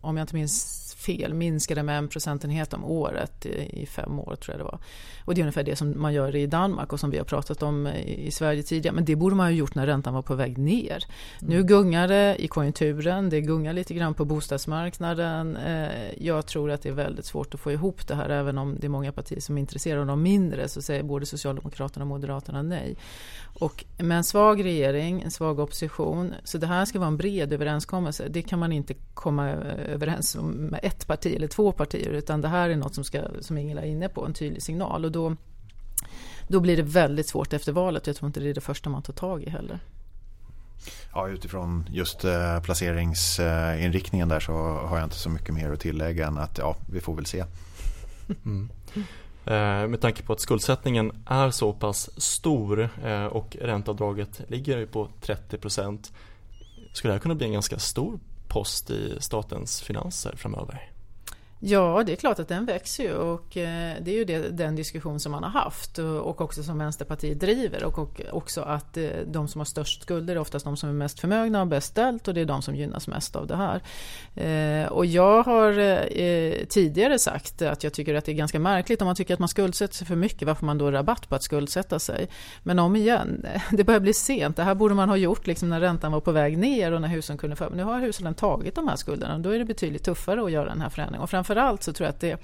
om 0.00 0.16
jag 0.16 0.24
inte 0.24 0.34
minns 0.34 0.88
fel, 0.98 1.34
minska 1.34 1.74
det 1.74 1.82
med 1.82 1.98
en 1.98 2.08
procentenhet 2.08 2.74
om 2.74 2.84
året 2.84 3.46
i, 3.46 3.86
fem 3.86 4.18
år 4.18 4.36
tror 4.36 4.52
jag 4.54 4.60
det 4.60 4.64
var. 4.64 4.78
Och 5.24 5.34
det 5.34 5.40
är 5.40 5.42
ungefär 5.42 5.62
det 5.62 5.76
som 5.76 6.00
man 6.00 6.14
gör 6.14 6.36
i 6.36 6.46
Danmark 6.46 6.92
och 6.92 7.00
som 7.00 7.10
vi 7.10 7.18
har 7.18 7.24
pratat 7.24 7.62
om 7.62 7.86
i, 7.86 8.30
Sverige 8.30 8.62
tidigare. 8.62 8.94
Men 8.94 9.04
det 9.04 9.16
borde 9.16 9.36
man 9.36 9.50
ju 9.50 9.58
gjort 9.58 9.74
när 9.74 9.86
räntan 9.86 10.14
var 10.14 10.22
på 10.22 10.34
väg 10.34 10.58
ner. 10.58 11.04
Mm. 11.40 11.54
Nu 11.54 11.62
gungar 11.62 12.08
det 12.08 12.36
i 12.38 12.48
konjunkturen, 12.48 13.30
det 13.30 13.40
gungar 13.40 13.72
lite 13.72 13.94
grann 13.94 14.14
på 14.14 14.24
bostadsmarknaden. 14.24 15.56
Eh, 15.56 15.88
jag 16.18 16.46
tror 16.46 16.70
att 16.70 16.82
det 16.82 16.88
är 16.88 16.92
väldigt 16.92 17.26
svårt 17.26 17.54
att 17.54 17.60
få 17.60 17.72
ihop 17.72 18.08
det 18.08 18.14
här 18.14 18.28
även 18.28 18.58
om 18.58 18.76
det 18.80 18.86
är 18.86 18.88
många 18.88 19.12
partier 19.12 19.40
som 19.40 19.56
är 19.56 19.60
intresserade 19.60 20.00
av 20.00 20.06
de 20.06 20.22
mindre 20.22 20.68
så 20.68 20.82
säger 20.82 21.02
både 21.02 21.26
Socialdemokraterna 21.26 22.04
och 22.04 22.08
Moderaterna 22.08 22.62
nej. 22.62 22.96
Och 23.60 23.84
med 23.98 24.16
en 24.16 24.24
svag 24.24 24.64
regering, 24.64 25.27
en 25.28 25.32
svag 25.32 25.60
opposition, 25.60 26.34
så 26.44 26.58
det 26.58 26.66
här 26.66 26.84
ska 26.84 26.98
vara 26.98 27.08
en 27.08 27.16
bred 27.16 27.52
överenskommelse. 27.52 28.28
Det 28.28 28.42
kan 28.42 28.58
man 28.58 28.72
inte 28.72 28.94
komma 29.14 29.48
överens 29.48 30.34
om 30.36 30.50
med 30.50 30.80
ett 30.82 31.06
parti 31.06 31.34
eller 31.36 31.48
två 31.48 31.72
partier, 31.72 32.10
utan 32.10 32.40
det 32.40 32.48
här 32.48 32.70
är 32.70 32.76
något 32.76 32.94
som, 32.94 33.04
ska, 33.04 33.22
som 33.40 33.58
Ingela 33.58 33.82
är 33.82 33.86
inne 33.86 34.08
på, 34.08 34.26
en 34.26 34.32
tydlig 34.32 34.62
signal. 34.62 35.04
Och 35.04 35.12
då, 35.12 35.36
då 36.48 36.60
blir 36.60 36.76
det 36.76 36.82
väldigt 36.82 37.28
svårt 37.28 37.52
efter 37.52 37.72
valet. 37.72 38.06
Jag 38.06 38.16
tror 38.16 38.26
inte 38.26 38.40
det 38.40 38.50
är 38.50 38.54
det 38.54 38.60
första 38.60 38.90
man 38.90 39.02
tar 39.02 39.12
tag 39.12 39.42
i 39.42 39.50
heller. 39.50 39.78
Ja, 41.12 41.28
utifrån 41.28 41.88
just 41.92 42.24
eh, 42.24 42.60
placeringsinriktningen 42.60 44.28
där 44.28 44.40
så 44.40 44.52
har 44.62 44.96
jag 44.96 45.06
inte 45.06 45.16
så 45.16 45.30
mycket 45.30 45.54
mer 45.54 45.72
att 45.72 45.80
tillägga 45.80 46.26
än 46.26 46.38
att 46.38 46.58
ja, 46.58 46.76
vi 46.92 47.00
får 47.00 47.14
väl 47.14 47.26
se. 47.26 47.44
Mm. 48.44 48.68
Eh, 49.48 49.88
med 49.88 50.00
tanke 50.00 50.22
på 50.22 50.32
att 50.32 50.40
skuldsättningen 50.40 51.24
är 51.26 51.50
så 51.50 51.72
pass 51.72 52.10
stor 52.22 52.90
eh, 53.04 53.24
och 53.24 53.56
ränteavdraget 53.60 54.40
ligger 54.48 54.86
på 54.86 55.08
30 55.20 55.58
% 55.58 56.12
skulle 56.92 57.12
det 57.12 57.14
här 57.14 57.20
kunna 57.20 57.34
bli 57.34 57.46
en 57.46 57.52
ganska 57.52 57.78
stor 57.78 58.18
post 58.48 58.90
i 58.90 59.16
statens 59.20 59.82
finanser 59.82 60.34
framöver? 60.36 60.90
Ja, 61.60 62.02
det 62.06 62.12
är 62.12 62.16
klart 62.16 62.38
att 62.38 62.48
den 62.48 62.66
växer 62.66 63.04
ju 63.04 63.14
och 63.14 63.56
eh, 63.56 63.96
det 64.00 64.10
är 64.10 64.14
ju 64.14 64.24
det, 64.24 64.38
den 64.38 64.76
diskussion 64.76 65.20
som 65.20 65.32
man 65.32 65.42
har 65.42 65.50
haft 65.50 65.98
och 65.98 66.40
också 66.40 66.62
som 66.62 66.78
Vänsterpartiet 66.78 67.40
driver 67.40 67.84
och 67.84 68.20
också 68.30 68.60
att 68.60 68.96
eh, 68.96 69.08
de 69.26 69.48
som 69.48 69.60
har 69.60 69.64
störst 69.64 70.02
skulder 70.02 70.36
är 70.36 70.40
oftast 70.40 70.64
de 70.64 70.76
som 70.76 70.88
är 70.88 70.92
mest 70.92 71.20
förmögna 71.20 71.60
och 71.60 71.66
bäst 71.66 71.86
ställt 71.86 72.28
och 72.28 72.34
det 72.34 72.40
är 72.40 72.44
de 72.44 72.62
som 72.62 72.74
gynnas 72.76 73.08
mest 73.08 73.36
av 73.36 73.46
det 73.46 73.56
här. 73.56 73.82
Eh, 74.34 74.88
och 74.88 75.06
jag 75.06 75.42
har 75.42 75.68
tidigare 76.64 77.18
sagt 77.18 77.62
att 77.62 77.84
jag 77.84 77.92
tycker 77.92 78.14
att 78.14 78.24
det 78.24 78.32
är 78.32 78.36
ganska 78.36 78.58
märkligt 78.58 79.02
om 79.02 79.06
man 79.06 79.16
tycker 79.16 79.34
att 79.34 79.40
man 79.40 79.48
skuldsätter 79.48 79.94
sig 79.94 80.06
för 80.06 80.16
mycket, 80.16 80.48
varför 80.48 80.66
man 80.66 80.78
då 80.78 80.90
rabatt 80.90 81.28
på 81.28 81.34
att 81.34 81.42
skuldsätta 81.42 81.98
sig. 81.98 82.28
Men 82.62 82.78
om 82.78 82.96
igen, 82.96 83.46
det 83.70 83.84
börjar 83.84 84.00
bli 84.00 84.14
sent. 84.14 84.56
Det 84.56 84.62
här 84.62 84.74
borde 84.74 84.94
man 84.94 85.08
ha 85.08 85.16
gjort 85.16 85.46
liksom 85.46 85.68
när 85.68 85.80
räntan 85.80 86.12
var 86.12 86.20
på 86.20 86.32
väg 86.32 86.58
ner 86.58 86.92
och 86.92 87.00
när 87.00 87.08
husen 87.08 87.38
kunde 87.38 87.56
för. 87.56 87.68
Men 87.68 87.76
nu 87.76 87.84
har 87.84 88.00
hushållen 88.00 88.34
tagit 88.34 88.74
de 88.74 88.88
här 88.88 88.96
skulderna. 88.96 89.38
Då 89.38 89.50
är 89.50 89.58
det 89.58 89.64
betydligt 89.64 90.04
tuffare 90.04 90.44
att 90.44 90.52
göra 90.52 90.68
den 90.68 90.80
här 90.80 90.88
förändringen. 90.88 91.22
Och 91.22 91.30
framförallt 91.48 91.82
så 91.82 91.92
tror 91.92 92.06
jag 92.06 92.10
att 92.10 92.20
det 92.20 92.30
är 92.30 92.38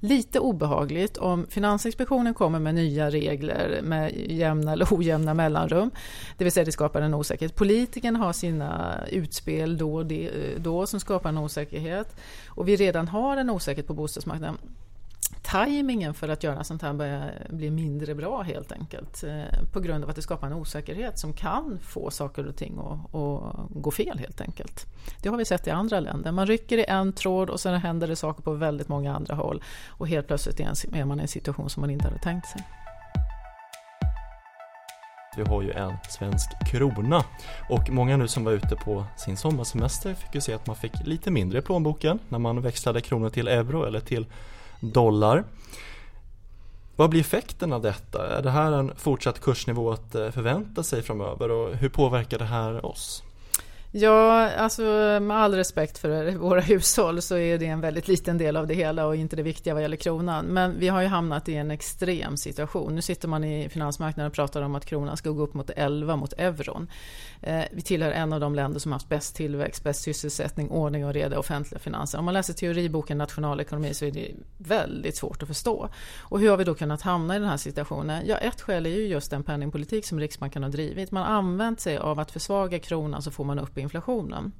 lite 0.00 0.40
obehagligt 0.40 1.16
om 1.16 1.46
Finansinspektionen 1.50 2.34
kommer 2.34 2.58
med 2.58 2.74
nya 2.74 3.10
regler 3.10 3.80
med 3.82 4.12
jämna 4.16 4.72
eller 4.72 4.86
ojämna 4.90 5.34
mellanrum. 5.34 5.90
Det 6.38 6.44
vill 6.44 6.52
säga 6.52 6.64
det 6.64 6.72
skapar 6.72 7.02
en 7.02 7.14
osäkerhet. 7.14 7.54
Politikerna 7.54 8.18
har 8.18 8.32
sina 8.32 9.00
utspel 9.10 9.78
då 9.78 9.94
och 9.94 10.06
då 10.56 10.86
som 10.86 11.00
skapar 11.00 11.28
en 11.28 11.38
osäkerhet. 11.38 12.16
Och 12.48 12.68
vi 12.68 12.76
redan 12.76 13.08
har 13.08 13.36
en 13.36 13.50
osäkerhet 13.50 13.86
på 13.86 13.94
bostadsmarknaden 13.94 14.58
tajmingen 15.48 16.14
för 16.14 16.28
att 16.28 16.42
göra 16.42 16.64
sånt 16.64 16.82
här 16.82 16.92
börjar 16.92 17.46
bli 17.50 17.70
mindre 17.70 18.14
bra 18.14 18.42
helt 18.42 18.72
enkelt. 18.72 19.24
Eh, 19.24 19.70
på 19.72 19.80
grund 19.80 20.04
av 20.04 20.10
att 20.10 20.16
det 20.16 20.22
skapar 20.22 20.46
en 20.46 20.52
osäkerhet 20.52 21.18
som 21.18 21.32
kan 21.32 21.78
få 21.82 22.10
saker 22.10 22.46
och 22.46 22.56
ting 22.56 22.78
att, 22.78 23.14
att 23.14 23.66
gå 23.70 23.90
fel 23.90 24.18
helt 24.18 24.40
enkelt. 24.40 24.86
Det 25.22 25.28
har 25.28 25.36
vi 25.36 25.44
sett 25.44 25.66
i 25.66 25.70
andra 25.70 26.00
länder. 26.00 26.32
Man 26.32 26.46
rycker 26.46 26.78
i 26.78 26.84
en 26.84 27.12
tråd 27.12 27.50
och 27.50 27.60
sen 27.60 27.80
händer 27.80 28.08
det 28.08 28.16
saker 28.16 28.42
på 28.42 28.52
väldigt 28.52 28.88
många 28.88 29.16
andra 29.16 29.34
håll 29.34 29.62
och 29.88 30.08
helt 30.08 30.26
plötsligt 30.26 30.60
är 30.60 31.04
man 31.04 31.18
i 31.18 31.22
en 31.22 31.28
situation 31.28 31.70
som 31.70 31.80
man 31.80 31.90
inte 31.90 32.04
hade 32.04 32.18
tänkt 32.18 32.46
sig. 32.48 32.62
Vi 35.36 35.42
har 35.42 35.62
ju 35.62 35.72
en 35.72 35.96
svensk 36.08 36.50
krona 36.70 37.24
och 37.68 37.90
många 37.90 38.16
nu 38.16 38.28
som 38.28 38.44
var 38.44 38.52
ute 38.52 38.76
på 38.76 39.04
sin 39.16 39.36
sommarsemester 39.36 40.14
fick 40.14 40.34
ju 40.34 40.40
se 40.40 40.52
att 40.52 40.66
man 40.66 40.76
fick 40.76 40.92
lite 41.06 41.30
mindre 41.30 41.58
i 41.58 41.62
plånboken 41.62 42.18
när 42.28 42.38
man 42.38 42.60
växlade 42.62 43.00
kronor 43.00 43.30
till 43.30 43.48
euro 43.48 43.84
eller 43.84 44.00
till 44.00 44.26
dollar. 44.80 45.44
Vad 46.96 47.10
blir 47.10 47.20
effekten 47.20 47.72
av 47.72 47.82
detta? 47.82 48.38
Är 48.38 48.42
det 48.42 48.50
här 48.50 48.72
en 48.72 48.92
fortsatt 48.96 49.40
kursnivå 49.40 49.92
att 49.92 50.14
eh, 50.14 50.30
förvänta 50.30 50.82
sig 50.82 51.02
framöver 51.02 51.50
och 51.50 51.74
hur 51.74 51.88
påverkar 51.88 52.38
det 52.38 52.44
här 52.44 52.86
oss? 52.86 53.22
Ja, 53.90 54.50
alltså 54.50 54.82
med 55.22 55.36
all 55.36 55.54
respekt 55.54 55.98
för 55.98 56.30
våra 56.32 56.60
hushåll 56.60 57.22
så 57.22 57.36
är 57.36 57.58
det 57.58 57.66
en 57.66 57.80
väldigt 57.80 58.08
liten 58.08 58.38
del 58.38 58.56
av 58.56 58.66
det 58.66 58.74
hela 58.74 59.06
och 59.06 59.16
inte 59.16 59.36
det 59.36 59.42
viktiga 59.42 59.74
vad 59.74 59.82
gäller 59.82 59.96
kronan. 59.96 60.46
Men 60.46 60.78
vi 60.78 60.88
har 60.88 61.02
ju 61.02 61.06
hamnat 61.06 61.48
i 61.48 61.54
en 61.54 61.70
extrem 61.70 62.36
situation. 62.36 62.94
Nu 62.94 63.02
sitter 63.02 63.28
man 63.28 63.44
i 63.44 63.68
finansmarknaden 63.68 64.30
och 64.30 64.34
pratar 64.34 64.62
om 64.62 64.74
att 64.74 64.84
kronan 64.84 65.16
ska 65.16 65.30
gå 65.30 65.42
upp 65.42 65.54
mot 65.54 65.70
11 65.70 66.16
mot 66.16 66.32
euron. 66.32 66.90
Eh, 67.42 67.62
vi 67.72 67.82
tillhör 67.82 68.10
en 68.10 68.32
av 68.32 68.40
de 68.40 68.54
länder 68.54 68.80
som 68.80 68.92
har 68.92 68.98
haft 68.98 69.08
bäst 69.08 69.36
tillväxt, 69.36 69.84
bäst 69.84 70.02
sysselsättning, 70.02 70.70
ordning 70.70 71.06
och 71.06 71.14
reda 71.14 71.36
i 71.36 71.38
offentliga 71.38 71.78
finanser. 71.78 72.18
Om 72.18 72.24
man 72.24 72.34
läser 72.34 72.54
teoriboken 72.54 73.18
nationalekonomi 73.18 73.94
så 73.94 74.04
är 74.04 74.10
det 74.10 74.34
väldigt 74.58 75.16
svårt 75.16 75.42
att 75.42 75.48
förstå. 75.48 75.88
Och 76.18 76.40
hur 76.40 76.50
har 76.50 76.56
vi 76.56 76.64
då 76.64 76.74
kunnat 76.74 77.02
hamna 77.02 77.36
i 77.36 77.38
den 77.38 77.48
här 77.48 77.56
situationen? 77.56 78.22
Ja, 78.26 78.36
ett 78.36 78.60
skäl 78.60 78.86
är 78.86 78.90
ju 78.90 79.06
just 79.06 79.30
den 79.30 79.42
penningpolitik 79.42 80.06
som 80.06 80.20
Riksbanken 80.20 80.62
har 80.62 80.70
drivit. 80.70 81.10
Man 81.10 81.22
har 81.22 81.30
använt 81.30 81.80
sig 81.80 81.98
av 81.98 82.20
att 82.20 82.30
försvaga 82.30 82.78
kronan 82.78 83.22
så 83.22 83.30
får 83.30 83.44
man 83.44 83.58
upp 83.58 83.77
inflationen. 83.78 84.52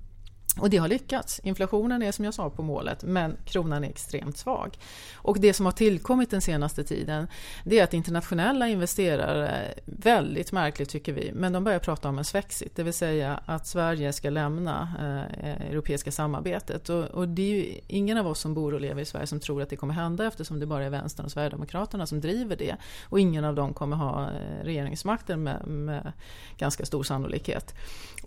Och 0.60 0.70
det 0.70 0.76
har 0.76 0.88
lyckats. 0.88 1.40
Inflationen 1.44 2.02
är 2.02 2.12
som 2.12 2.24
jag 2.24 2.34
sa 2.34 2.50
på 2.50 2.62
målet 2.62 3.02
men 3.02 3.36
kronan 3.44 3.84
är 3.84 3.88
extremt 3.88 4.38
svag. 4.38 4.78
Och 5.14 5.40
det 5.40 5.54
som 5.54 5.66
har 5.66 5.72
tillkommit 5.72 6.30
den 6.30 6.40
senaste 6.40 6.84
tiden 6.84 7.28
det 7.64 7.78
är 7.78 7.84
att 7.84 7.94
internationella 7.94 8.68
investerare, 8.68 9.74
väldigt 9.84 10.52
märkligt 10.52 10.88
tycker 10.88 11.12
vi, 11.12 11.32
men 11.34 11.52
de 11.52 11.64
börjar 11.64 11.78
prata 11.78 12.08
om 12.08 12.18
en 12.18 12.24
svexit, 12.24 12.76
det 12.76 12.82
vill 12.82 12.92
säga 12.92 13.40
att 13.46 13.66
Sverige 13.66 14.12
ska 14.12 14.30
lämna 14.30 14.88
eh, 14.98 15.68
europeiska 15.70 16.12
samarbetet. 16.12 16.88
Och, 16.88 17.04
och, 17.04 17.28
det 17.28 17.42
är 17.42 17.56
ju 17.56 17.80
ingen 17.86 18.18
av 18.18 18.26
oss 18.26 18.40
som 18.40 18.54
bor 18.54 18.74
och 18.74 18.80
lever 18.80 19.02
i 19.02 19.04
Sverige 19.04 19.26
som 19.26 19.40
tror 19.40 19.62
att 19.62 19.70
det 19.70 19.76
kommer 19.76 19.94
hända 19.94 20.26
eftersom 20.26 20.60
det 20.60 20.66
bara 20.66 20.84
är 20.84 20.90
Vänstern 20.90 21.26
och 21.26 21.32
Sverigedemokraterna 21.32 22.06
som 22.06 22.20
driver 22.20 22.56
det. 22.56 22.76
Och 23.02 23.20
ingen 23.20 23.44
av 23.44 23.54
dem 23.54 23.74
kommer 23.74 23.96
ha 23.96 24.30
eh, 24.30 24.64
regeringsmakten 24.64 25.42
med, 25.42 25.66
med 25.66 26.12
ganska 26.56 26.84
stor 26.84 27.02
sannolikhet. 27.02 27.74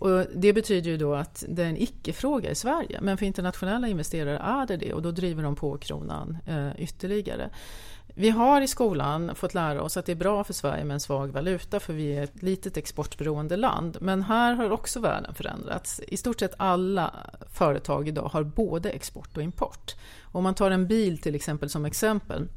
Och 0.02 0.26
det 0.34 0.52
betyder 0.52 0.90
ju 0.90 0.96
då 0.96 1.14
att 1.14 1.44
det 1.48 1.62
är 1.62 1.66
en 1.66 1.76
icke-fråga 1.76 2.50
i 2.50 2.54
Sverige. 2.54 2.98
Men 3.02 3.16
för 3.16 3.26
internationella 3.26 3.88
investerare 3.88 4.38
är 4.38 4.66
det 4.66 4.76
det 4.76 4.92
och 4.92 5.02
då 5.02 5.10
driver 5.10 5.42
de 5.42 5.56
på 5.56 5.78
kronan 5.78 6.38
eh, 6.46 6.70
ytterligare. 6.78 7.50
Vi 8.14 8.30
har 8.30 8.60
i 8.60 8.68
skolan 8.68 9.34
fått 9.34 9.54
lära 9.54 9.82
oss 9.82 9.96
att 9.96 10.06
det 10.06 10.12
är 10.12 10.16
bra 10.16 10.44
för 10.44 10.52
Sverige 10.52 10.84
med 10.84 10.94
en 10.94 11.00
svag 11.00 11.28
valuta 11.28 11.80
för 11.80 11.92
vi 11.92 12.16
är 12.16 12.22
ett 12.22 12.42
litet 12.42 12.76
exportberoende 12.76 13.56
land. 13.56 13.96
Men 14.00 14.22
här 14.22 14.54
har 14.54 14.70
också 14.70 15.00
världen 15.00 15.34
förändrats. 15.34 16.00
I 16.08 16.16
stort 16.16 16.40
sett 16.40 16.54
alla 16.56 17.14
företag 17.50 18.08
idag 18.08 18.28
har 18.32 18.42
både 18.42 18.90
export 18.90 19.36
och 19.36 19.42
import. 19.42 19.94
Om 20.22 20.44
man 20.44 20.54
tar 20.54 20.70
en 20.70 20.86
bil 20.86 21.18
till 21.18 21.34
exempel 21.34 21.68
som 21.68 21.84
exempel 21.84 22.48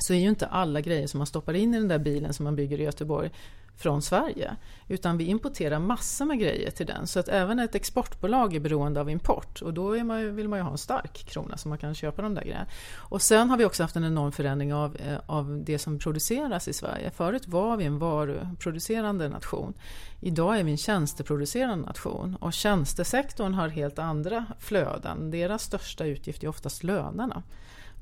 så 0.00 0.12
är 0.12 0.18
ju 0.18 0.28
inte 0.28 0.46
alla 0.46 0.80
grejer 0.80 1.06
som 1.06 1.18
man 1.18 1.26
stoppar 1.26 1.54
in 1.54 1.74
i 1.74 1.78
den 1.78 1.88
där 1.88 1.98
bilen 1.98 2.34
som 2.34 2.44
man 2.44 2.56
bygger 2.56 2.80
i 2.80 2.84
Göteborg 2.84 3.30
från 3.78 4.02
Sverige. 4.02 4.56
Utan 4.88 5.18
vi 5.18 5.24
importerar 5.24 5.78
massor 5.78 6.24
med 6.24 6.38
grejer 6.38 6.70
till 6.70 6.86
den. 6.86 7.06
Så 7.06 7.20
att 7.20 7.28
även 7.28 7.58
ett 7.58 7.74
exportbolag 7.74 8.54
är 8.54 8.60
beroende 8.60 9.00
av 9.00 9.10
import. 9.10 9.62
Och 9.62 9.74
då 9.74 10.04
man, 10.04 10.36
vill 10.36 10.48
man 10.48 10.58
ju 10.58 10.62
ha 10.62 10.70
en 10.70 10.78
stark 10.78 11.12
krona 11.26 11.56
så 11.56 11.68
man 11.68 11.78
kan 11.78 11.94
köpa 11.94 12.22
de 12.22 12.34
där 12.34 12.42
grejerna. 12.42 12.66
Och 12.96 13.22
sen 13.22 13.50
har 13.50 13.56
vi 13.56 13.64
också 13.64 13.82
haft 13.82 13.96
en 13.96 14.04
enorm 14.04 14.32
förändring 14.32 14.74
av, 14.74 14.96
eh, 14.96 15.18
av 15.26 15.62
det 15.64 15.78
som 15.78 15.98
produceras 15.98 16.68
i 16.68 16.72
Sverige. 16.72 17.10
Förut 17.10 17.48
var 17.48 17.76
vi 17.76 17.84
en 17.84 17.98
varuproducerande 17.98 19.28
nation. 19.28 19.74
Idag 20.20 20.58
är 20.58 20.64
vi 20.64 20.70
en 20.70 20.76
tjänsteproducerande 20.76 21.86
nation. 21.86 22.36
Och 22.40 22.52
tjänstesektorn 22.52 23.54
har 23.54 23.68
helt 23.68 23.98
andra 23.98 24.46
flöden. 24.58 25.30
Deras 25.30 25.62
största 25.62 26.04
utgift 26.04 26.44
är 26.44 26.48
oftast 26.48 26.84
lönerna 26.84 27.42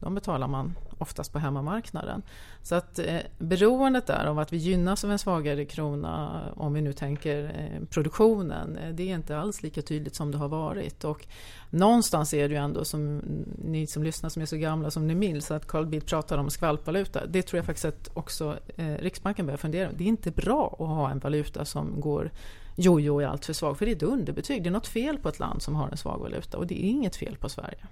de 0.01 0.15
betalar 0.15 0.49
man 0.49 0.75
oftast 0.99 1.33
på 1.33 1.39
hemmamarknaden. 1.39 2.23
Så 2.63 2.75
att 2.75 2.99
eh, 2.99 3.19
beroendet 3.39 4.07
där 4.07 4.27
av 4.27 4.39
att 4.39 4.53
vi 4.53 4.57
gynnas 4.57 5.05
av 5.05 5.13
en 5.13 5.19
svagare 5.19 5.65
krona, 5.65 6.43
om 6.57 6.73
vi 6.73 6.81
nu 6.81 6.93
tänker 6.93 7.45
eh, 7.45 7.87
produktionen, 7.87 8.77
eh, 8.77 8.95
det 8.95 9.11
är 9.11 9.15
inte 9.15 9.39
alls 9.39 9.63
lika 9.63 9.83
tydligt 9.83 10.15
som 10.15 10.31
det 10.31 10.39
har 10.39 10.49
varit. 10.49 11.05
Och 11.05 11.27
någonstans 11.71 12.35
är 12.35 12.49
det 12.49 12.55
ju 12.55 12.61
ändå, 12.61 12.85
som 12.85 13.21
ni 13.65 13.87
som 13.87 14.03
lyssnar 14.03 14.31
som 14.31 14.43
är 14.43 14.47
så 14.47 14.57
gamla 14.57 14.91
som 14.91 15.07
ni 15.07 15.15
minns, 15.15 15.51
att 15.51 15.67
Carl 15.67 15.87
Bildt 15.87 16.07
pratar 16.07 16.39
om 16.39 16.51
skvalpvaluta. 16.51 17.27
Det 17.27 17.43
tror 17.43 17.59
jag 17.59 17.67
faktiskt 17.67 17.85
att 17.85 18.11
också 18.15 18.57
eh, 18.77 18.95
Riksbanken 18.95 19.47
börjar 19.47 19.59
fundera 19.59 19.93
Det 19.93 20.05
är 20.05 20.09
inte 20.09 20.31
bra 20.31 20.77
att 20.79 20.87
ha 20.87 21.11
en 21.11 21.19
valuta 21.19 21.65
som 21.65 22.01
går 22.01 22.31
jojo 22.77 23.21
är 23.21 23.27
allt 23.27 23.45
för 23.45 23.53
svag, 23.53 23.79
för 23.79 23.87
det 23.87 23.93
är 23.93 23.97
ett 23.97 24.03
underbetyg. 24.03 24.63
Det 24.63 24.69
är 24.69 24.71
något 24.71 24.87
fel 24.87 25.19
på 25.19 25.29
ett 25.29 25.39
land 25.39 25.63
som 25.63 25.75
har 25.75 25.89
en 25.89 25.97
svag 25.97 26.19
valuta 26.19 26.59
och 26.59 26.67
det 26.67 26.85
är 26.85 26.89
inget 26.89 27.17
fel 27.17 27.37
på 27.37 27.49
Sverige. 27.49 27.87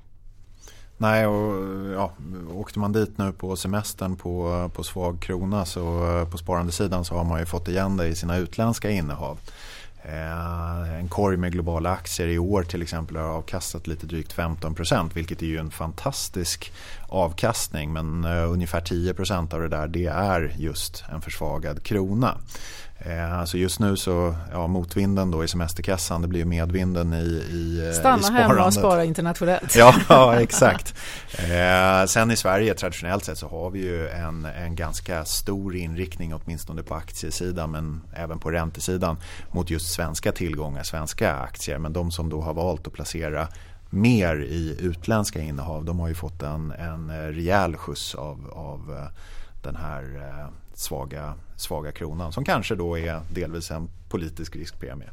Nej, 0.97 1.27
och 1.27 1.65
ja, 1.95 2.13
åkte 2.55 2.79
man 2.79 2.93
dit 2.93 3.19
nu 3.19 3.33
på 3.33 3.57
semestern 3.57 4.17
på, 4.17 4.71
på 4.75 4.85
svag 4.85 5.21
krona 5.21 5.65
så 5.65 6.27
på 6.31 6.39
sparandesidan 6.39 7.05
så 7.05 7.15
har 7.15 7.25
man 7.25 7.41
ju 7.41 7.47
fått 7.47 7.69
igen 7.69 7.97
det 7.97 8.07
i 8.07 8.15
sina 8.15 8.37
utländska 8.37 8.91
innehav. 8.91 9.39
Eh, 10.07 10.99
en 10.99 11.09
korg 11.09 11.37
med 11.37 11.53
globala 11.53 11.91
aktier 11.91 12.29
i 12.29 12.39
år 12.39 12.63
till 12.63 12.83
exempel 12.83 13.17
har 13.17 13.25
avkastat 13.25 13.87
lite 13.87 14.07
drygt 14.07 14.35
15% 14.35 15.11
vilket 15.15 15.43
är 15.43 15.47
ju 15.47 15.59
en 15.59 15.71
fantastisk 15.71 16.73
avkastning 17.09 17.93
men 17.93 18.25
eh, 18.25 18.53
ungefär 18.53 18.81
10% 18.81 19.55
av 19.55 19.61
det 19.61 19.69
där 19.69 19.87
det 19.87 20.07
är 20.07 20.55
just 20.59 21.05
en 21.13 21.21
försvagad 21.21 21.83
krona. 21.83 22.39
Eh, 22.99 23.39
alltså 23.39 23.59
just 23.59 23.81
nu 23.81 23.97
så, 23.97 24.35
ja 24.53 24.67
motvinden 24.67 25.31
då 25.31 25.45
i 25.45 25.49
semesterkassan, 25.49 26.23
det 26.23 26.29
blir 26.29 26.45
medvinden 26.45 27.15
i, 27.15 27.45
i 27.51 27.87
eh, 27.89 27.93
Stanna 27.93 28.29
i 28.29 28.33
hemma 28.33 28.67
och 28.67 28.75
spara 28.75 29.05
internationellt. 29.05 29.77
ja, 29.77 29.95
ja, 30.09 30.41
exakt. 30.41 30.95
Eh, 31.39 32.07
sen 32.07 32.31
i 32.31 32.37
Sverige 32.37 32.75
traditionellt 32.75 33.25
sett 33.25 33.39
så 33.39 33.49
har 33.49 33.71
vi 33.71 33.79
ju 33.79 34.09
en, 34.09 34.45
en 34.45 34.77
ganska 34.77 35.25
stor 35.25 35.77
inriktning 35.77 36.35
åtminstone 36.35 36.83
på 36.83 36.95
aktiesidan 36.95 37.71
men 37.71 38.03
även 38.15 38.39
på 38.39 38.51
räntesidan 38.51 39.17
mot 39.51 39.71
just 39.71 39.93
svenska 39.93 40.33
tillgångar, 40.33 40.83
svenska 40.83 41.35
aktier. 41.35 41.79
Men 41.79 41.93
de 41.93 42.11
som 42.11 42.29
då 42.29 42.41
har 42.41 42.55
valt 42.55 42.87
att 42.87 42.93
placera 42.93 43.49
mer 43.91 44.37
i 44.37 44.77
utländska 44.81 45.41
innehav 45.41 45.85
de 45.85 46.01
har 46.01 46.09
ju 46.09 46.15
fått 46.15 46.43
en, 46.43 46.71
en 46.71 47.33
rejäl 47.33 47.77
skjuts 47.77 48.15
av, 48.15 48.51
av 48.53 48.97
eh, 48.99 49.09
den 49.63 49.77
här 49.77 50.03
svaga, 50.75 51.35
svaga 51.57 51.93
kronan 51.93 52.33
som 52.33 52.45
kanske 52.45 52.75
då 52.75 52.99
är 52.99 53.21
delvis 53.31 53.71
en 53.71 53.89
politisk 54.09 54.57
riskpremie. 54.57 55.09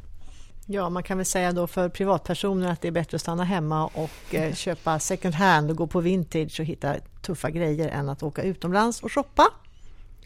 Ja, 0.66 0.88
man 0.88 1.02
kan 1.02 1.16
väl 1.18 1.26
säga 1.26 1.52
då 1.52 1.66
för 1.66 1.88
privatpersoner 1.88 2.72
att 2.72 2.80
det 2.80 2.88
är 2.88 2.92
bättre 2.92 3.14
att 3.14 3.20
stanna 3.20 3.44
hemma 3.44 3.86
och 3.86 4.34
eh, 4.34 4.54
köpa 4.54 4.98
second 4.98 5.34
hand 5.34 5.70
och 5.70 5.76
gå 5.76 5.86
på 5.86 6.00
vintage 6.00 6.60
och 6.60 6.66
hitta 6.66 6.94
tuffa 7.22 7.50
grejer 7.50 7.88
än 7.88 8.08
att 8.08 8.22
åka 8.22 8.42
utomlands 8.42 9.02
och 9.02 9.12
shoppa. 9.12 9.44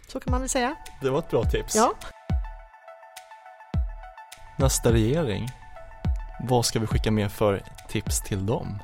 Så 0.09 0.21
kan 0.21 0.31
man 0.31 0.41
väl 0.41 0.49
säga. 0.49 0.75
Det 1.03 1.11
var 1.11 1.19
ett 1.19 1.31
bra 1.31 1.45
tips. 1.45 1.77
Ja. 1.77 1.95
Nästa 4.59 4.93
regering, 4.93 5.49
Vad 6.49 6.65
ska 6.65 6.79
vi 6.79 6.87
skicka 6.87 7.11
med 7.11 7.33
för 7.33 7.63
tips 7.89 8.23
till 8.23 8.47
dem? 8.47 8.79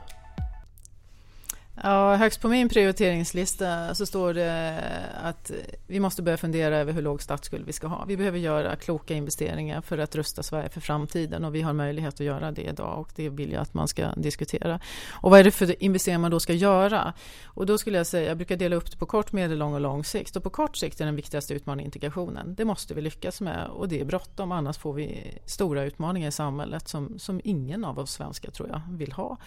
Ja, 1.74 2.14
högst 2.16 2.40
på 2.40 2.48
min 2.48 2.68
prioriteringslista 2.68 3.94
så 3.94 4.06
står 4.06 4.34
det 4.34 4.80
att 5.22 5.50
vi 5.86 6.00
måste 6.00 6.22
börja 6.22 6.36
fundera 6.36 6.76
över 6.76 6.92
hur 6.92 7.02
låg 7.02 7.22
statsskuld 7.22 7.66
vi 7.66 7.72
ska 7.72 7.86
ha. 7.86 8.04
Vi 8.04 8.16
behöver 8.16 8.38
göra 8.38 8.76
kloka 8.76 9.14
investeringar 9.14 9.80
för 9.80 9.98
att 9.98 10.16
rusta 10.16 10.42
Sverige 10.42 10.68
för 10.68 10.80
framtiden 10.80 11.44
och 11.44 11.54
vi 11.54 11.62
har 11.62 11.72
möjlighet 11.72 12.14
att 12.14 12.20
göra 12.20 12.52
det 12.52 12.62
idag 12.62 12.98
och 13.00 13.10
det 13.16 13.28
vill 13.28 13.52
jag 13.52 13.62
att 13.62 13.74
man 13.74 13.88
ska 13.88 14.14
diskutera. 14.14 14.80
Och 15.10 15.30
vad 15.30 15.40
är 15.40 15.44
det 15.44 15.50
för 15.50 15.82
investeringar 15.82 16.18
man 16.18 16.30
då 16.30 16.40
ska 16.40 16.52
göra? 16.52 17.12
Och 17.44 17.66
då 17.66 17.78
skulle 17.78 17.98
jag 17.98 18.06
säga, 18.06 18.28
jag 18.28 18.36
brukar 18.36 18.56
dela 18.56 18.76
upp 18.76 18.90
det 18.90 18.96
på 18.96 19.06
kort, 19.06 19.32
medellång 19.32 19.74
och 19.74 19.80
lång 19.80 20.04
sikt. 20.04 20.36
Och 20.36 20.42
på 20.42 20.50
kort 20.50 20.76
sikt 20.76 21.00
är 21.00 21.04
den 21.04 21.16
viktigaste 21.16 21.54
utmaningen 21.54 21.86
integrationen. 21.86 22.54
Det 22.54 22.64
måste 22.64 22.94
vi 22.94 23.00
lyckas 23.00 23.40
med 23.40 23.66
och 23.66 23.88
det 23.88 24.00
är 24.00 24.04
bråttom 24.04 24.52
annars 24.52 24.78
får 24.78 24.92
vi 24.92 25.38
stora 25.46 25.84
utmaningar 25.84 26.28
i 26.28 26.32
samhället 26.32 26.88
som, 26.88 27.18
som 27.18 27.40
ingen 27.44 27.84
av 27.84 27.98
oss 27.98 28.12
svenskar 28.12 28.50
tror 28.50 28.68
jag 28.68 28.80
vill 28.88 29.12
ha. 29.12 29.38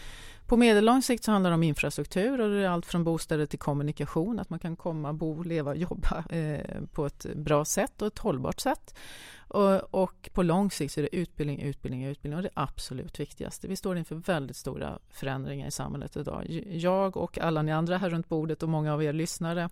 På 0.47 0.57
medellång 0.57 1.01
sikt 1.01 1.23
så 1.23 1.31
handlar 1.31 1.49
det 1.49 1.53
om 1.53 1.63
infrastruktur 1.63 2.41
och 2.41 2.49
det 2.49 2.63
är 2.63 2.69
allt 2.69 2.85
från 2.85 3.03
bostäder 3.03 3.45
till 3.45 3.59
kommunikation, 3.59 4.39
att 4.39 4.49
man 4.49 4.59
kan 4.59 4.75
komma, 4.75 5.13
bo, 5.13 5.43
leva 5.43 5.71
och 5.71 5.77
jobba 5.89 6.25
eh, 6.29 6.81
på 6.91 7.05
ett 7.05 7.25
bra 7.35 7.65
sätt 7.65 8.01
och 8.01 8.07
ett 8.07 8.19
hållbart 8.19 8.59
sätt. 8.59 8.95
Och, 9.47 9.93
och, 9.93 10.29
på 10.33 10.43
lång 10.43 10.71
sikt 10.71 10.93
så 10.93 10.99
är 10.99 11.01
det 11.01 11.15
utbildning, 11.15 11.61
utbildning, 11.61 12.05
utbildning 12.05 12.37
och 12.37 12.43
det 12.43 12.49
absolut 12.53 13.19
viktigaste. 13.19 13.67
Vi 13.67 13.75
står 13.75 13.97
inför 13.97 14.15
väldigt 14.15 14.57
stora 14.57 14.99
förändringar 15.09 15.67
i 15.67 15.71
samhället 15.71 16.17
idag. 16.17 16.63
Jag 16.69 17.17
och 17.17 17.37
alla 17.37 17.61
ni 17.61 17.71
andra 17.71 17.97
här 17.97 18.09
runt 18.09 18.29
bordet 18.29 18.63
och 18.63 18.69
många 18.69 18.93
av 18.93 19.03
er 19.03 19.13
lyssnare 19.13 19.69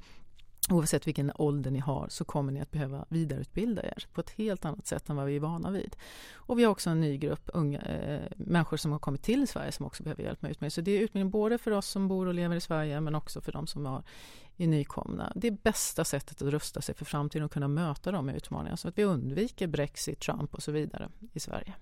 Oavsett 0.70 1.08
vilken 1.08 1.32
ålder 1.36 1.72
ni 1.72 1.80
har 1.80 2.08
så 2.10 2.26
kommer 2.26 2.52
ni 2.52 2.62
att 2.62 2.72
behöva 2.72 3.06
vidareutbilda 3.10 3.84
er 3.84 4.08
på 4.14 4.22
ett 4.22 4.30
helt 4.30 4.66
annat 4.66 4.88
sätt 4.88 5.10
än 5.10 5.16
vad 5.16 5.26
vi 5.26 5.36
är 5.36 5.40
vana 5.40 5.72
vid. 5.72 5.96
Och 6.34 6.60
vi 6.60 6.64
har 6.64 6.72
också 6.72 6.90
en 6.90 7.02
ny 7.02 7.18
grupp 7.18 7.50
unga 7.54 7.82
eh, 7.82 8.22
människor 8.38 8.78
som 8.78 8.92
har 8.92 9.00
kommit 9.00 9.22
till 9.22 9.48
Sverige 9.48 9.72
som 9.72 9.86
också 9.86 10.04
behöver 10.04 10.24
hjälp 10.24 10.42
med 10.42 10.52
utbildning. 10.52 10.72
Så 10.72 10.82
det 10.82 10.92
är 10.92 11.02
utbildning 11.02 11.32
både 11.32 11.58
för 11.58 11.72
oss 11.72 11.88
som 11.88 12.08
bor 12.08 12.28
och 12.28 12.34
lever 12.34 12.56
i 12.56 12.62
Sverige 12.62 13.02
men 13.02 13.16
också 13.16 13.42
för 13.42 13.52
de 13.52 13.68
som 13.68 13.86
har, 13.86 14.04
är 14.58 14.68
nykomna. 14.68 15.34
Det 15.36 15.48
är 15.48 15.58
bästa 15.64 16.06
sättet 16.06 16.42
att 16.42 16.48
rusta 16.48 16.82
sig 16.82 16.96
för 16.96 17.06
framtiden 17.06 17.46
och 17.46 17.52
kunna 17.52 17.68
möta 17.68 18.12
de 18.12 18.30
utmaningarna 18.30 18.78
så 18.78 18.88
att 18.88 18.98
vi 18.98 19.04
undviker 19.04 19.68
Brexit, 19.68 20.20
Trump 20.20 20.56
och 20.56 20.64
så 20.64 20.72
vidare 20.72 21.10
i 21.34 21.40
Sverige. 21.40 21.74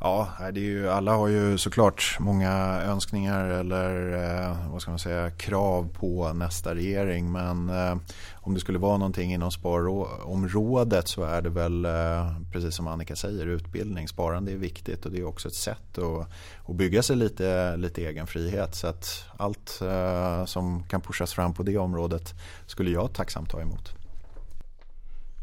Ja, 0.00 0.28
det 0.52 0.60
är 0.60 0.64
ju, 0.64 0.88
alla 0.88 1.14
har 1.14 1.28
ju 1.28 1.58
såklart 1.58 2.16
många 2.20 2.52
önskningar 2.82 3.44
eller 3.44 4.12
eh, 4.12 4.70
vad 4.72 4.82
ska 4.82 4.90
man 4.90 4.98
säga, 4.98 5.30
krav 5.30 5.88
på 5.92 6.32
nästa 6.32 6.74
regering. 6.74 7.32
Men 7.32 7.68
eh, 7.68 7.96
om 8.34 8.54
det 8.54 8.60
skulle 8.60 8.78
vara 8.78 8.96
någonting 8.96 9.32
inom 9.32 9.50
sparområdet 9.50 11.08
så 11.08 11.22
är 11.22 11.42
det 11.42 11.50
väl 11.50 11.84
eh, 11.84 12.36
precis 12.52 12.74
som 12.74 12.86
Annika 12.86 13.16
säger 13.16 13.46
utbildning. 13.46 14.08
Sparande 14.08 14.52
är 14.52 14.56
viktigt 14.56 15.04
och 15.06 15.12
det 15.12 15.18
är 15.18 15.24
också 15.24 15.48
ett 15.48 15.54
sätt 15.54 15.98
att, 15.98 16.28
att 16.70 16.76
bygga 16.76 17.02
sig 17.02 17.16
lite, 17.16 17.76
lite 17.76 18.06
egen 18.06 18.26
frihet. 18.26 18.74
Så 18.74 18.86
att 18.86 19.24
allt 19.36 19.80
eh, 19.82 20.44
som 20.44 20.82
kan 20.82 21.00
pushas 21.00 21.32
fram 21.32 21.54
på 21.54 21.62
det 21.62 21.78
området 21.78 22.34
skulle 22.66 22.90
jag 22.90 23.12
tacksamt 23.12 23.50
ta 23.50 23.60
emot. 23.60 24.05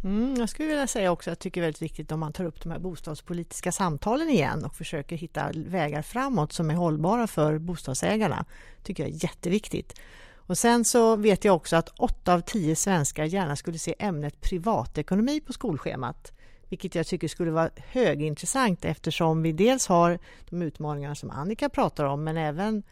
Mm, 0.04 0.36
jag 0.36 0.49
skulle 0.49 0.70
vilja 0.70 0.88
säga 0.88 1.12
också 1.12 1.30
att 1.30 1.32
jag 1.32 1.39
tycker 1.39 1.62
det 1.62 1.66
är 1.66 1.68
väldigt 1.68 1.82
viktigt 1.82 2.12
om 2.12 2.20
man 2.20 2.34
tar 2.34 2.45
upp 2.45 2.64
de 2.64 2.72
här 2.72 2.80
bostadspolitiska 2.80 3.72
samtalen 3.72 4.30
igen 4.30 4.66
och 4.66 4.76
försöker 4.76 5.16
hitta 5.16 5.51
vägar 5.56 6.01
framåt 6.01 6.54
som 6.54 6.70
är 6.70 6.76
hållbara 6.76 7.28
för 7.28 7.58
bostadsägarna. 7.58 8.45
tycker 8.84 9.04
jag 9.04 9.12
är 9.12 9.24
jätteviktigt. 9.24 9.99
Och 10.36 10.58
sen 10.58 10.86
så 10.86 11.16
vet 11.16 11.45
jag 11.45 11.56
också 11.56 11.76
att 11.76 11.89
åtta 11.89 12.34
av 12.34 12.41
tio 12.41 12.76
svenskar 12.76 13.24
gärna 13.24 13.56
skulle 13.56 13.80
se 13.80 13.95
ämnet 13.99 14.41
privatekonomi 14.41 15.41
på 15.41 15.54
skolschemat. 15.54 16.32
Vilket 16.70 16.95
jag 16.95 17.08
tycker 17.08 17.28
skulle 17.28 17.51
vara 17.51 17.70
högintressant 17.78 18.86
eftersom 18.86 19.41
vi 19.43 19.51
dels 19.51 19.88
har 19.88 20.20
de 20.49 20.62
utmaningar 20.62 21.14
som 21.14 21.30
Annika 21.30 21.70
pratar 21.70 22.06
om 22.06 22.24
men 22.24 22.38
även 22.38 22.84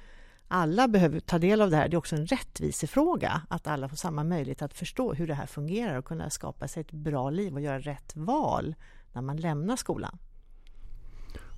alla 0.51 0.87
behöver 0.87 1.19
ta 1.19 1.39
del 1.39 1.61
av 1.61 1.69
det 1.69 1.77
här. 1.77 1.89
Det 1.89 1.95
är 1.95 1.97
också 1.97 2.15
en 2.15 2.27
rättvisefråga 2.27 3.41
att 3.49 3.67
alla 3.67 3.89
får 3.89 3.97
samma 3.97 4.23
möjlighet 4.23 4.61
att 4.61 4.73
förstå 4.73 5.13
hur 5.13 5.27
det 5.27 5.33
här 5.33 5.45
fungerar 5.45 5.97
och 5.97 6.05
kunna 6.05 6.29
skapa 6.29 6.67
sig 6.67 6.81
ett 6.81 6.91
bra 6.91 7.29
liv 7.29 7.53
och 7.53 7.61
göra 7.61 7.79
rätt 7.79 8.15
val 8.15 8.75
när 9.13 9.21
man 9.21 9.37
lämnar 9.37 9.75
skolan. 9.75 10.17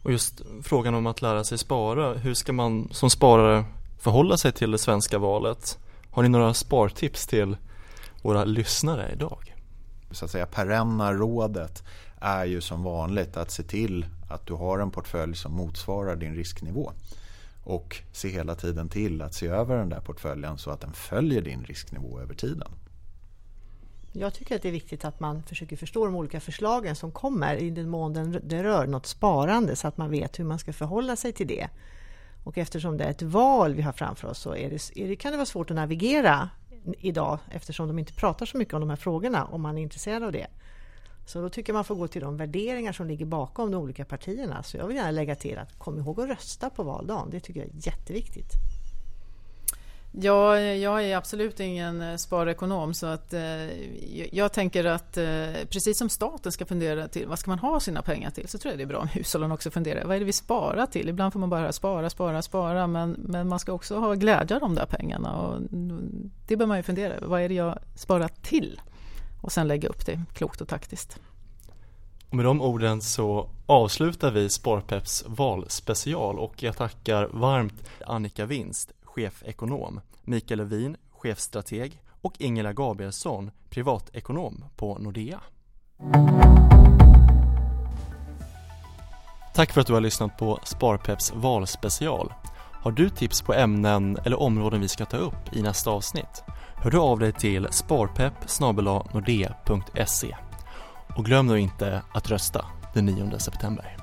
Och 0.04 0.12
just 0.12 0.41
frågan 0.64 0.96
om 0.96 1.08
att 1.08 1.22
lära 1.22 1.44
sig 1.44 1.58
spara, 1.58 2.14
hur 2.14 2.34
ska 2.34 2.54
man 2.54 2.89
som 2.91 3.10
sparare 3.10 3.66
förhålla 4.00 4.38
sig 4.38 4.52
till 4.52 4.72
det 4.72 4.78
svenska 4.78 5.20
valet? 5.20 5.80
Har 6.12 6.24
ni 6.24 6.30
några 6.30 6.54
spartips 6.54 7.28
till 7.28 7.58
våra 8.22 8.46
lyssnare 8.46 9.12
idag? 9.14 9.56
Så 10.12 10.26
att 10.26 10.32
säga 10.32 10.46
perenna 10.46 11.14
rådet 11.14 11.84
är 12.22 12.46
ju 12.46 12.62
som 12.62 12.84
vanligt 12.84 13.38
att 13.38 13.52
se 13.52 13.64
till 13.64 14.06
att 14.30 14.48
du 14.48 14.54
har 14.54 14.80
en 14.80 14.91
portfölj 14.91 15.36
som 15.36 15.54
motsvarar 15.54 16.16
din 16.16 16.36
risknivå 16.36 16.94
och 17.64 18.01
se 18.11 18.30
hela 18.30 18.55
tiden 18.55 18.89
till 18.89 19.22
att 19.22 19.34
se 19.34 19.47
över 19.47 19.78
den 19.78 19.89
där 19.89 19.99
portföljen 19.99 20.57
så 20.57 20.72
att 20.72 20.82
den 20.82 20.93
följer 20.93 21.41
din 21.41 21.64
risknivå 21.64 22.20
över 22.20 22.36
tiden. 22.36 22.72
Jag 24.16 24.34
tycker 24.34 24.55
att 24.55 24.61
det 24.61 24.68
är 24.68 24.72
viktigt 24.74 25.05
att 25.05 25.20
man 25.20 25.43
försöker 25.43 25.78
förstå 25.78 26.05
de 26.05 26.16
olika 26.16 26.39
förslagen 26.39 26.95
som 26.95 27.11
kommer 27.11 27.55
i 27.55 27.70
den 27.70 27.89
mån 27.89 28.39
det 28.43 28.64
rör 28.64 28.88
något 28.88 29.05
sparande 29.05 29.76
så 29.76 29.88
att 29.88 29.97
man 29.97 30.11
vet 30.11 30.39
hur 30.39 30.43
man 30.43 30.59
ska 30.59 30.74
förhålla 30.74 31.16
sig 31.16 31.34
till 31.34 31.47
det. 31.47 31.70
Och 32.43 32.57
eftersom 32.57 32.97
det 32.97 33.03
är 33.03 33.09
ett 33.09 33.22
val 33.22 33.74
vi 33.74 33.82
har 33.82 33.91
framför 33.91 34.28
oss 34.28 34.39
så 34.39 34.55
är 34.55 34.70
det, 34.70 35.01
är 35.01 35.07
det, 35.07 35.16
kan 35.16 35.32
det 35.32 35.38
vara 35.38 35.45
svårt 35.45 35.72
att 35.72 35.76
navigera 35.76 36.49
idag 36.99 37.39
eftersom 37.51 37.88
de 37.88 37.99
inte 37.99 38.14
pratar 38.14 38.45
så 38.45 38.57
mycket 38.57 38.74
om 38.74 38.80
de 38.80 38.89
här 38.89 38.95
frågorna 38.95 39.45
om 39.45 39.61
man 39.61 39.78
är 39.78 39.82
intresserad 39.82 40.24
av 40.24 40.32
det. 40.32 40.47
Så 41.26 41.42
då 41.42 41.50
tycker 41.50 41.74
jag 41.74 41.78
man 41.78 41.84
får 41.84 41.96
gå 41.96 42.08
till 42.08 42.22
de 42.22 42.38
värderingar 42.38 42.92
som 42.92 43.08
ligger 43.08 43.26
bakom 43.26 43.72
de 43.72 43.78
olika 43.78 44.06
partierna. 44.06 44.64
Så 44.64 44.78
jag 44.78 44.88
vill 44.88 44.96
gärna 44.96 45.12
lägga 45.12 45.36
till 45.36 45.58
att 45.58 45.80
kom 45.80 46.00
ihåg 46.00 46.22
att 46.22 46.30
rösta 46.30 46.70
på 46.70 46.84
valdagen. 46.84 47.30
Det 47.32 47.40
tycker 47.40 47.60
jag 47.60 47.70
är 47.70 47.88
jätteviktigt. 47.88 48.54
Ja, 50.16 50.60
jag 50.60 51.04
är 51.04 51.18
absolut 51.18 51.60
ingen 51.60 52.02
eh, 52.02 52.16
sparekonom 52.16 52.94
så 52.94 53.06
att 53.06 53.34
eh, 53.34 53.42
jag 54.32 54.54
tänker 54.54 54.86
att 54.86 55.18
eh, 55.18 55.26
precis 55.70 55.98
som 55.98 56.10
staten 56.10 56.52
ska 56.52 56.66
fundera 56.66 57.08
till 57.08 57.28
vad 57.28 57.40
ska 57.40 57.52
man 57.52 57.60
ha 57.60 57.80
sina 57.80 58.02
pengar 58.02 58.30
till 58.30 58.48
så 58.48 58.58
tror 58.58 58.72
jag 58.72 58.80
det 58.80 58.84
är 58.84 58.88
bra 58.88 59.00
om 59.00 59.08
hushållen 59.08 59.52
också 59.52 59.72
funderar. 59.72 60.06
Vad 60.06 60.16
är 60.16 60.20
det 60.20 60.26
vi 60.26 60.34
sparar 60.34 60.86
till? 60.86 61.10
Ibland 61.10 61.34
får 61.34 61.40
man 61.40 61.50
bara 61.50 61.72
spara, 61.72 62.10
spara, 62.10 62.42
spara 62.42 62.88
men, 62.88 63.12
men 63.12 63.48
man 63.48 63.60
ska 63.60 63.74
också 63.74 64.00
ha 64.00 64.14
glädje 64.14 64.56
av 64.56 64.62
de 64.62 64.76
där 64.76 64.86
pengarna 64.86 65.38
och 65.38 65.58
mm, 65.58 66.32
det 66.48 66.58
bör 66.58 66.66
man 66.66 66.78
ju 66.78 66.84
fundera 66.84 67.14
över. 67.14 67.28
Vad 67.28 67.42
är 67.42 67.50
det 67.50 67.56
jag 67.56 67.80
sparar 67.96 68.30
till? 68.42 68.80
Och 69.44 69.52
sen 69.52 69.68
lägga 69.68 69.89
upp 69.89 70.06
det 70.06 70.22
klokt 70.34 70.62
och 70.62 70.68
taktiskt. 70.68 71.20
Och 72.30 72.36
med 72.36 72.46
de 72.46 72.62
orden 72.62 73.02
så 73.02 73.50
avslutar 73.66 74.32
vi 74.32 74.50
Sparpeps 74.50 75.24
valspecial 75.28 76.39
och 76.39 76.64
jag 76.64 76.78
tackar 76.78 77.30
varmt 77.34 77.84
Annika 78.08 78.46
Winst, 78.46 78.91
chefekonom, 79.04 80.02
Mikael 80.24 80.58
Levin, 80.58 80.98
chefstrateg 81.12 82.02
och 82.22 82.34
Ingela 82.38 82.74
Gabrielsson, 82.74 83.52
privatekonom 83.70 84.66
på 84.76 84.98
Nordea. 84.98 85.39
Tack 89.54 89.72
för 89.72 89.82
att 89.82 89.88
du 89.88 89.94
har 89.94 90.02
lyssnat 90.02 90.38
på 90.38 90.60
Sparpeps 90.64 91.34
valspecial. 91.36 92.34
Har 92.72 92.91
du 92.91 93.10
tips 93.10 93.41
på 93.41 93.54
ämnen 93.54 94.18
eller 94.26 94.39
områden 94.39 94.82
vi 94.82 94.88
ska 94.88 95.06
ta 95.06 95.18
upp 95.18 95.54
i 95.54 95.62
nästa 95.62 95.91
avsnitt? 95.91 96.44
Hör 96.84 96.92
du 96.92 96.98
av 96.98 97.20
dig 97.20 97.32
till 97.32 97.68
sparpepp 97.72 98.34
nordea.se 99.14 100.36
och 101.16 101.26
glöm 101.26 101.48
nu 101.48 101.60
inte 101.60 102.02
att 102.14 102.30
rösta 102.30 102.66
den 102.94 103.06
9 103.06 103.40
september. 103.40 104.03